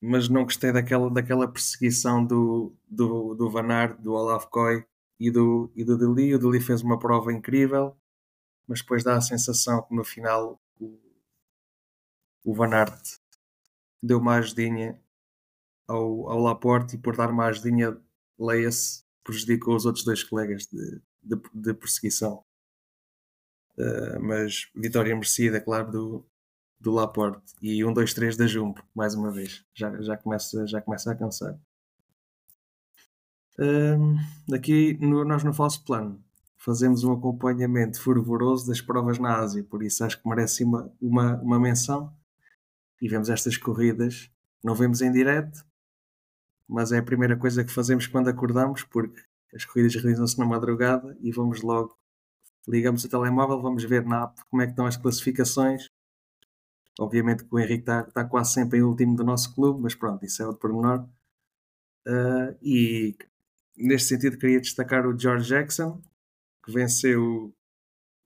mas 0.00 0.28
não 0.28 0.44
gostei 0.44 0.72
daquela, 0.72 1.10
daquela 1.10 1.46
perseguição 1.46 2.24
do, 2.24 2.74
do, 2.88 3.34
do 3.34 3.50
Van 3.50 3.68
Aert, 3.72 4.00
do 4.00 4.12
Olaf 4.12 4.46
Koy 4.46 4.84
e 5.20 5.30
do, 5.30 5.70
e 5.76 5.84
do 5.84 5.98
Deli. 5.98 6.34
O 6.34 6.38
Deli 6.38 6.60
fez 6.60 6.82
uma 6.82 6.98
prova 6.98 7.32
incrível, 7.32 7.94
mas 8.66 8.80
depois 8.80 9.04
dá 9.04 9.16
a 9.16 9.20
sensação 9.20 9.82
que 9.82 9.94
no 9.94 10.02
final 10.02 10.60
o, 10.80 10.98
o 12.44 12.54
Van 12.54 12.72
Aert 12.74 13.20
deu 14.02 14.18
uma 14.18 14.36
ajudinha 14.36 14.98
ao, 15.86 16.30
ao 16.30 16.38
Laporte 16.40 16.96
e 16.96 16.98
por 16.98 17.16
dar 17.16 17.30
uma 17.30 17.46
ajudinha, 17.46 18.00
leia-se, 18.38 19.04
prejudicou 19.22 19.76
os 19.76 19.84
outros 19.84 20.04
dois 20.04 20.24
colegas 20.24 20.66
de, 20.66 21.02
de, 21.22 21.36
de 21.52 21.74
perseguição. 21.74 22.42
Uh, 23.76 24.20
mas 24.20 24.70
vitória 24.74 25.14
merecida, 25.14 25.60
claro, 25.60 25.90
do, 25.90 26.26
do 26.78 26.90
Laporte 26.92 27.54
e 27.60 27.84
1, 27.84 27.92
2, 27.92 28.14
3 28.14 28.36
da 28.36 28.46
Jumbo, 28.46 28.82
mais 28.94 29.14
uma 29.14 29.30
vez. 29.30 29.64
Já, 29.74 30.00
já, 30.00 30.16
começa, 30.16 30.66
já 30.66 30.80
começa 30.80 31.12
a 31.12 31.16
cansar. 31.16 31.58
Aqui 34.52 34.98
nós 35.00 35.44
no 35.44 35.52
falso 35.52 35.84
plano 35.84 36.22
fazemos 36.56 37.04
um 37.04 37.12
acompanhamento 37.12 38.02
fervoroso 38.02 38.66
das 38.66 38.80
provas 38.80 39.18
na 39.18 39.38
Ásia, 39.38 39.64
por 39.64 39.82
isso 39.82 40.04
acho 40.04 40.20
que 40.20 40.28
merece 40.28 40.62
uma, 40.64 40.92
uma, 41.00 41.36
uma 41.40 41.58
menção. 41.58 42.14
E 43.00 43.08
vemos 43.08 43.30
estas 43.30 43.56
corridas, 43.56 44.30
não 44.62 44.74
vemos 44.74 45.00
em 45.00 45.10
direto, 45.10 45.64
mas 46.68 46.92
é 46.92 46.98
a 46.98 47.02
primeira 47.02 47.36
coisa 47.36 47.64
que 47.64 47.72
fazemos 47.72 48.06
quando 48.06 48.28
acordamos, 48.28 48.82
porque 48.84 49.22
as 49.54 49.64
corridas 49.64 49.94
realizam-se 49.94 50.38
na 50.38 50.44
madrugada 50.44 51.16
e 51.20 51.32
vamos 51.32 51.62
logo, 51.62 51.96
ligamos 52.68 53.04
o 53.04 53.08
telemóvel, 53.08 53.62
vamos 53.62 53.82
ver 53.84 54.04
na 54.04 54.24
app 54.24 54.42
como 54.50 54.62
é 54.62 54.66
que 54.66 54.72
estão 54.72 54.86
as 54.86 54.98
classificações 54.98 55.88
Obviamente 57.00 57.44
que 57.44 57.54
o 57.54 57.58
Henrique 57.58 57.80
está, 57.80 58.02
está 58.02 58.24
quase 58.26 58.52
sempre 58.52 58.78
em 58.78 58.82
último 58.82 59.16
do 59.16 59.24
nosso 59.24 59.54
clube, 59.54 59.80
mas 59.80 59.94
pronto, 59.94 60.22
isso 60.22 60.42
é 60.42 60.46
outro 60.46 60.60
pormenor. 60.60 61.08
Uh, 62.06 62.56
e 62.62 63.16
neste 63.80 64.08
sentido 64.08 64.38
queria 64.38 64.60
destacar 64.60 65.06
o 65.06 65.18
George 65.18 65.48
Jackson, 65.48 66.02
que 66.64 66.72
venceu 66.72 67.54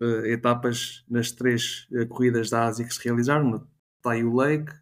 uh, 0.00 0.26
etapas 0.26 1.04
nas 1.08 1.32
três 1.32 1.86
uh, 1.92 2.06
corridas 2.08 2.50
da 2.50 2.66
Ásia 2.66 2.86
que 2.86 2.94
se 2.94 3.02
realizaram, 3.04 3.48
no 3.48 3.70
Tayu 4.02 4.32
Lake. 4.32 4.72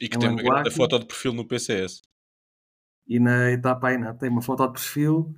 E 0.00 0.08
que 0.08 0.18
tem 0.18 0.30
uma 0.30 0.42
grande 0.42 0.70
foto 0.70 0.98
de 0.98 1.06
perfil 1.06 1.32
no 1.32 1.46
PCS. 1.46 2.02
E 3.06 3.20
na 3.20 3.50
etapa 3.50 3.88
ainda 3.88 4.14
tem 4.14 4.30
uma 4.30 4.42
foto 4.42 4.66
de 4.66 4.72
perfil. 4.72 5.34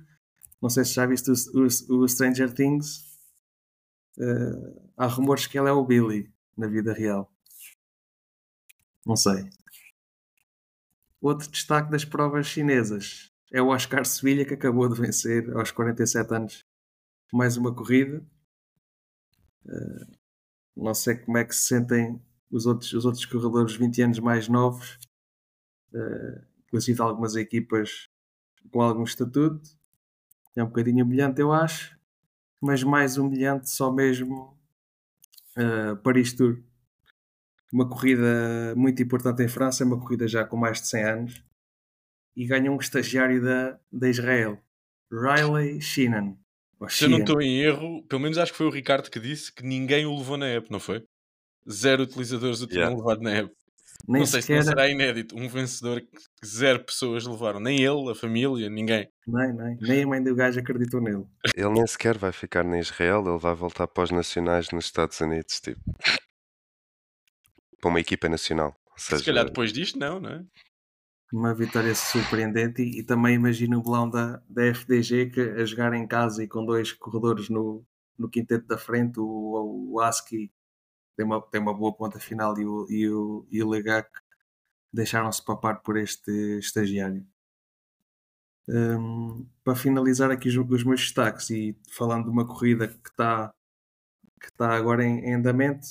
Não 0.61 0.69
sei 0.69 0.85
se 0.85 0.93
já 0.93 1.05
viste 1.05 1.29
o, 1.29 1.33
o, 1.33 2.03
o 2.03 2.07
Stranger 2.07 2.51
Things. 2.51 3.03
há 4.97 5.05
rumores 5.05 5.45
que 5.45 5.59
ele 5.59 5.69
é 5.69 5.71
o 5.71 5.85
Billy 5.85 6.31
na 6.57 6.67
vida 6.67 6.93
real. 6.93 7.31
Não 9.05 9.15
sei. 9.15 9.49
Outro 11.21 11.49
destaque 11.49 11.91
das 11.91 12.05
provas 12.05 12.47
chinesas 12.47 13.34
é 13.55 13.61
o 13.61 13.69
Oscar 13.69 14.05
Sevilha, 14.05 14.43
que 14.43 14.53
acabou 14.53 14.89
de 14.89 14.99
vencer 14.99 15.49
aos 15.55 15.71
47 15.71 16.33
anos 16.33 16.65
mais 17.31 17.55
uma 17.55 17.73
corrida. 17.73 18.21
Uh, 19.65 20.17
não 20.75 20.93
sei 20.93 21.15
como 21.15 21.37
é 21.37 21.45
que 21.45 21.55
se 21.55 21.67
sentem 21.67 22.21
os 22.51 22.65
outros, 22.65 22.91
os 22.91 23.05
outros 23.05 23.25
corredores 23.25 23.77
20 23.77 24.01
anos 24.01 24.19
mais 24.19 24.49
novos, 24.49 24.99
uh, 25.93 26.45
inclusive 26.67 27.01
algumas 27.01 27.37
equipas 27.37 28.09
com 28.69 28.81
algum 28.81 29.03
estatuto. 29.03 29.61
É 30.53 30.61
um 30.61 30.67
bocadinho 30.67 31.05
humilhante, 31.05 31.39
eu 31.39 31.53
acho, 31.53 31.97
mas 32.59 32.83
mais 32.83 33.17
humilhante 33.17 33.69
só 33.69 33.89
mesmo 33.89 34.59
uh, 35.55 35.95
Paris 36.03 36.33
Tour 36.33 36.61
uma 37.71 37.87
corrida 37.87 38.73
muito 38.75 39.01
importante 39.01 39.41
em 39.43 39.47
França, 39.47 39.85
uma 39.85 39.99
corrida 39.99 40.27
já 40.27 40.43
com 40.45 40.57
mais 40.57 40.81
de 40.81 40.87
100 40.87 41.03
anos, 41.03 41.43
e 42.35 42.45
ganha 42.45 42.71
um 42.71 42.77
estagiário 42.77 43.41
da, 43.41 43.79
da 43.91 44.09
Israel, 44.09 44.59
Riley 45.11 45.81
Sheenan. 45.81 46.35
Se 46.89 47.05
eu 47.05 47.09
não 47.09 47.19
estou 47.19 47.41
em 47.41 47.61
erro, 47.61 48.03
pelo 48.03 48.21
menos 48.21 48.37
acho 48.37 48.51
que 48.51 48.57
foi 48.57 48.67
o 48.67 48.71
Ricardo 48.71 49.09
que 49.09 49.19
disse 49.19 49.51
que 49.51 49.63
ninguém 49.63 50.05
o 50.05 50.15
levou 50.17 50.37
na 50.37 50.47
app, 50.47 50.69
não 50.69 50.79
foi? 50.79 51.03
Zero 51.69 52.03
utilizadores 52.03 52.61
o 52.61 52.67
tinham 52.67 52.83
yeah. 52.83 52.97
levado 52.97 53.21
na 53.21 53.31
app. 53.31 53.51
Nem 54.07 54.19
não 54.19 54.25
sei 54.27 54.41
sequer... 54.41 54.61
se 54.61 54.67
não 54.67 54.75
será 54.75 54.89
inédito. 54.89 55.35
Um 55.35 55.47
vencedor 55.47 56.01
que 56.01 56.45
zero 56.45 56.83
pessoas 56.83 57.25
levaram. 57.25 57.59
Nem 57.59 57.81
ele, 57.81 58.11
a 58.11 58.13
família, 58.13 58.69
ninguém. 58.69 59.09
Nem, 59.25 59.53
nem. 59.53 59.77
Nem 59.79 60.03
a 60.03 60.07
mãe 60.07 60.21
do 60.21 60.35
gajo 60.35 60.59
acreditou 60.59 61.01
nele. 61.01 61.25
Ele 61.55 61.69
nem 61.69 61.87
sequer 61.87 62.17
vai 62.17 62.31
ficar 62.31 62.63
na 62.63 62.77
Israel, 62.77 63.23
ele 63.25 63.39
vai 63.39 63.55
voltar 63.55 63.87
para 63.87 64.03
os 64.03 64.11
nacionais 64.11 64.69
nos 64.71 64.85
Estados 64.85 65.19
Unidos. 65.21 65.59
Tipo 65.61 65.79
para 67.85 67.89
uma 67.89 67.99
equipa 67.99 68.27
nacional. 68.27 68.75
Seja... 68.97 69.19
Se 69.19 69.25
calhar 69.25 69.45
depois 69.45 69.71
disto, 69.71 69.99
não, 69.99 70.19
não 70.19 70.29
é? 70.31 70.43
Uma 71.35 71.53
vitória 71.53 71.93
surpreendente 71.93 72.81
e, 72.81 72.99
e 72.99 73.03
também 73.03 73.35
imagino 73.35 73.79
o 73.79 73.83
belão 73.83 74.09
da, 74.09 74.41
da 74.47 74.63
FDG 74.73 75.31
que 75.31 75.41
a 75.41 75.65
jogar 75.65 75.93
em 75.93 76.07
casa 76.07 76.43
e 76.43 76.47
com 76.47 76.65
dois 76.65 76.93
corredores 76.93 77.49
no, 77.49 77.85
no 78.17 78.29
quinteto 78.29 78.65
da 78.67 78.77
frente, 78.77 79.19
o, 79.19 79.91
o 79.91 79.99
Aski 79.99 80.49
tem 81.17 81.25
uma, 81.25 81.41
tem 81.41 81.61
uma 81.61 81.73
boa 81.73 81.93
ponta 81.93 82.19
final 82.19 82.57
e 82.57 82.65
o, 82.65 82.87
e 82.89 83.09
o, 83.09 83.47
e 83.51 83.61
o 83.63 83.69
Legac 83.69 84.09
deixaram-se 84.93 85.43
papar 85.43 85.81
por 85.81 85.97
este 85.97 86.31
estagiário. 86.59 87.25
Um, 88.67 89.45
para 89.63 89.75
finalizar 89.75 90.31
aqui 90.31 90.47
os, 90.47 90.55
os, 90.55 90.83
meus 90.83 91.01
destaques 91.01 91.49
e 91.49 91.77
falando 91.91 92.25
de 92.25 92.31
uma 92.31 92.47
corrida 92.47 92.87
que 92.87 93.09
está 93.09 93.53
que 94.41 94.47
está 94.47 94.75
agora 94.75 95.03
em, 95.03 95.19
em 95.25 95.35
andamento, 95.35 95.85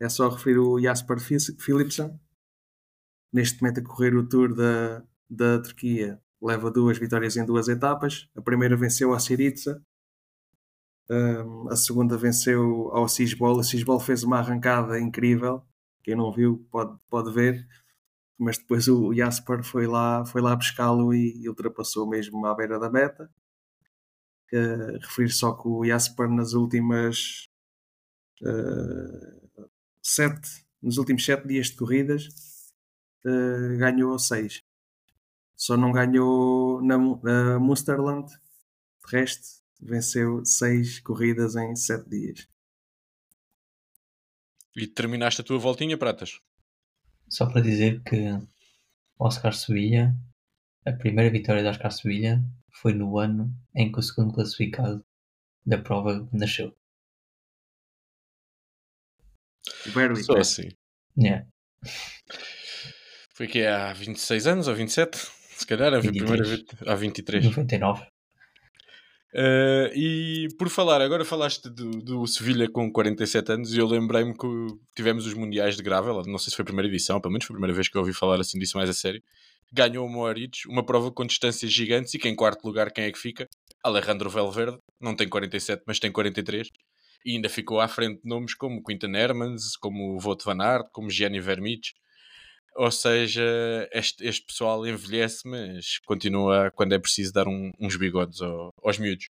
é 0.00 0.08
só 0.08 0.28
referir 0.28 0.58
o 0.58 0.80
Jasper 0.80 1.18
Philipsen, 1.20 2.18
neste 3.32 3.62
momento 3.62 3.80
a 3.80 3.84
correr 3.84 4.14
o 4.14 4.28
Tour 4.28 4.54
da, 4.54 5.02
da 5.28 5.60
Turquia 5.60 6.20
leva 6.42 6.70
duas 6.70 6.98
vitórias 6.98 7.36
em 7.36 7.44
duas 7.44 7.68
etapas. 7.68 8.28
A 8.36 8.42
primeira 8.42 8.76
venceu 8.76 9.14
a 9.14 9.18
Siriza, 9.20 9.80
um, 11.08 11.68
a 11.68 11.76
segunda 11.76 12.16
venceu 12.16 12.90
ao 12.92 13.08
Cisbol. 13.08 13.60
A 13.60 13.62
Cisbol 13.62 14.00
fez 14.00 14.24
uma 14.24 14.38
arrancada 14.38 14.98
incrível. 14.98 15.62
Quem 16.02 16.16
não 16.16 16.32
viu 16.32 16.66
pode, 16.70 16.98
pode 17.08 17.32
ver. 17.32 17.66
Mas 18.38 18.58
depois 18.58 18.88
o 18.88 19.14
Jasper 19.14 19.62
foi 19.62 19.86
lá, 19.86 20.24
foi 20.24 20.42
lá 20.42 20.56
buscá-lo 20.56 21.14
e, 21.14 21.48
ultrapassou 21.48 22.08
mesmo 22.08 22.44
à 22.46 22.54
beira 22.54 22.78
da 22.78 22.90
meta. 22.90 23.30
Uh, 24.52 24.98
referir 25.00 25.30
só 25.30 25.52
que 25.52 25.66
o 25.66 25.84
Jasper 25.84 26.28
nas 26.28 26.52
últimas 26.52 27.48
uh, 28.42 29.70
sete, 30.02 30.66
nos 30.82 30.98
últimos 30.98 31.24
sete 31.24 31.46
dias 31.46 31.68
de 31.68 31.76
corridas 31.76 32.28
uh, 33.24 33.78
ganhou 33.78 34.18
seis. 34.18 34.62
Só 35.56 35.76
não 35.76 35.92
ganhou 35.92 36.82
na, 36.82 36.98
na 36.98 37.58
Munsterland. 37.58 38.28
De 38.28 39.16
resto, 39.16 39.62
venceu 39.80 40.44
seis 40.44 41.00
corridas 41.00 41.56
em 41.56 41.74
sete 41.76 42.08
dias. 42.08 42.48
E 44.74 44.86
terminaste 44.86 45.40
a 45.40 45.44
tua 45.44 45.58
voltinha, 45.58 45.98
Pratas? 45.98 46.40
Só 47.28 47.46
para 47.46 47.60
dizer 47.60 48.02
que 48.02 48.16
Oscar 49.18 49.54
Sevilla, 49.54 50.14
a 50.86 50.92
primeira 50.92 51.30
vitória 51.30 51.62
de 51.62 51.68
Oscar 51.68 51.90
Sevilla 51.92 52.42
foi 52.70 52.92
no 52.94 53.18
ano 53.18 53.54
em 53.74 53.92
que 53.92 53.98
o 53.98 54.02
segundo 54.02 54.32
classificado 54.32 55.04
da 55.64 55.78
prova 55.78 56.28
nasceu. 56.32 56.76
Very 59.86 60.22
Só 60.22 60.38
assim. 60.38 60.70
Yeah. 61.16 61.46
Foi 63.34 63.46
que 63.46 63.64
há 63.64 63.92
26 63.92 64.46
anos 64.46 64.68
ou 64.68 64.74
27? 64.74 65.18
Se 65.56 65.66
calhar, 65.66 65.92
a 65.94 66.00
23. 66.00 66.22
primeira 66.22 66.44
vez. 66.44 66.64
Há 66.86 66.94
23. 66.94 67.44
99. 67.44 68.02
Uh, 69.34 69.88
e 69.94 70.48
por 70.58 70.68
falar, 70.68 71.00
agora 71.00 71.24
falaste 71.24 71.70
do, 71.70 71.90
do 72.02 72.26
Sevilha 72.26 72.68
com 72.68 72.92
47 72.92 73.52
anos 73.52 73.74
e 73.74 73.78
eu 73.78 73.86
lembrei-me 73.86 74.36
que 74.36 74.46
tivemos 74.94 75.26
os 75.26 75.32
Mundiais 75.32 75.74
de 75.74 75.82
Gravel, 75.82 76.22
não 76.26 76.36
sei 76.36 76.50
se 76.50 76.56
foi 76.56 76.64
a 76.64 76.66
primeira 76.66 76.86
edição, 76.86 77.18
pelo 77.18 77.32
menos 77.32 77.46
foi 77.46 77.54
a 77.54 77.56
primeira 77.56 77.74
vez 77.74 77.88
que 77.88 77.96
eu 77.96 78.02
ouvi 78.02 78.12
falar 78.12 78.38
assim 78.38 78.58
disso 78.58 78.76
mais 78.76 78.90
a 78.90 78.92
sério. 78.92 79.22
Ganhou 79.72 80.06
o 80.06 80.10
Moritz, 80.10 80.66
uma 80.66 80.84
prova 80.84 81.10
com 81.10 81.24
distâncias 81.24 81.72
gigantes 81.72 82.12
e 82.12 82.18
que 82.18 82.28
em 82.28 82.36
quarto 82.36 82.62
lugar 82.66 82.92
quem 82.92 83.04
é 83.04 83.10
que 83.10 83.18
fica? 83.18 83.48
Alejandro 83.82 84.28
Valverde, 84.28 84.76
não 85.00 85.16
tem 85.16 85.26
47, 85.26 85.82
mas 85.86 85.98
tem 85.98 86.12
43. 86.12 86.68
E 87.24 87.34
ainda 87.34 87.48
ficou 87.48 87.80
à 87.80 87.88
frente 87.88 88.20
de 88.22 88.28
nomes 88.28 88.54
como 88.54 88.82
Quintan 88.82 89.16
Hermans, 89.16 89.78
como 89.78 90.18
Vout 90.20 90.44
van 90.44 90.62
Aert, 90.62 90.88
como 90.92 91.08
Gianni 91.08 91.40
Vermic. 91.40 91.92
Ou 92.74 92.90
seja, 92.90 93.42
este, 93.92 94.26
este 94.26 94.46
pessoal 94.46 94.86
envelhece, 94.86 95.46
mas 95.46 95.98
continua 96.06 96.70
quando 96.70 96.94
é 96.94 96.98
preciso 96.98 97.32
dar 97.32 97.46
um, 97.46 97.70
uns 97.78 97.96
bigodes 97.96 98.40
ao, 98.40 98.72
aos 98.82 98.98
miúdos. 98.98 99.28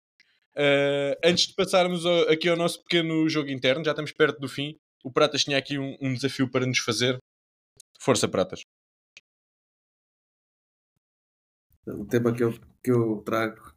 Uh, 0.56 1.14
antes 1.24 1.46
de 1.46 1.54
passarmos 1.54 2.04
ao, 2.04 2.28
aqui 2.30 2.48
ao 2.48 2.56
nosso 2.56 2.82
pequeno 2.82 3.28
jogo 3.28 3.48
interno, 3.48 3.84
já 3.84 3.92
estamos 3.92 4.10
perto 4.10 4.40
do 4.40 4.48
fim. 4.48 4.76
O 5.04 5.12
Pratas 5.12 5.44
tinha 5.44 5.56
aqui 5.56 5.78
um, 5.78 5.96
um 6.00 6.12
desafio 6.12 6.50
para 6.50 6.66
nos 6.66 6.78
fazer. 6.80 7.16
Força, 8.00 8.26
Pratas. 8.26 8.62
O 11.86 12.04
tema 12.04 12.34
que 12.34 12.42
eu, 12.42 12.52
que 12.82 12.90
eu 12.90 13.22
trago 13.24 13.72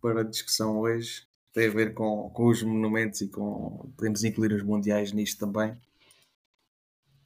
para 0.00 0.20
a 0.20 0.24
discussão 0.24 0.78
hoje 0.78 1.26
tem 1.52 1.66
a 1.66 1.70
ver 1.72 1.94
com, 1.94 2.30
com 2.30 2.48
os 2.48 2.62
monumentos 2.62 3.20
e 3.20 3.28
com. 3.28 3.92
Podemos 3.96 4.22
incluir 4.22 4.52
os 4.52 4.62
mundiais 4.62 5.12
nisto 5.12 5.40
também. 5.40 5.76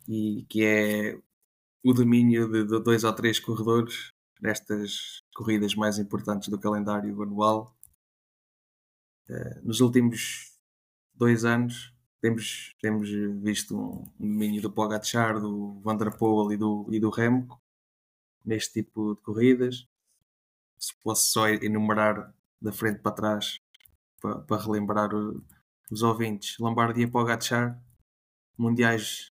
E 0.09 0.45
que 0.49 0.65
é 0.65 1.19
o 1.85 1.93
domínio 1.93 2.51
de, 2.51 2.65
de 2.65 2.81
dois 2.81 3.05
ou 3.05 3.13
três 3.13 3.39
corredores 3.39 4.11
nestas 4.41 5.23
corridas 5.35 5.75
mais 5.75 5.99
importantes 5.99 6.49
do 6.49 6.59
calendário 6.59 7.23
anual. 7.23 7.77
Uh, 9.29 9.67
nos 9.67 9.81
últimos 9.81 10.59
dois 11.15 11.45
anos 11.45 11.95
temos, 12.21 12.75
temos 12.81 13.11
visto 13.43 13.77
um, 13.77 14.03
um 14.19 14.33
domínio 14.33 14.63
do 14.63 14.73
Pogacar, 14.73 15.39
do 15.39 15.81
Van 15.83 15.97
der 15.97 16.17
Poel 16.17 16.53
e 16.53 16.57
do, 16.57 16.89
e 16.91 16.99
do 16.99 17.11
Remco 17.11 17.61
neste 18.45 18.83
tipo 18.83 19.15
de 19.15 19.21
corridas. 19.21 19.87
Se 20.79 20.95
fosse 21.03 21.31
só 21.31 21.49
enumerar 21.49 22.35
da 22.61 22.73
frente 22.73 23.01
para 23.01 23.13
trás 23.13 23.59
para, 24.21 24.39
para 24.41 24.63
relembrar 24.63 25.11
os 25.91 26.03
ouvintes, 26.03 26.59
Lombardia 26.59 27.11
Pogacar, 27.11 27.79
mundiais 28.57 29.34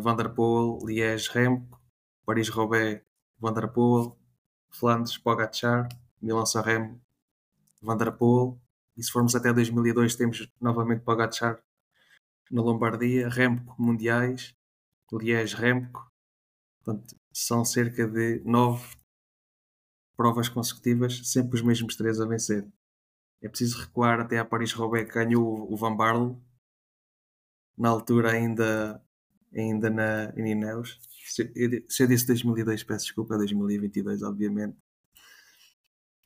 Van 0.00 0.16
der 0.16 0.28
Poel, 0.30 0.78
Liège, 0.86 1.30
Remco, 1.32 1.78
Paris-Roubaix, 2.24 3.02
Van 3.38 3.52
der 3.52 3.68
Poel, 3.68 4.16
Flandres, 4.70 5.18
Pogacar, 5.18 5.88
Milan-San 6.20 7.00
Van 7.82 7.96
der 7.96 8.12
Poel, 8.12 8.58
e 8.96 9.02
se 9.02 9.10
formos 9.10 9.34
até 9.34 9.52
2002 9.52 10.14
temos 10.16 10.48
novamente 10.60 11.02
Pogacar 11.02 11.62
na 12.50 12.62
Lombardia, 12.62 13.28
Remco 13.28 13.74
Mundiais, 13.80 14.54
Liège, 15.12 15.56
Remco, 15.56 16.10
portanto 16.82 17.14
são 17.32 17.64
cerca 17.64 18.06
de 18.06 18.40
nove 18.44 18.96
provas 20.16 20.48
consecutivas, 20.48 21.20
sempre 21.24 21.56
os 21.56 21.62
mesmos 21.62 21.96
três 21.96 22.20
a 22.20 22.26
vencer. 22.26 22.66
É 23.42 23.48
preciso 23.48 23.80
recuar 23.80 24.20
até 24.20 24.38
a 24.38 24.44
Paris-Roubaix 24.44 25.06
que 25.06 25.14
ganhou 25.14 25.70
o 25.70 25.76
Van 25.76 25.96
Barle, 25.96 26.36
na 27.76 27.88
altura 27.88 28.30
ainda 28.32 29.02
ainda 29.54 29.90
na, 29.90 30.32
em 30.36 30.52
Ineos. 30.52 31.00
Se, 31.26 31.52
se 31.88 32.02
eu 32.02 32.06
disse 32.06 32.26
2002, 32.26 32.82
peço 32.84 33.06
desculpa, 33.06 33.36
2022, 33.36 34.22
obviamente. 34.22 34.76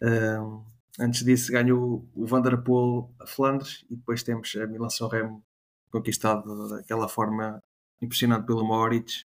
Um, 0.03 0.65
antes 0.99 1.25
disso, 1.25 1.53
ganhou 1.53 2.09
o 2.15 2.27
Vanderpool 2.27 3.15
a 3.21 3.27
Flandres 3.27 3.85
e 3.91 3.97
depois 3.97 4.23
temos 4.23 4.55
a 4.57 4.67
Milan 4.67 4.91
São 4.91 5.09
Remo 5.09 5.45
conquistado 5.91 6.69
daquela 6.69 7.09
forma 7.09 7.63
impressionante 8.01 8.47
pelo 8.47 8.65
Moritz. 8.65 9.25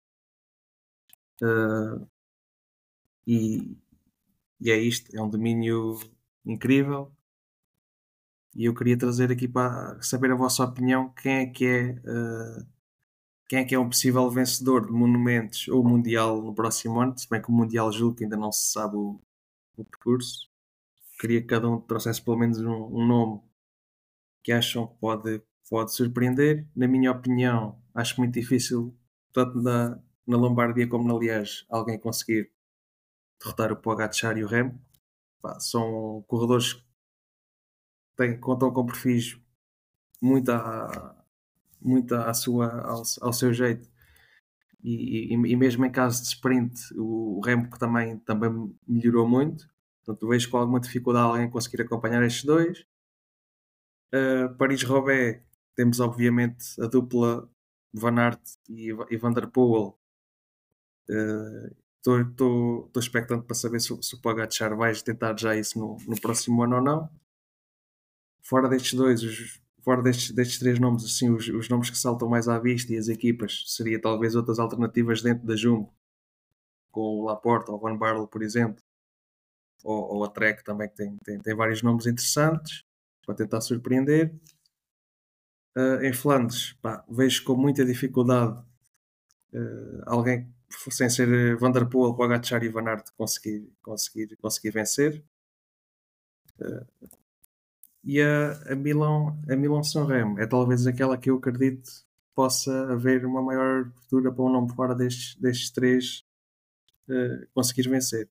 Uh, 1.43 2.07
e, 3.27 3.77
e 4.61 4.71
é 4.71 4.77
isto, 4.77 5.15
é 5.17 5.21
um 5.23 5.29
domínio 5.29 5.99
incrível. 6.45 7.13
E 8.55 8.67
eu 8.67 8.75
queria 8.75 8.99
trazer 8.99 9.33
aqui 9.33 9.49
para 9.49 10.01
saber 10.03 10.31
a 10.31 10.37
vossa 10.37 10.63
opinião 10.65 11.09
quem 11.11 11.33
é 11.37 11.47
que 11.47 11.67
é 11.67 11.91
uh, 11.93 12.67
quem 13.49 13.61
é 13.61 13.65
que 13.65 13.75
é 13.75 13.79
um 13.79 13.89
possível 13.89 14.29
vencedor 14.31 14.87
de 14.87 14.93
monumentos 14.93 15.69
ou 15.69 15.85
mundial 15.85 16.43
no 16.43 16.55
próximo 16.55 17.01
ano, 17.01 17.17
se 17.19 17.29
bem 17.29 17.41
que 17.41 17.51
o 17.51 17.53
mundial 17.53 17.93
julgo 17.93 18.17
que 18.17 18.25
ainda 18.25 18.37
não 18.37 18.51
se 18.51 18.73
sabe 18.73 18.97
o, 18.97 19.21
percurso. 19.77 20.51
Queria 21.19 21.41
que 21.41 21.47
cada 21.47 21.69
um 21.69 21.81
trouxesse 21.81 22.23
pelo 22.23 22.39
menos 22.39 22.59
um, 22.61 22.71
um, 22.71 23.07
nome 23.07 23.41
que 24.43 24.53
acham 24.53 24.87
que 24.87 24.95
pode, 24.99 25.43
pode 25.69 25.95
surpreender. 25.95 26.67
Na 26.75 26.89
minha 26.89 27.11
opinião, 27.11 27.81
acho 27.95 28.19
muito 28.21 28.35
difícil, 28.35 28.97
tanto 29.33 29.61
na, 29.61 30.01
na 30.27 30.37
Lombardia 30.37 30.89
como 30.89 31.07
na 31.07 31.19
Liège, 31.19 31.65
alguém 31.69 31.99
conseguir 31.99 32.51
derrotar 33.41 33.73
o 33.73 33.77
Pogacar 33.77 34.37
e 34.39 34.45
o 34.45 34.47
Remo. 34.47 34.81
Pá, 35.41 35.59
são 35.61 36.25
corredores 36.27 36.75
que 36.75 36.85
têm, 38.17 38.39
contam 38.39 38.73
com 38.73 38.87
perfis 38.87 39.39
muito 40.23 40.51
a, 40.53 41.22
muito 41.85 42.15
à 42.15 42.33
sua, 42.35 42.69
ao, 42.83 43.03
ao 43.21 43.33
seu 43.33 43.53
jeito. 43.53 43.89
E, 44.83 45.33
e, 45.33 45.35
e, 45.35 45.57
mesmo 45.57 45.85
em 45.85 45.91
caso 45.91 46.23
de 46.23 46.29
sprint, 46.29 46.75
o, 46.97 47.39
o 47.39 47.41
Remco 47.41 47.79
também, 47.79 48.19
também 48.19 48.75
melhorou 48.87 49.29
muito. 49.29 49.69
Portanto, 50.05 50.29
vejo 50.29 50.51
com 50.51 50.59
alguma 50.59 50.81
dificuldade 50.81 51.29
alguém 51.29 51.51
conseguir 51.51 51.83
acompanhar 51.83 52.23
estes 52.25 52.45
dois. 52.45 52.85
Uh, 54.13 54.55
Paris-Roubaix, 54.57 55.43
temos 55.77 56.01
obviamente 56.01 56.81
a 56.81 56.87
dupla 56.87 57.49
Van 57.93 58.19
Aert 58.19 58.41
e, 58.69 58.89
e 59.11 59.17
Van 59.17 59.33
der 59.33 59.47
Poel. 59.47 59.97
Estou 61.99 62.91
uh, 62.95 62.99
expectante 62.99 63.47
para 63.47 63.55
saber 63.55 63.81
se, 63.81 63.97
se 64.03 64.15
o 64.17 64.21
Pogacar 64.21 64.77
vai 64.77 64.93
tentar 64.95 65.39
já 65.39 65.55
isso 65.57 65.79
no, 65.79 65.97
no 66.07 66.21
próximo 66.21 66.63
ano 66.65 66.77
ou 66.77 66.83
não. 66.83 67.11
Fora 68.43 68.69
destes 68.69 68.95
dois, 68.95 69.23
os, 69.23 69.62
fora 69.83 70.03
destes, 70.03 70.31
destes 70.33 70.59
três 70.59 70.79
nomes, 70.79 71.05
assim, 71.05 71.31
os, 71.31 71.49
os, 71.49 71.69
nomes 71.69 71.91
que 71.91 71.99
saltam 71.99 72.29
mais 72.29 72.49
à 72.49 72.59
vista 72.59 72.93
e 72.93 72.97
as 72.97 73.09
equipas, 73.09 73.65
seria 73.67 74.01
talvez 74.01 74.35
outras 74.35 74.59
alternativas 74.59 75.23
dentro 75.23 75.47
da 75.47 75.57
Jumbo, 75.57 75.93
com 76.91 77.01
o 77.01 77.25
Laporte 77.25 77.71
ou 77.71 77.77
o 77.77 77.81
Van 77.81 77.97
Barle, 77.97 78.27
por 78.29 78.43
exemplo, 78.43 78.83
ou, 79.85 80.17
ou 80.17 80.25
a 80.25 80.29
Trek 80.29 80.65
também, 80.65 80.89
que 80.89 80.97
tem, 80.97 81.17
tem, 81.25 81.41
tem, 81.41 81.55
vários 81.55 81.83
nomes 81.83 82.07
interessantes 82.07 82.85
para 83.27 83.35
tentar 83.35 83.61
surpreender. 83.61 84.35
Uh, 85.77 86.05
em 86.05 86.13
Flandres, 86.13 86.75
pá, 86.83 87.05
vejo 87.09 87.45
com 87.45 87.57
muita 87.57 87.85
dificuldade 87.85 88.63
uh, 89.55 90.03
alguém 90.07 90.53
sem 90.91 91.09
ser 91.09 91.57
Van 91.57 91.71
der 91.71 91.87
Poel, 91.87 92.15
Pogacar 92.15 92.63
e 92.63 92.69
Van 92.69 92.87
Aert 92.87 93.11
conseguir, 93.17 93.71
conseguir, 93.83 94.37
conseguir 94.37 94.71
vencer. 94.71 95.25
Uh, 96.61 96.87
e 98.05 98.21
a, 98.21 98.73
a 98.73 98.75
Milão 98.75 99.41
a 99.49 99.57
Milão 99.57 99.83
São 99.83 100.05
Remo 100.07 100.39
é 100.41 100.47
talvez 100.47 100.87
aquela 100.87 101.17
que 101.17 101.31
eu 101.31 101.37
acredito 101.37 101.91
possa 102.35 102.93
haver 102.93 103.25
uma 103.25 103.43
maior 103.43 103.83
abertura 103.83 104.33
para 104.33 104.45
um 104.45 104.53
nome 104.53 104.75
fora 104.75 104.95
destes, 104.95 105.37
destes 105.37 105.71
três 105.71 106.25
uh, 107.09 107.47
conseguir 107.55 107.89
vencer. 107.89 108.29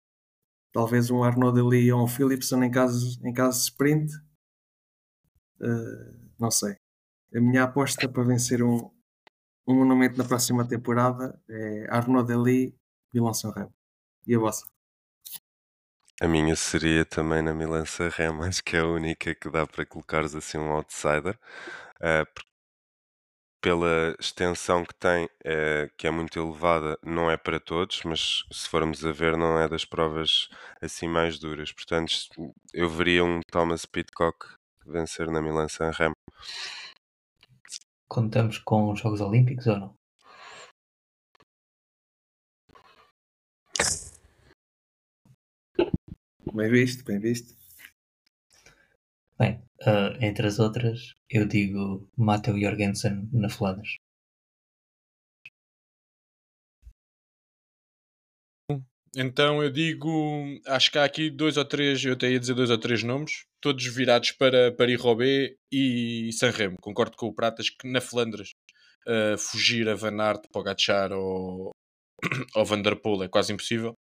talvez 0.74 1.12
um 1.12 1.24
Arnaud 1.24 1.54
Deli 1.56 1.92
ou 1.92 2.04
um 2.04 2.08
Philipson 2.08 2.64
em 2.64 2.72
caso, 2.72 3.20
em 3.26 3.34
caso 3.34 3.58
de 3.60 3.64
sprint. 3.66 4.14
Uh, 5.60 6.32
não 6.40 6.50
sei. 6.50 6.76
A 7.36 7.40
minha 7.40 7.64
aposta 7.64 8.10
para 8.10 8.24
vencer 8.24 8.64
um, 8.64 8.90
um 9.68 9.76
monumento 9.76 10.18
na 10.18 10.24
próxima 10.24 10.68
temporada 10.68 11.40
é 11.50 11.88
Arnaud 11.90 12.28
Deli, 12.28 12.76
Milan 13.14 13.34
Sanremo. 13.34 13.74
E 14.28 14.36
a 14.36 14.40
vossa? 14.40 14.71
A 16.22 16.28
minha 16.28 16.56
seria 16.56 17.04
também 17.04 17.42
na 17.42 17.52
Milan 17.52 17.84
Sanremo, 17.84 18.44
acho 18.44 18.64
que 18.64 18.78
é 18.78 18.82
a 18.82 18.86
única 18.86 19.34
que 19.34 19.50
dá 19.50 19.66
para 19.66 19.84
colocares 19.88 20.36
assim 20.36 20.60
um 20.60 20.72
outsider. 20.72 21.36
Uh, 22.00 22.42
pela 23.60 24.16
extensão 24.20 24.86
que 24.86 24.94
tem, 24.94 25.28
é, 25.44 25.90
que 25.98 26.06
é 26.06 26.12
muito 26.12 26.40
elevada, 26.40 26.96
não 27.04 27.30
é 27.30 27.38
para 27.38 27.60
todos, 27.60 28.04
mas 28.04 28.44
se 28.52 28.70
formos 28.70 29.04
a 29.04 29.12
ver, 29.12 29.36
não 29.36 29.60
é 29.60 29.68
das 29.68 29.84
provas 29.84 30.48
assim 30.80 31.08
mais 31.08 31.40
duras. 31.40 31.72
Portanto, 31.72 32.14
eu 32.72 32.88
veria 32.88 33.26
um 33.26 33.40
Thomas 33.52 33.88
Pitcock 33.88 34.46
vencer 34.86 35.26
na 35.32 35.42
Milan 35.42 35.70
San 35.70 35.90
Remo. 35.90 36.14
Contamos 38.08 38.60
com 38.60 38.92
os 38.92 39.00
Jogos 39.00 39.22
Olímpicos 39.22 39.66
ou 39.66 39.80
não? 39.80 40.01
Bem 46.54 46.70
visto, 46.70 47.04
bem 47.06 47.20
visto. 47.20 47.56
Bem, 49.40 49.62
uh, 49.82 50.18
entre 50.22 50.48
as 50.48 50.60
outras, 50.60 51.16
eu 51.30 51.48
digo 51.48 52.10
Matteo 52.18 52.60
Jorgensen 52.60 53.30
na 53.32 53.50
Flandres. 53.50 53.98
Então 59.16 59.62
eu 59.62 59.70
digo, 59.70 60.10
acho 60.68 60.92
que 60.92 60.98
há 60.98 61.04
aqui 61.04 61.30
dois 61.30 61.58
ou 61.58 61.66
três, 61.66 62.04
eu 62.04 62.14
até 62.14 62.32
ia 62.32 62.40
dizer 62.40 62.54
dois 62.54 62.70
ou 62.70 62.78
três 62.78 63.04
nomes, 63.04 63.46
todos 63.60 63.86
virados 63.86 64.32
para 64.32 64.72
Paris-Roubaix 64.74 65.56
e 65.72 66.32
Sanremo. 66.34 66.78
Concordo 66.82 67.18
com 67.18 67.28
o 67.28 67.34
Pratas 67.34 67.70
que 67.70 67.88
na 67.90 68.00
Flandres 68.00 68.52
uh, 69.08 69.38
fugir 69.38 69.90
a 69.90 69.96
Van 69.96 70.18
Aert, 70.22 70.48
Pogacar 70.52 71.12
ou, 71.12 71.72
ou 72.56 72.66
Van 72.66 72.82
Der 72.82 72.96
Poel 72.96 73.24
é 73.24 73.28
quase 73.30 73.54
impossível. 73.54 73.96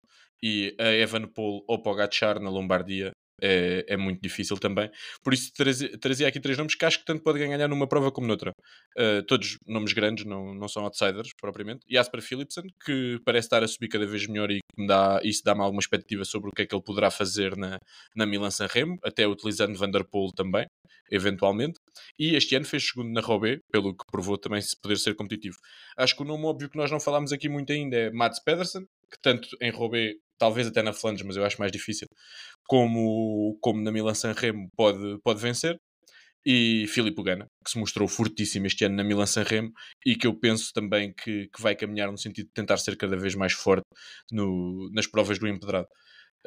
E 0.43 0.75
a 0.79 0.93
Evenepoel 0.93 1.65
ou 1.67 1.83
Pogacar 1.83 2.41
na 2.41 2.51
Lombardia 2.51 3.13
é, 3.43 3.85
é 3.89 3.97
muito 3.97 4.21
difícil 4.21 4.57
também. 4.59 4.91
Por 5.23 5.35
isso 5.35 5.53
trazia, 5.55 5.99
trazia 5.99 6.29
aqui 6.29 6.41
três 6.41 6.57
nomes 6.57 6.75
que 6.75 6.85
acho 6.85 7.01
que 7.01 7.05
tanto 7.05 7.23
podem 7.23 7.49
ganhar 7.49 7.69
numa 7.69 7.87
prova 7.87 8.11
como 8.11 8.27
noutra. 8.27 8.53
Uh, 8.99 9.23
todos 9.27 9.57
nomes 9.67 9.93
grandes, 9.93 10.25
não, 10.25 10.55
não 10.55 10.69
são 10.69 10.85
outsiders 10.85 11.31
propriamente. 11.41 11.85
Jasper 11.89 12.23
Philipsen, 12.23 12.65
que 12.85 13.21
parece 13.25 13.47
estar 13.47 13.63
a 13.63 13.69
subir 13.69 13.89
cada 13.89 14.07
vez 14.07 14.27
melhor 14.27 14.51
e 14.51 14.59
que 14.75 14.87
dá, 14.87 15.21
isso 15.23 15.43
dá-me 15.45 15.61
alguma 15.61 15.81
expectativa 15.81 16.25
sobre 16.25 16.49
o 16.51 16.53
que 16.53 16.63
é 16.63 16.67
que 16.67 16.75
ele 16.75 16.83
poderá 16.83 17.11
fazer 17.11 17.57
na, 17.57 17.79
na 18.15 18.27
Milan 18.27 18.51
San 18.51 18.67
Remo, 18.67 18.99
até 19.05 19.27
utilizando 19.27 19.79
Vanderpool 19.79 20.33
também, 20.33 20.67
eventualmente. 21.11 21.79
E 22.19 22.35
este 22.35 22.57
ano 22.57 22.65
fez 22.65 22.89
segundo 22.89 23.13
na 23.13 23.21
Robé, 23.21 23.59
pelo 23.71 23.95
que 23.95 24.05
provou 24.11 24.39
também 24.39 24.61
se 24.61 24.77
poder 24.81 24.97
ser 24.97 25.15
competitivo. 25.15 25.57
Acho 25.97 26.17
que 26.17 26.23
o 26.23 26.27
nome 26.27 26.45
óbvio 26.47 26.71
que 26.71 26.77
nós 26.79 26.91
não 26.91 27.01
falámos 27.01 27.33
aqui 27.33 27.49
muito 27.49 27.73
ainda 27.73 27.97
é 27.97 28.11
Mats 28.11 28.43
Pedersen, 28.43 28.87
que 29.11 29.19
tanto 29.21 29.49
em 29.61 29.71
Robé 29.71 30.15
talvez 30.39 30.67
até 30.67 30.83
na 30.83 30.93
Flandres, 30.93 31.27
mas 31.27 31.37
eu 31.37 31.45
acho 31.45 31.59
mais 31.59 31.73
difícil, 31.73 32.09
como, 32.67 33.59
como 33.61 33.81
na 33.83 33.93
Milan 33.93 34.15
San 34.15 34.33
Remo 34.33 34.69
pode, 34.77 35.19
pode 35.23 35.41
vencer. 35.41 35.79
E 36.49 36.87
Filipe 36.87 37.21
Gana, 37.25 37.49
que 37.65 37.73
se 37.73 37.79
mostrou 37.79 38.07
fortíssimo 38.07 38.69
este 38.69 38.85
ano 38.85 38.95
na 38.95 39.03
Milan 39.03 39.27
San 39.27 39.43
Remo 39.43 39.73
e 40.07 40.15
que 40.15 40.29
eu 40.29 40.35
penso 40.39 40.73
também 40.73 41.13
que, 41.13 41.49
que 41.49 41.61
vai 41.61 41.75
caminhar 41.75 42.09
no 42.13 42.17
sentido 42.17 42.47
de 42.47 42.53
tentar 42.53 42.77
ser 42.77 42.97
cada 42.97 43.17
vez 43.17 43.35
mais 43.35 43.53
forte 43.53 43.85
no, 44.31 44.89
nas 44.93 45.09
provas 45.09 45.41
do 45.41 45.49
Empedrado. 45.49 45.89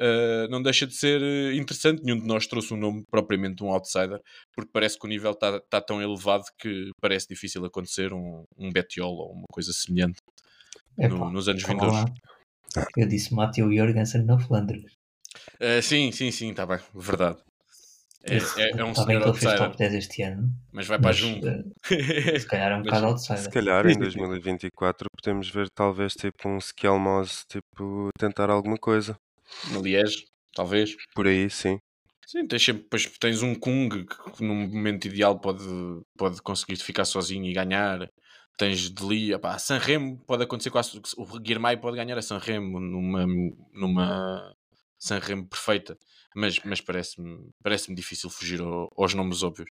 Uh, 0.00 0.48
não 0.48 0.62
deixa 0.62 0.86
de 0.86 0.94
ser 0.94 1.20
interessante. 1.54 2.02
Nenhum 2.02 2.18
de 2.18 2.26
nós 2.26 2.46
trouxe 2.46 2.72
um 2.72 2.78
nome 2.78 3.04
propriamente 3.10 3.62
um 3.62 3.70
outsider, 3.70 4.18
porque 4.56 4.70
parece 4.72 4.98
que 4.98 5.04
o 5.04 5.08
nível 5.08 5.32
está 5.32 5.60
tá 5.60 5.82
tão 5.82 6.00
elevado 6.00 6.44
que 6.58 6.90
parece 7.02 7.28
difícil 7.28 7.62
acontecer 7.66 8.10
um, 8.14 8.44
um 8.56 8.70
Betiol 8.70 9.12
ou 9.12 9.32
uma 9.34 9.44
coisa 9.52 9.70
semelhante 9.74 10.16
no, 10.96 11.30
nos 11.30 11.46
anos 11.46 11.62
vindouros. 11.62 12.04
Eu 12.96 13.08
disse 13.08 13.34
Matteo 13.34 13.74
Jorgensen 13.74 14.24
na 14.24 14.38
Flandres. 14.38 14.92
Uh, 15.60 15.82
sim, 15.82 16.12
sim, 16.12 16.30
sim, 16.30 16.50
está 16.50 16.66
bem, 16.66 16.78
verdade. 16.94 17.38
É, 18.22 18.36
é, 18.36 18.70
é 18.76 18.84
um 18.84 18.92
tá 18.92 19.04
senhor 19.04 19.22
outsider. 19.22 19.56
top 19.56 19.76
10 19.78 19.94
este 19.94 20.22
ano. 20.22 20.52
Mas 20.72 20.86
vai 20.86 20.98
para 20.98 21.12
junto. 21.12 21.46
Uh, 21.48 21.72
se 22.38 22.46
calhar 22.46 22.72
é 22.72 22.76
um 22.76 22.82
bocado 22.82 23.06
outsider. 23.06 23.42
Se 23.44 23.50
calhar 23.50 23.86
em 23.86 23.98
2024 23.98 25.08
podemos 25.16 25.48
ver 25.48 25.70
talvez 25.70 26.12
tipo 26.12 26.48
um 26.48 26.58
Skelmos 26.58 27.44
tipo 27.48 28.10
tentar 28.18 28.50
alguma 28.50 28.76
coisa. 28.76 29.18
No 29.72 29.80
Liege, 29.82 30.26
talvez. 30.54 30.94
Por 31.14 31.26
aí, 31.26 31.48
sim. 31.48 31.78
Sim, 32.26 32.46
tens 32.46 32.64
sempre, 32.64 32.82
depois 32.82 33.10
tens 33.18 33.42
um 33.42 33.54
Kung 33.54 33.88
que 33.88 34.44
num 34.44 34.68
momento 34.68 35.06
ideal 35.06 35.38
pode, 35.40 35.64
pode 36.16 36.40
conseguir 36.42 36.76
ficar 36.76 37.04
sozinho 37.04 37.46
e 37.46 37.52
ganhar 37.52 38.08
tens 38.60 38.90
de 38.90 39.06
li, 39.06 39.34
opá, 39.34 39.58
Sanremo 39.58 40.18
pode 40.26 40.42
acontecer 40.42 40.68
quase, 40.68 41.00
o 41.16 41.24
Guirmay 41.40 41.78
pode 41.78 41.96
ganhar 41.96 42.18
a 42.18 42.22
Sanremo 42.22 42.78
numa, 42.78 43.26
numa 43.72 44.54
Sanremo 44.98 45.46
perfeita, 45.46 45.96
mas, 46.36 46.58
mas 46.62 46.78
parece-me 46.78 47.50
parece 47.62 47.94
difícil 47.94 48.28
fugir 48.28 48.60
ao, 48.60 48.92
aos 48.94 49.14
nomes 49.14 49.42
óbvios. 49.42 49.70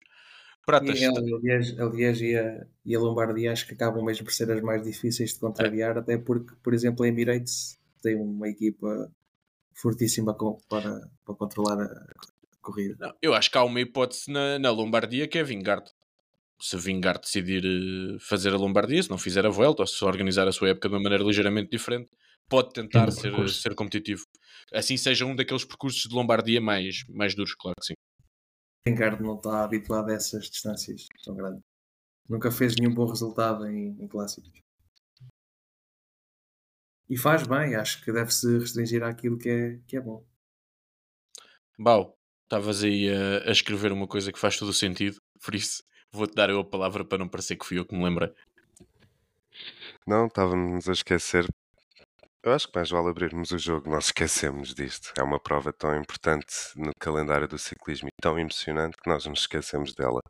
Pratas, 0.65 1.01
e 1.01 1.05
a 1.05 1.11
Liège, 1.11 1.81
a 1.81 1.85
Liège 1.85 2.25
e, 2.27 2.37
a, 2.37 2.65
e 2.85 2.95
a 2.95 2.99
Lombardia 2.99 3.51
acho 3.51 3.67
que 3.67 3.73
acabam 3.73 4.05
mesmo 4.05 4.23
por 4.23 4.31
ser 4.31 4.49
as 4.49 4.61
mais 4.61 4.81
difíceis 4.81 5.33
de 5.33 5.39
contrariar, 5.39 5.97
é. 5.97 5.99
até 5.99 6.17
porque, 6.17 6.55
por 6.63 6.73
exemplo, 6.73 7.03
a 7.03 7.09
Emirates 7.09 7.77
tem 8.01 8.15
uma 8.15 8.47
equipa 8.47 9.11
fortíssima 9.73 10.33
para, 10.33 11.09
para 11.25 11.35
controlar 11.35 11.81
a 11.81 12.05
corrida. 12.61 12.95
Não, 12.99 13.13
eu 13.21 13.33
acho 13.33 13.51
que 13.51 13.57
há 13.57 13.65
uma 13.65 13.81
hipótese 13.81 14.31
na, 14.31 14.57
na 14.57 14.71
Lombardia 14.71 15.27
que 15.27 15.37
é 15.37 15.43
Vingard 15.43 15.91
se 16.59 16.77
Vingar 16.77 17.19
decidir 17.19 17.63
eh, 17.65 18.17
fazer 18.19 18.53
a 18.53 18.57
Lombardia, 18.57 19.01
se 19.01 19.09
não 19.09 19.17
fizer 19.17 19.45
a 19.45 19.49
volta, 19.49 19.83
ou 19.83 19.87
se 19.87 20.03
organizar 20.03 20.47
a 20.47 20.51
sua 20.51 20.69
época 20.69 20.89
de 20.89 20.95
uma 20.95 21.01
maneira 21.01 21.23
ligeiramente 21.23 21.69
diferente, 21.69 22.09
pode 22.49 22.73
tentar 22.73 23.11
ser, 23.11 23.49
ser 23.49 23.75
competitivo. 23.75 24.23
Assim 24.73 24.97
seja 24.97 25.25
um 25.25 25.35
daqueles 25.35 25.65
percursos 25.65 26.01
de 26.01 26.15
Lombardia 26.15 26.59
mais, 26.59 27.03
mais 27.09 27.35
duros, 27.35 27.53
claro 27.53 27.75
que 27.79 27.87
sim. 27.87 27.93
Vingard 28.87 29.21
não 29.21 29.35
está 29.35 29.63
habituado 29.63 30.09
a 30.09 30.13
essas 30.13 30.49
distâncias 30.49 31.07
tão 31.23 31.35
grandes. 31.35 31.61
Nunca 32.27 32.51
fez 32.51 32.75
nenhum 32.75 32.93
bom 32.93 33.05
resultado 33.05 33.65
em, 33.67 33.95
em 34.01 34.07
clássicos. 34.07 34.51
E 37.09 37.17
faz 37.17 37.47
bem, 37.47 37.75
acho 37.75 38.03
que 38.03 38.11
deve-se 38.11 38.57
restringir 38.57 39.03
àquilo 39.03 39.37
que 39.37 39.49
é, 39.49 39.79
que 39.87 39.95
é 39.95 40.01
bom. 40.01 40.25
Bau, 41.79 42.17
estavas 42.43 42.83
aí 42.83 43.09
a, 43.09 43.49
a 43.49 43.51
escrever 43.51 43.91
uma 43.91 44.07
coisa 44.07 44.31
que 44.31 44.39
faz 44.39 44.57
todo 44.57 44.69
o 44.69 44.73
sentido, 44.73 45.21
por 45.41 45.55
isso 45.55 45.83
Vou-te 46.17 46.33
dar 46.33 46.49
eu 46.49 46.59
a 46.59 46.65
palavra 46.65 47.05
para 47.05 47.19
não 47.19 47.27
parecer 47.27 47.55
que 47.55 47.65
fui 47.65 47.77
eu 47.77 47.85
que 47.85 47.95
me 47.95 48.03
lembrei. 48.03 48.33
Não, 50.05 50.27
estávamos 50.27 50.89
a 50.89 50.93
esquecer. 50.93 51.45
Eu 52.43 52.53
acho 52.53 52.67
que 52.67 52.75
mais 52.75 52.89
vale 52.89 53.09
abrirmos 53.09 53.51
o 53.51 53.57
jogo, 53.57 53.89
nós 53.89 54.05
esquecemos 54.05 54.73
disto. 54.73 55.11
É 55.17 55.23
uma 55.23 55.39
prova 55.39 55.73
tão 55.73 55.95
importante 55.99 56.47
no 56.75 56.91
calendário 56.99 57.47
do 57.47 57.57
ciclismo 57.57 58.07
e 58.09 58.21
tão 58.21 58.39
emocionante 58.39 58.97
que 58.97 59.09
nós 59.09 59.25
nos 59.25 59.41
esquecemos 59.41 59.93
dela, 59.93 60.21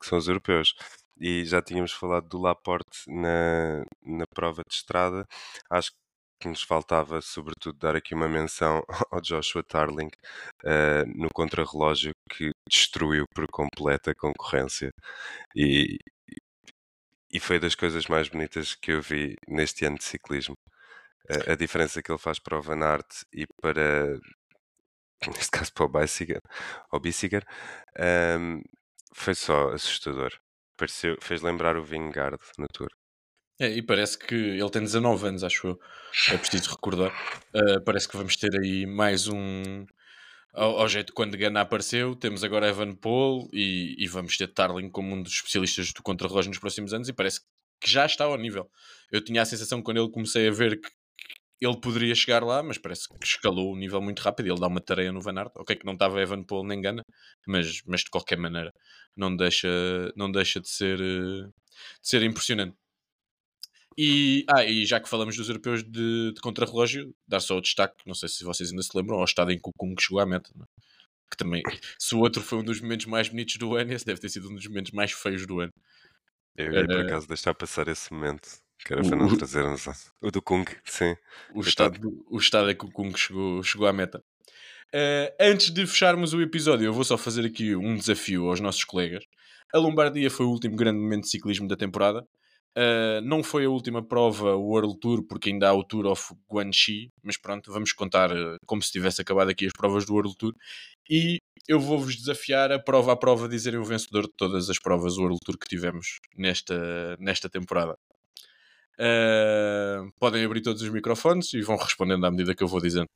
que 0.00 0.06
são 0.06 0.16
os 0.18 0.28
europeus. 0.28 0.74
E 1.20 1.44
já 1.44 1.60
tínhamos 1.60 1.92
falado 1.92 2.28
do 2.28 2.40
Laporte 2.40 3.04
na, 3.08 3.84
na 4.02 4.24
prova 4.34 4.62
de 4.68 4.74
estrada. 4.74 5.26
Acho 5.70 5.90
que 5.90 5.96
nos 6.44 6.62
faltava, 6.62 7.20
sobretudo, 7.20 7.78
dar 7.78 7.96
aqui 7.96 8.14
uma 8.14 8.28
menção 8.28 8.82
ao 9.10 9.20
Joshua 9.20 9.62
Tarling 9.62 10.10
uh, 10.64 11.06
no 11.16 11.28
contrarrelógio 11.32 12.12
que 12.30 12.50
destruiu 12.68 13.24
por 13.34 13.46
completo 13.50 14.10
a 14.10 14.14
concorrência 14.14 14.90
e, 15.56 15.98
e 17.32 17.40
foi 17.40 17.58
das 17.58 17.74
coisas 17.74 18.06
mais 18.06 18.28
bonitas 18.28 18.74
que 18.74 18.92
eu 18.92 19.02
vi 19.02 19.36
neste 19.48 19.84
ano 19.84 19.98
de 19.98 20.04
ciclismo. 20.04 20.54
A, 21.48 21.52
a 21.52 21.56
diferença 21.56 22.02
que 22.02 22.10
ele 22.12 22.18
faz 22.18 22.38
para 22.38 22.58
o 22.58 22.62
Van 22.62 22.82
Aert 22.84 23.22
e 23.32 23.46
para, 23.60 24.18
neste 25.26 25.50
caso, 25.50 25.72
para 25.72 25.86
o 25.86 25.90
o 26.92 27.00
Bissiger 27.00 27.44
um, 28.38 28.62
foi 29.14 29.34
só 29.34 29.70
assustador. 29.72 30.32
Pareceu, 30.76 31.16
fez 31.20 31.42
lembrar 31.42 31.76
o 31.76 31.84
Vingard 31.84 32.38
no 32.58 32.66
Tour. 32.68 32.90
É, 33.60 33.68
e 33.68 33.82
parece 33.82 34.18
que 34.18 34.34
ele 34.34 34.70
tem 34.70 34.82
19 34.82 35.28
anos, 35.28 35.44
acho 35.44 35.68
eu. 35.68 35.80
É 36.32 36.36
preciso 36.36 36.70
recordar. 36.70 37.12
Uh, 37.54 37.80
parece 37.84 38.08
que 38.08 38.16
vamos 38.16 38.36
ter 38.36 38.50
aí 38.58 38.84
mais 38.84 39.28
um, 39.28 39.86
ao, 40.54 40.80
ao 40.80 40.88
jeito 40.88 41.12
quando 41.12 41.36
Gana 41.36 41.60
apareceu, 41.60 42.14
temos 42.14 42.44
agora 42.44 42.68
Evan 42.68 42.94
Paul 42.94 43.48
e, 43.52 43.96
e 43.98 44.06
vamos 44.06 44.36
ter 44.36 44.46
Tarling 44.48 44.88
como 44.88 45.14
um 45.14 45.22
dos 45.22 45.32
especialistas 45.32 45.92
do 45.92 46.02
contrarrelógio 46.02 46.50
nos 46.50 46.60
próximos 46.60 46.94
anos 46.94 47.08
e 47.08 47.12
parece 47.12 47.40
que 47.80 47.90
já 47.90 48.06
está 48.06 48.24
ao 48.24 48.38
nível. 48.38 48.70
Eu 49.10 49.22
tinha 49.22 49.42
a 49.42 49.44
sensação 49.44 49.82
quando 49.82 49.98
ele 49.98 50.10
comecei 50.10 50.48
a 50.48 50.52
ver 50.52 50.80
que 50.80 50.88
ele 51.60 51.80
poderia 51.80 52.14
chegar 52.14 52.42
lá, 52.44 52.62
mas 52.62 52.78
parece 52.78 53.08
que 53.08 53.26
escalou 53.26 53.72
o 53.72 53.76
nível 53.76 54.00
muito 54.00 54.20
rápido. 54.20 54.46
Ele 54.46 54.60
dá 54.60 54.68
uma 54.68 54.80
tarefa 54.80 55.12
no 55.12 55.20
Van 55.20 55.36
Aert. 55.38 55.52
Ok, 55.56 55.76
que 55.76 55.86
não 55.86 55.94
estava 55.94 56.20
Evan 56.20 56.42
Paul 56.44 56.64
nem 56.64 56.80
Gana, 56.80 57.02
mas, 57.46 57.82
mas 57.86 58.02
de 58.02 58.10
qualquer 58.10 58.38
maneira 58.38 58.72
não 59.16 59.36
deixa, 59.36 59.68
não 60.16 60.30
deixa 60.30 60.60
de, 60.60 60.68
ser, 60.68 60.98
de 60.98 61.48
ser 62.02 62.22
impressionante. 62.22 62.76
E, 63.96 64.44
ah, 64.48 64.64
e 64.64 64.84
já 64.86 64.98
que 65.00 65.08
falamos 65.08 65.36
dos 65.36 65.48
europeus 65.48 65.82
de, 65.82 66.32
de 66.32 66.40
contrarrelógio, 66.40 67.14
dar 67.28 67.40
só 67.40 67.56
o 67.56 67.60
destaque, 67.60 67.96
não 68.06 68.14
sei 68.14 68.28
se 68.28 68.42
vocês 68.44 68.70
ainda 68.70 68.82
se 68.82 68.90
lembram, 68.96 69.18
ao 69.18 69.24
estado 69.24 69.50
em 69.52 69.58
que 69.58 69.68
o 69.68 69.72
Kung 69.76 69.94
chegou 69.98 70.20
à 70.20 70.26
meta. 70.26 70.50
é? 70.60 70.64
Que 71.30 71.36
também, 71.36 71.62
se 71.98 72.14
o 72.14 72.18
outro 72.20 72.42
foi 72.42 72.58
um 72.58 72.64
dos 72.64 72.80
momentos 72.80 73.06
mais 73.06 73.28
bonitos 73.28 73.56
do 73.56 73.74
ano, 73.76 73.92
esse 73.92 74.04
deve 74.04 74.20
ter 74.20 74.28
sido 74.28 74.50
um 74.50 74.54
dos 74.54 74.66
momentos 74.66 74.92
mais 74.92 75.12
feios 75.12 75.46
do 75.46 75.60
ano. 75.60 75.72
Eu 76.56 76.72
ia 76.72 76.86
por 76.86 76.96
Eh, 76.96 77.02
acaso 77.02 77.26
deixar 77.28 77.54
passar 77.54 77.88
esse 77.88 78.12
momento. 78.12 78.48
Que 78.84 78.92
era 78.92 79.02
para 79.02 79.16
não 79.16 79.26
o- 79.26 79.36
trazermos 79.36 79.86
o 80.20 80.30
do 80.30 80.42
Kung, 80.42 80.64
sim. 80.84 81.16
o 81.54 81.60
estado, 81.60 82.24
o 82.28 82.36
estado 82.38 82.68
é 82.70 82.74
que 82.74 82.84
o 82.84 82.90
Kung 82.90 83.16
chegou, 83.16 83.62
chegou 83.62 83.86
à 83.86 83.92
meta. 83.92 84.22
Eh, 84.92 85.34
antes 85.40 85.70
de 85.70 85.86
fecharmos 85.86 86.34
o 86.34 86.42
episódio, 86.42 86.84
eu 86.86 86.92
vou 86.92 87.04
só 87.04 87.16
fazer 87.16 87.44
aqui 87.46 87.74
um 87.74 87.96
desafio 87.96 88.48
aos 88.48 88.60
nossos 88.60 88.84
colegas. 88.84 89.24
A 89.72 89.78
Lombardia 89.78 90.30
foi 90.30 90.46
o 90.46 90.50
último 90.50 90.76
grande 90.76 90.98
momento 91.00 91.22
de 91.24 91.30
ciclismo 91.30 91.66
da 91.66 91.76
temporada. 91.76 92.26
Eh, 92.76 93.20
não 93.20 93.42
foi 93.42 93.66
a 93.66 93.70
última 93.70 94.02
prova, 94.02 94.56
o 94.56 94.66
World 94.70 94.98
Tour, 94.98 95.22
porque 95.22 95.50
ainda 95.50 95.68
há 95.68 95.72
o 95.72 95.84
Tour 95.84 96.06
of 96.06 96.34
Guanxi, 96.50 97.12
mas 97.22 97.36
pronto, 97.36 97.72
vamos 97.72 97.92
contar 97.92 98.32
eh, 98.32 98.56
como 98.66 98.82
se 98.82 98.90
tivesse 98.90 99.22
acabado 99.22 99.50
aqui 99.50 99.66
as 99.66 99.72
provas 99.72 100.04
do 100.04 100.12
World 100.12 100.36
Tour. 100.36 100.54
E 101.08 101.40
eu 101.68 101.78
vou-vos 101.78 102.16
desafiar 102.16 102.72
a 102.72 102.78
prova 102.78 103.12
a 103.12 103.16
prova 103.16 103.46
a 103.46 103.48
dizerem 103.48 103.78
o 103.78 103.84
vencedor 103.84 104.24
de 104.24 104.32
todas 104.36 104.68
as 104.68 104.78
provas 104.78 105.14
do 105.14 105.22
World 105.22 105.38
Tour 105.44 105.56
que 105.56 105.68
tivemos 105.68 106.18
nesta, 106.36 107.16
nesta 107.20 107.48
temporada. 107.48 107.96
Uh, 108.94 110.12
podem 110.20 110.44
abrir 110.44 110.60
todos 110.60 110.82
os 110.82 110.88
microfones 110.88 111.52
e 111.52 111.60
vão 111.62 111.76
respondendo 111.76 112.24
à 112.26 112.30
medida 112.30 112.54
que 112.54 112.62
eu 112.62 112.68
vou 112.68 112.80
dizendo. 112.80 113.08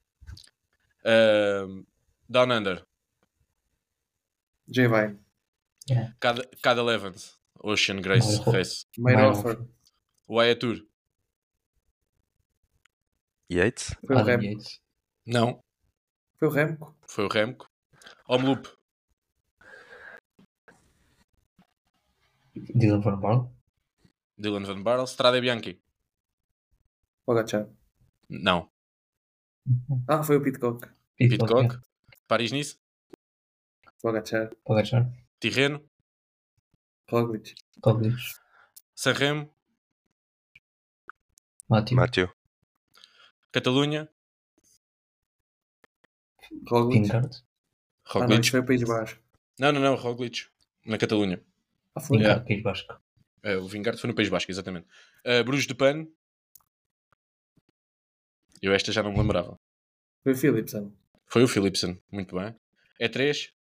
Uh, 1.04 1.86
Down 2.28 2.52
Under, 2.52 2.84
J 4.68 4.86
vai. 4.86 5.16
cada, 6.20 6.48
cada 6.62 6.80
Elevens, 6.80 7.37
Ocean 7.62 8.00
Grace 8.00 8.40
Oh. 8.46 8.50
Race, 8.50 8.86
offer. 8.98 9.58
Wyatt 10.28 10.60
Tour, 10.60 10.76
Yates? 13.50 13.94
Foi 14.06 14.16
o 14.16 14.18
Adam 14.18 14.38
Remco. 14.40 14.46
Yates. 14.58 14.80
não, 15.26 15.64
Foi 16.38 16.48
o 16.48 16.50
Remco. 16.50 16.96
foi 17.08 17.24
o 17.24 17.28
Remco. 17.28 17.68
Omloop, 18.28 18.68
Dylan 22.54 23.00
Van 23.00 23.20
Barl. 23.20 23.50
Dylan 24.36 24.64
Van 24.64 24.82
Barl, 24.82 25.06
Strade 25.06 25.40
Bianchi, 25.40 25.80
Pogacar. 27.24 27.68
não, 28.28 28.70
Ah, 30.08 30.22
foi 30.22 30.36
o 30.36 30.42
Pitcock. 30.42 30.88
Pitcock, 31.18 31.78
Paris-Nice, 32.26 32.78
Pogacar. 34.00 34.50
Pogacar. 34.64 35.10
Tirreno, 35.40 35.82
Roglic. 37.10 37.54
Roglic. 37.82 38.16
Sanremo, 38.94 39.50
Matthew. 41.68 41.96
Matthew? 41.96 42.28
Catalunha, 43.52 44.08
Roglic. 46.66 47.02
Pingard. 47.02 47.36
Ah, 48.04 48.14
não, 48.14 48.20
Roglic. 48.22 48.40
isso 48.40 48.50
foi 48.50 48.60
o 48.60 48.66
País 48.66 48.82
Baixo. 48.82 49.20
Não, 49.58 49.72
não, 49.72 49.80
não, 49.80 49.94
Roglic, 49.94 50.46
na 50.84 50.98
Catalunha. 50.98 51.42
Ah, 51.94 52.00
foi. 52.00 52.18
Yeah. 52.18 52.44
País 52.44 52.62
Basco. 52.62 53.00
É, 53.42 53.56
o 53.56 53.66
Vingard 53.66 53.98
foi 54.00 54.08
no 54.08 54.14
País 54.14 54.28
Basco, 54.28 54.50
exatamente. 54.50 54.86
Uh, 55.24 55.42
Bruges 55.44 55.66
de 55.66 55.74
Pan. 55.74 56.06
Eu 58.60 58.72
esta 58.72 58.92
já 58.92 59.02
não 59.02 59.12
me 59.12 59.18
lembrava. 59.18 59.58
Foi 60.22 60.32
o 60.32 60.36
Philipson. 60.36 60.92
Foi 61.26 61.44
o 61.44 61.48
Philipsen, 61.48 62.02
muito 62.10 62.34
bem. 62.34 62.54
É 62.98 63.08
3? 63.08 63.52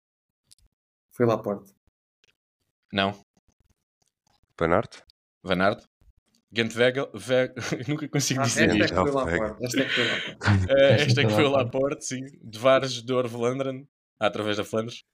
Foi 1.12 1.24
lá 1.24 1.36
Laporte. 1.36 1.72
Não. 2.92 3.27
Van 4.58 4.72
Aert? 4.72 5.04
Van 5.44 5.60
Aert. 5.60 5.86
Gent 6.52 6.74
Wegel. 6.74 7.10
Ve... 7.14 7.52
Nunca 7.88 8.08
consigo 8.08 8.40
Ah, 8.40 8.44
dizer 8.44 8.68
esta 8.70 8.76
é 8.82 8.84
isto. 8.84 8.94
que 8.94 9.10
foi 9.10 9.12
Ralph 9.12 9.14
Laporte. 9.14 9.64
Esta 9.64 9.80
é 9.80 9.84
que 9.84 9.90
foi 9.94 10.04
Laporte. 10.04 10.38
Uh, 10.48 10.72
Esta 10.72 11.04
esta 11.04 11.20
é 11.20 11.24
que 11.24 11.30
foi 11.32 11.44
o 11.44 11.50
Laporte. 11.50 11.74
Laporte, 11.76 12.04
sim. 12.06 12.24
De 12.42 12.58
Vares 12.58 13.02
de 13.02 13.12
através 14.20 14.56
da 14.56 14.64
Flandres. 14.64 15.04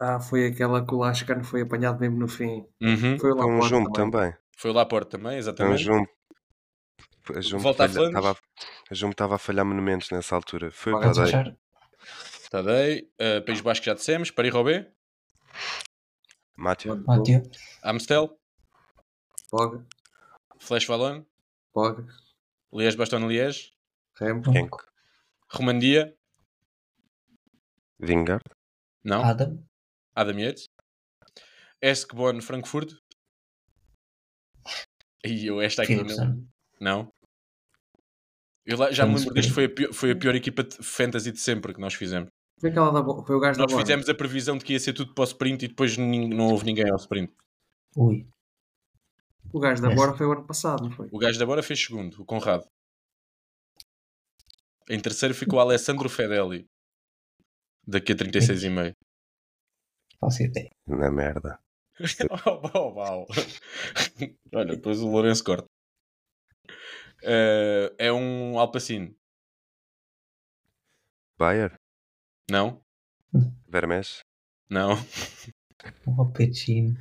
Ah, 0.00 0.20
foi 0.20 0.46
aquela 0.46 0.84
que 0.84 0.94
o 0.94 0.98
Lascano 0.98 1.44
foi 1.44 1.62
apanhado 1.62 2.00
mesmo 2.00 2.18
no 2.18 2.28
fim. 2.28 2.64
Uhum. 2.80 3.18
Foi 3.18 3.32
o 3.32 3.36
Foi 3.36 3.46
um 3.46 3.62
jumbo 3.62 3.92
também. 3.92 4.10
também. 4.10 4.34
Foi 4.56 4.70
o 4.70 4.74
Laporte 4.74 5.10
também, 5.10 5.24
Foi 5.26 5.34
um 5.34 5.38
exatamente. 5.38 5.82
jumbo. 5.82 6.08
A 7.34 7.40
jumbo 7.40 7.68
a 7.68 7.70
a- 8.30 8.36
estava 9.12 9.34
a 9.36 9.38
falhar 9.38 9.64
monumentos 9.64 10.10
nessa 10.10 10.34
altura. 10.34 10.70
Foi 10.70 10.92
o 10.92 11.00
Pogacar. 11.00 11.44
Tadei. 11.44 11.56
Tadei. 12.50 13.10
Uh, 13.20 13.44
País 13.44 13.60
Basco 13.60 13.84
já 13.84 13.94
dissemos. 13.94 14.30
Paris-Roubaix. 14.30 14.86
Matthew? 16.56 16.96
Matthew. 17.06 17.42
Amstel. 17.82 18.38
Poga. 19.50 19.84
Flash 20.58 20.88
Wallon. 20.88 21.24
Poga. 21.72 22.06
Liège-Bastogne-Liège. 22.72 23.72
Remco. 24.16 24.50
Henko? 24.52 24.78
Romandia. 25.48 26.16
Vingard? 27.98 28.42
Não. 29.02 29.22
Adam. 29.24 29.64
Adam 30.14 30.38
Yates. 30.38 30.68
Eskbon 31.82 32.40
Frankfurt. 32.40 32.92
E 35.24 35.46
eu 35.46 35.60
esta 35.60 35.82
aqui 35.82 35.96
não. 36.02 36.46
Não. 36.80 37.12
Eu 38.66 38.78
lá- 38.78 38.92
já 38.92 39.04
me 39.06 39.14
lembro 39.16 39.34
disto, 39.34 39.48
ver. 39.50 39.54
foi 39.54 39.64
a, 39.64 39.68
pior, 39.68 39.92
foi 39.92 40.10
a 40.10 40.16
pior 40.16 40.34
equipa 40.34 40.62
de 40.64 40.76
fantasy 40.82 41.30
de 41.32 41.38
sempre 41.38 41.74
que 41.74 41.80
nós 41.80 41.94
fizemos. 41.94 42.30
Foi, 42.64 42.70
aquela 42.70 42.90
da, 42.90 43.02
bo- 43.02 43.22
foi 43.26 43.36
o 43.36 43.40
gajo 43.40 43.58
Nós 43.60 43.66
da 43.66 43.74
bola. 43.74 43.84
fizemos 43.86 44.08
a 44.08 44.14
previsão 44.14 44.56
de 44.56 44.64
que 44.64 44.72
ia 44.72 44.80
ser 44.80 44.94
tudo 44.94 45.12
para 45.12 45.20
o 45.20 45.26
sprint 45.26 45.66
e 45.66 45.68
depois 45.68 45.98
não 45.98 46.48
houve 46.48 46.64
ninguém 46.64 46.88
ao 46.88 46.96
sprint. 46.96 47.30
Ui. 47.94 48.26
O 49.52 49.60
gajo 49.60 49.82
da 49.82 49.88
Esse. 49.88 49.96
Bora 49.96 50.16
foi 50.16 50.26
o 50.26 50.32
ano 50.32 50.46
passado, 50.46 50.84
não 50.84 50.90
foi? 50.90 51.06
O 51.12 51.18
gajo 51.18 51.38
da 51.38 51.44
Bora 51.44 51.62
fez 51.62 51.78
segundo, 51.84 52.22
o 52.22 52.24
Conrado. 52.24 52.66
Em 54.88 54.98
terceiro 54.98 55.34
ficou 55.34 55.58
o 55.58 55.60
Alessandro 55.60 56.08
Fedeli. 56.08 56.66
Daqui 57.86 58.12
a 58.12 58.16
36,5. 58.16 58.94
Faço 60.18 60.42
ideia. 60.42 60.70
Na 60.86 61.10
merda. 61.10 61.58
oh, 62.46 62.78
oh, 62.78 62.94
oh. 62.98 63.26
Olha, 64.56 64.74
depois 64.74 65.00
o 65.00 65.08
Lourenço 65.10 65.44
corta. 65.44 65.66
Eh, 67.22 67.94
é 67.98 68.10
um 68.12 68.58
Alpacine. 68.58 69.14
Bayer? 71.38 71.78
Não? 72.50 72.80
Vermes? 73.68 74.22
Não. 74.70 74.92
Um 76.06 76.20
Alpecin. 76.20 76.96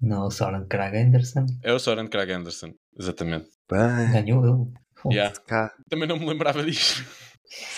Não, 0.00 0.26
o 0.26 0.30
Soren 0.30 0.66
Krag 0.66 0.96
Anderson. 0.96 1.46
É 1.62 1.72
o 1.72 1.78
Soren 1.78 2.06
Krag 2.08 2.32
Anderson. 2.32 2.72
Exatamente. 2.98 3.48
Bem. 3.70 4.12
Ganhou 4.12 4.44
ele. 4.46 4.72
Yeah. 5.12 5.34
Também 5.88 6.08
não 6.08 6.18
me 6.18 6.26
lembrava 6.26 6.62
disto. 6.64 7.04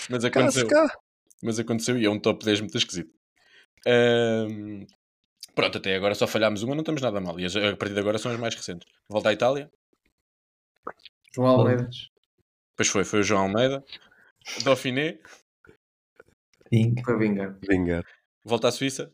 Mas 0.09 0.23
aconteceu. 0.25 0.67
Mas 1.43 1.59
aconteceu 1.59 1.97
e 1.97 2.05
é 2.05 2.09
um 2.09 2.19
top 2.19 2.43
10 2.45 2.61
muito 2.61 2.77
esquisito. 2.77 3.11
Ahm, 3.87 4.85
pronto, 5.55 5.77
até 5.79 5.95
agora 5.95 6.13
só 6.13 6.27
falhámos 6.27 6.61
uma, 6.61 6.75
não 6.75 6.81
estamos 6.81 7.01
nada 7.01 7.19
mal. 7.19 7.39
E 7.39 7.45
as- 7.45 7.55
a 7.55 7.75
partir 7.75 7.93
de 7.95 7.99
agora 7.99 8.17
são 8.19 8.31
as 8.31 8.39
mais 8.39 8.53
recentes. 8.55 8.87
Volta 9.09 9.29
à 9.29 9.33
Itália. 9.33 9.71
João 11.33 11.47
Almeida. 11.47 11.89
Depois 12.71 12.87
foi, 12.89 13.03
foi 13.03 13.19
o 13.21 13.23
João 13.23 13.43
Almeida. 13.43 13.83
Dauphiné. 14.63 15.19
Ping. 16.69 16.95
Foi 17.03 17.17
Vingar. 17.17 17.57
Vingard. 17.61 18.07
Volta 18.43 18.67
à 18.67 18.71
Suíça. 18.71 19.13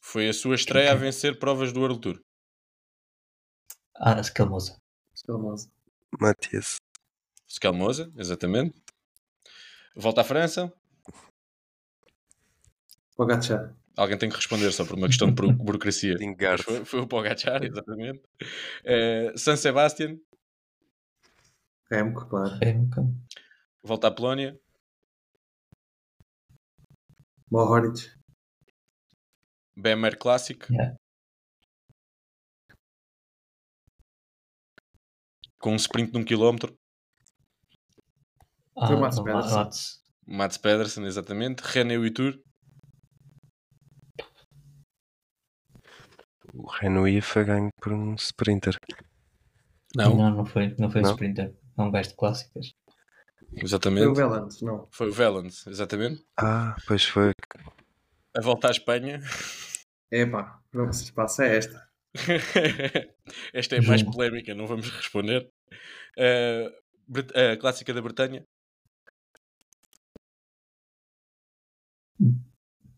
Foi 0.00 0.28
a 0.28 0.32
sua 0.32 0.56
estreia 0.56 0.90
a 0.90 0.96
vencer 0.96 1.38
provas 1.38 1.72
do 1.72 1.80
World 1.80 2.00
Tour. 2.00 2.20
Ah. 3.94 4.18
Escalmosa. 4.18 4.80
Matias. 6.18 6.78
Scalmosa, 7.46 8.12
exatamente. 8.16 8.82
Volta 9.94 10.22
à 10.22 10.24
França. 10.24 10.72
Pogacar. 13.14 13.74
Alguém 14.00 14.16
tem 14.16 14.30
que 14.30 14.36
responder 14.36 14.72
só 14.72 14.82
por 14.86 14.96
uma 14.96 15.08
questão 15.08 15.28
de 15.28 15.34
buro- 15.34 15.52
burocracia. 15.62 16.16
Foi, 16.64 16.86
foi 16.86 17.00
o 17.00 17.06
Pogacar, 17.06 17.62
exatamente. 17.62 18.22
Eh, 18.82 19.34
San 19.36 19.56
Sebastian. 19.56 20.16
Remco, 21.90 22.26
claro. 22.26 22.56
Remco. 22.62 23.14
Volta 23.82 24.08
à 24.08 24.10
Polónia. 24.10 24.58
Mohoric. 27.50 28.10
BMR 29.76 30.16
Classic. 30.16 30.66
Yeah. 30.72 30.96
Com 35.58 35.72
um 35.72 35.76
sprint 35.76 36.10
de 36.12 36.16
um 36.18 36.24
quilómetro. 36.24 36.74
Ah, 38.78 38.86
Foi 38.86 38.96
o 38.96 39.00
Mats 39.00 39.20
Pedersen. 39.20 40.02
Mats. 40.26 40.56
Pedersen, 40.56 41.04
exatamente. 41.04 41.60
René 41.60 41.96
Tour. 42.10 42.40
O 46.54 46.66
Renui 46.66 47.20
foi 47.20 47.44
ganho 47.44 47.70
por 47.80 47.92
um 47.92 48.14
sprinter. 48.14 48.76
Não, 49.94 50.16
Não, 50.16 50.30
não 50.30 50.46
foi, 50.46 50.74
não 50.78 50.90
foi 50.90 51.00
Não? 51.00 51.10
o 51.10 51.12
Sprinter. 51.12 51.54
É 51.76 51.82
um 51.82 51.90
gajo 51.90 52.10
de 52.10 52.16
clássicas. 52.16 52.74
Foi 53.38 53.62
o 53.62 53.64
exatamente. 53.64 54.14
Velantes, 54.14 54.62
não. 54.62 54.88
Foi 54.92 55.08
o 55.08 55.12
Valens, 55.12 55.66
exatamente. 55.66 56.24
Ah, 56.36 56.76
pois 56.86 57.04
foi. 57.04 57.32
A 58.36 58.40
volta 58.40 58.68
à 58.68 58.70
Espanha. 58.70 59.20
Epá, 60.10 60.60
não 60.72 60.92
se 60.92 61.12
passa 61.12 61.44
é 61.44 61.56
esta. 61.56 61.90
Esta 63.54 63.76
é 63.76 63.80
mais 63.80 64.02
polémica, 64.02 64.52
não 64.52 64.66
vamos 64.66 64.90
responder. 64.90 65.48
Uh, 66.18 67.52
a 67.52 67.56
clássica 67.56 67.94
da 67.94 68.02
Bretanha. 68.02 68.44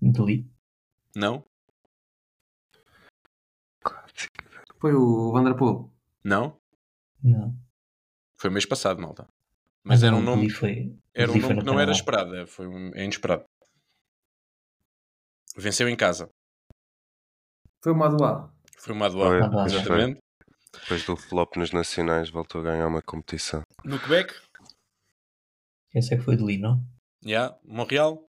Deli. 0.01 0.51
Não, 1.15 1.45
Foi 4.83 4.93
o 4.95 5.31
Vanderpool. 5.33 5.91
não. 6.25 6.61
Não. 7.23 7.57
Foi 8.37 8.51
mês 8.51 8.67
passado, 8.67 9.01
malta. 9.01 9.29
Mas 9.85 10.03
Ah, 10.03 10.09
era 10.09 10.17
um 10.17 10.21
nome, 10.21 10.51
foi, 10.51 10.99
era 11.15 11.31
um 11.31 11.39
nome 11.39 11.61
que 11.61 11.65
não 11.65 11.79
era 11.79 11.93
esperado. 11.93 12.35
é, 12.35 12.45
Foi 12.47 12.67
um, 12.67 12.89
é 12.97 13.05
inesperado. 13.05 13.45
Venceu 15.57 15.89
em 15.89 15.95
casa. 15.97 16.29
Foi 17.81 17.93
o 17.93 17.97
Madoá. 17.97 18.53
Foi 18.77 18.93
Foi, 19.29 19.39
doada. 19.39 19.51
pois 19.57 19.73
foi. 19.73 19.81
Exatamente. 19.83 20.21
Depois 20.73 21.07
do 21.07 21.17
flop 21.17 21.57
nos 21.57 21.71
nacionais, 21.71 22.29
voltou 22.29 22.61
a 22.63 22.65
ganhar 22.65 22.89
uma 22.89 23.03
competição. 23.03 23.63
No 23.85 24.01
Quebec, 24.01 24.35
Esse 25.95 26.15
é 26.15 26.17
que 26.17 26.25
foi 26.25 26.37
Deli, 26.37 26.59
não? 26.59 26.85
yeah, 27.25 27.57
Montreal 27.63 28.29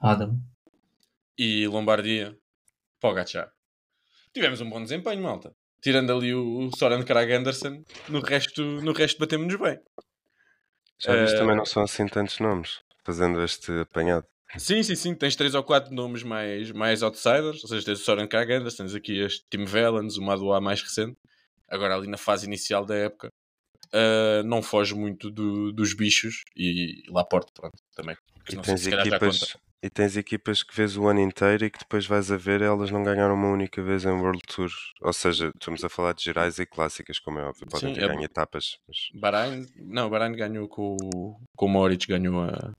Adam. 0.00 0.40
e 1.38 1.68
Lombardia. 1.68 2.36
Pogacar. 3.00 3.52
Tivemos 4.34 4.60
um 4.60 4.68
bom 4.70 4.82
desempenho, 4.82 5.22
malta. 5.22 5.52
Tirando 5.82 6.12
ali 6.16 6.32
o, 6.34 6.66
o 6.68 6.76
Soren 6.76 7.02
Krag 7.04 7.32
Anderson, 7.32 7.82
no 8.08 8.20
resto, 8.20 8.62
no 8.62 8.92
resto 8.92 9.18
batemos-nos 9.18 9.60
bem. 9.60 9.78
Já 11.00 11.16
viste, 11.16 11.34
Eh, 11.34 11.38
também 11.38 11.56
não 11.56 11.66
são 11.66 11.82
assim 11.82 12.06
tantos 12.06 12.38
nomes, 12.38 12.80
fazendo 13.04 13.42
este 13.42 13.72
apanhado. 13.80 14.26
Sim, 14.56 14.82
sim, 14.82 14.94
sim. 14.94 15.14
Tens 15.14 15.34
três 15.34 15.54
ou 15.54 15.62
quatro 15.64 15.92
nomes 15.94 16.22
mais, 16.22 16.70
mais 16.72 17.02
outsiders. 17.02 17.62
Ou 17.64 17.68
seja, 17.68 17.84
tens 17.86 18.00
o 18.00 18.04
Soren 18.04 18.28
Krag 18.28 18.52
Anderson, 18.52 18.84
tens 18.84 18.94
aqui 18.94 19.18
este 19.18 19.42
Tim 19.50 19.64
Vellens, 19.64 20.16
o 20.16 20.22
Madoa 20.22 20.60
mais 20.60 20.82
recente. 20.82 21.16
Agora 21.68 21.96
ali 21.96 22.06
na 22.06 22.18
fase 22.18 22.46
inicial 22.46 22.84
da 22.84 22.94
época. 22.94 23.28
ah, 23.94 24.42
não 24.44 24.62
foge 24.62 24.94
muito 24.94 25.30
do- 25.30 25.72
dos 25.72 25.94
bichos 25.94 26.44
e 26.56 27.02
lá 27.08 27.24
porta, 27.24 27.50
pronto, 27.54 27.76
também. 27.94 28.16
E 28.50 28.54
não 28.56 28.62
sei 28.64 28.74
tens, 28.74 28.84
se 28.84 28.90
calhar 28.90 29.06
já 29.06 29.16
equipas. 29.16 29.56
E 29.82 29.90
tens 29.90 30.16
equipas 30.16 30.62
que 30.62 30.74
vês 30.76 30.96
o 30.96 31.08
ano 31.08 31.20
inteiro 31.20 31.64
e 31.64 31.70
que 31.70 31.80
depois 31.80 32.06
vais 32.06 32.30
a 32.30 32.36
ver 32.36 32.62
elas 32.62 32.90
não 32.90 33.02
ganharam 33.02 33.34
uma 33.34 33.48
única 33.48 33.82
vez 33.82 34.04
em 34.04 34.10
World 34.10 34.40
Tour. 34.46 34.70
Ou 35.00 35.12
seja, 35.12 35.50
estamos 35.54 35.82
a 35.82 35.88
falar 35.88 36.12
de 36.14 36.22
gerais 36.22 36.58
e 36.60 36.64
clássicas, 36.64 37.18
como 37.18 37.40
é 37.40 37.44
óbvio. 37.44 37.66
Podem 37.68 37.88
Sim, 37.92 38.00
ter 38.00 38.04
é 38.04 38.08
ganho 38.08 38.22
etapas. 38.22 38.78
Mas... 38.86 38.96
Bahrein, 39.20 39.66
não, 39.76 40.08
Bahrein 40.08 40.36
ganhou 40.36 40.68
com, 40.68 40.96
o- 41.02 41.36
com 41.56 41.66
o 41.66 41.68
Moritz, 41.68 42.06
ganhou 42.06 42.42
a, 42.42 42.72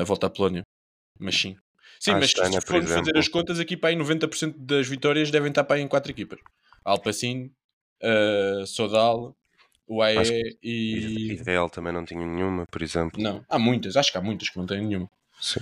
a 0.00 0.04
volta 0.04 0.26
à 0.26 0.30
Polónia. 0.30 0.62
Mas 1.18 1.38
sim. 1.38 1.54
Sim, 2.00 2.12
mas 2.12 2.30
se 2.30 2.36
formos 2.36 2.64
fazer 2.64 3.00
exemplo. 3.00 3.18
as 3.18 3.28
contas, 3.28 3.60
aqui 3.60 3.76
para 3.76 3.90
aí 3.90 3.96
90% 3.96 4.54
das 4.58 4.88
vitórias 4.88 5.30
devem 5.30 5.50
estar 5.50 5.64
para 5.64 5.76
aí 5.76 5.82
em 5.82 5.88
quatro 5.88 6.10
equipas. 6.10 6.38
Alpecin, 6.84 7.50
uh, 8.02 8.66
Sodal, 8.66 9.36
UAE 9.86 10.56
E, 10.62 11.32
e... 11.32 11.42
Real 11.44 11.68
também 11.68 11.92
não 11.92 12.04
tinha 12.04 12.26
nenhuma, 12.26 12.66
por 12.66 12.82
exemplo. 12.82 13.22
Não, 13.22 13.44
há 13.48 13.58
muitas, 13.58 13.96
acho 13.96 14.10
que 14.10 14.18
há 14.18 14.20
muitas 14.20 14.48
que 14.48 14.58
não 14.58 14.66
têm 14.66 14.82
nenhuma. 14.82 15.08
Sim. 15.44 15.60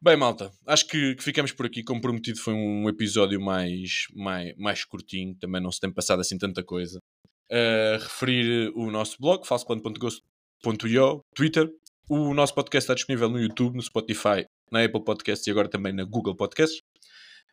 Bem, 0.00 0.16
malta, 0.16 0.52
acho 0.64 0.86
que, 0.86 1.16
que 1.16 1.24
ficamos 1.24 1.50
por 1.50 1.66
aqui. 1.66 1.82
Como 1.82 2.00
prometido, 2.00 2.38
foi 2.38 2.54
um 2.54 2.88
episódio 2.88 3.40
mais, 3.40 4.06
mais, 4.14 4.56
mais 4.56 4.84
curtinho. 4.84 5.34
Também 5.34 5.60
não 5.60 5.72
se 5.72 5.80
tem 5.80 5.90
passado 5.90 6.20
assim 6.20 6.38
tanta 6.38 6.62
coisa. 6.62 7.00
Uh, 7.50 7.98
referir 8.00 8.70
o 8.76 8.88
nosso 8.88 9.16
blog, 9.20 9.44
falsoplan.ghost.io, 9.44 11.24
Twitter. 11.34 11.68
O 12.08 12.32
nosso 12.32 12.54
podcast 12.54 12.84
está 12.84 12.94
disponível 12.94 13.28
no 13.28 13.40
YouTube, 13.40 13.74
no 13.74 13.82
Spotify, 13.82 14.46
na 14.70 14.84
Apple 14.84 15.02
Podcasts 15.02 15.44
e 15.44 15.50
agora 15.50 15.68
também 15.68 15.92
na 15.92 16.04
Google 16.04 16.36
Podcasts. 16.36 16.80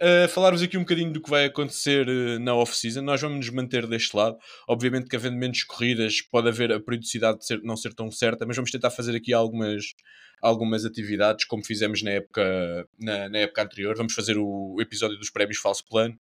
Uh, 0.01 0.27
falar-vos 0.27 0.61
aqui 0.61 0.77
um 0.77 0.81
bocadinho 0.81 1.13
do 1.13 1.21
que 1.21 1.29
vai 1.29 1.45
acontecer 1.45 2.05
uh, 2.07 2.37
na 2.39 2.53
off-season. 2.53 3.01
Nós 3.01 3.21
vamos 3.21 3.37
nos 3.37 3.49
manter 3.49 3.87
deste 3.87 4.15
lado. 4.15 4.37
Obviamente 4.67 5.07
que 5.07 5.15
havendo 5.15 5.37
menos 5.37 5.63
corridas, 5.63 6.21
pode 6.21 6.49
haver 6.49 6.71
a 6.73 6.79
periodicidade 6.81 7.39
de 7.39 7.45
ser- 7.45 7.61
não 7.63 7.77
ser 7.77 7.93
tão 7.93 8.11
certa, 8.11 8.45
mas 8.45 8.57
vamos 8.57 8.71
tentar 8.71 8.91
fazer 8.91 9.15
aqui 9.15 9.33
algumas, 9.33 9.93
algumas 10.41 10.83
atividades, 10.83 11.45
como 11.45 11.63
fizemos 11.63 12.03
na 12.03 12.11
época, 12.11 12.87
na, 12.99 13.29
na 13.29 13.37
época 13.37 13.63
anterior. 13.63 13.95
Vamos 13.95 14.13
fazer 14.13 14.37
o 14.37 14.75
episódio 14.81 15.17
dos 15.17 15.29
prémios 15.29 15.59
Falso 15.59 15.85
Plano, 15.87 16.19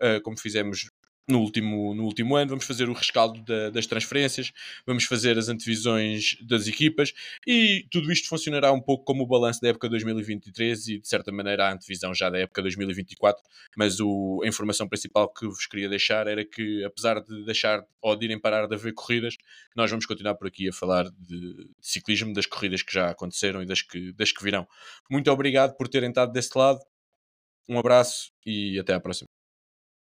uh, 0.00 0.20
como 0.22 0.38
fizemos 0.38 0.90
no 1.30 1.40
último, 1.40 1.94
no 1.94 2.04
último 2.04 2.36
ano. 2.36 2.50
Vamos 2.50 2.64
fazer 2.64 2.88
o 2.88 2.92
rescaldo 2.92 3.40
da- 3.42 3.70
das 3.70 3.86
transferências, 3.86 4.52
vamos 4.86 5.04
fazer 5.04 5.38
as 5.38 5.48
antevisões 5.48 6.36
das 6.42 6.66
equipas 6.66 7.12
e 7.46 7.86
tudo 7.90 8.10
isto 8.12 8.28
funcionará 8.28 8.72
um 8.72 8.80
pouco 8.80 9.04
como 9.04 9.22
o 9.22 9.26
balanço 9.26 9.60
da 9.60 9.68
época 9.68 9.88
2023 9.88 10.88
e, 10.88 10.98
de 11.00 11.08
certa 11.08 11.32
maneira, 11.32 11.66
a 11.68 11.72
antevisão 11.72 12.14
já 12.14 12.28
da 12.30 12.38
época 12.38 12.62
2024. 12.62 13.42
Mas 13.76 14.00
o, 14.00 14.40
a 14.44 14.48
informação 14.48 14.88
principal 14.88 15.32
que 15.32 15.46
vos 15.46 15.66
queria 15.66 15.88
deixar 15.88 16.26
era 16.26 16.44
que, 16.44 16.84
apesar 16.84 17.20
de 17.20 17.44
deixar 17.44 17.84
ou 18.02 18.16
de 18.16 18.24
irem 18.26 18.38
parar 18.40 18.66
de 18.66 18.74
haver 18.74 18.92
corridas, 18.94 19.36
nós 19.76 19.90
vamos 19.90 20.06
continuar 20.06 20.34
por 20.34 20.46
aqui 20.48 20.68
a 20.68 20.72
falar 20.72 21.04
de, 21.10 21.54
de 21.54 21.70
ciclismo, 21.80 22.32
das 22.32 22.46
corridas 22.46 22.82
que 22.82 22.92
já 22.92 23.10
aconteceram 23.10 23.62
e 23.62 23.66
das 23.66 23.82
que, 23.82 24.12
das 24.12 24.32
que 24.32 24.42
virão. 24.42 24.66
Muito 25.10 25.30
obrigado 25.30 25.76
por 25.76 25.88
terem 25.88 26.08
estado 26.10 26.32
desse 26.32 26.56
lado. 26.56 26.80
Um 27.68 27.78
abraço 27.78 28.32
e 28.44 28.78
até 28.78 28.94
à 28.94 29.00
próxima. 29.00 29.39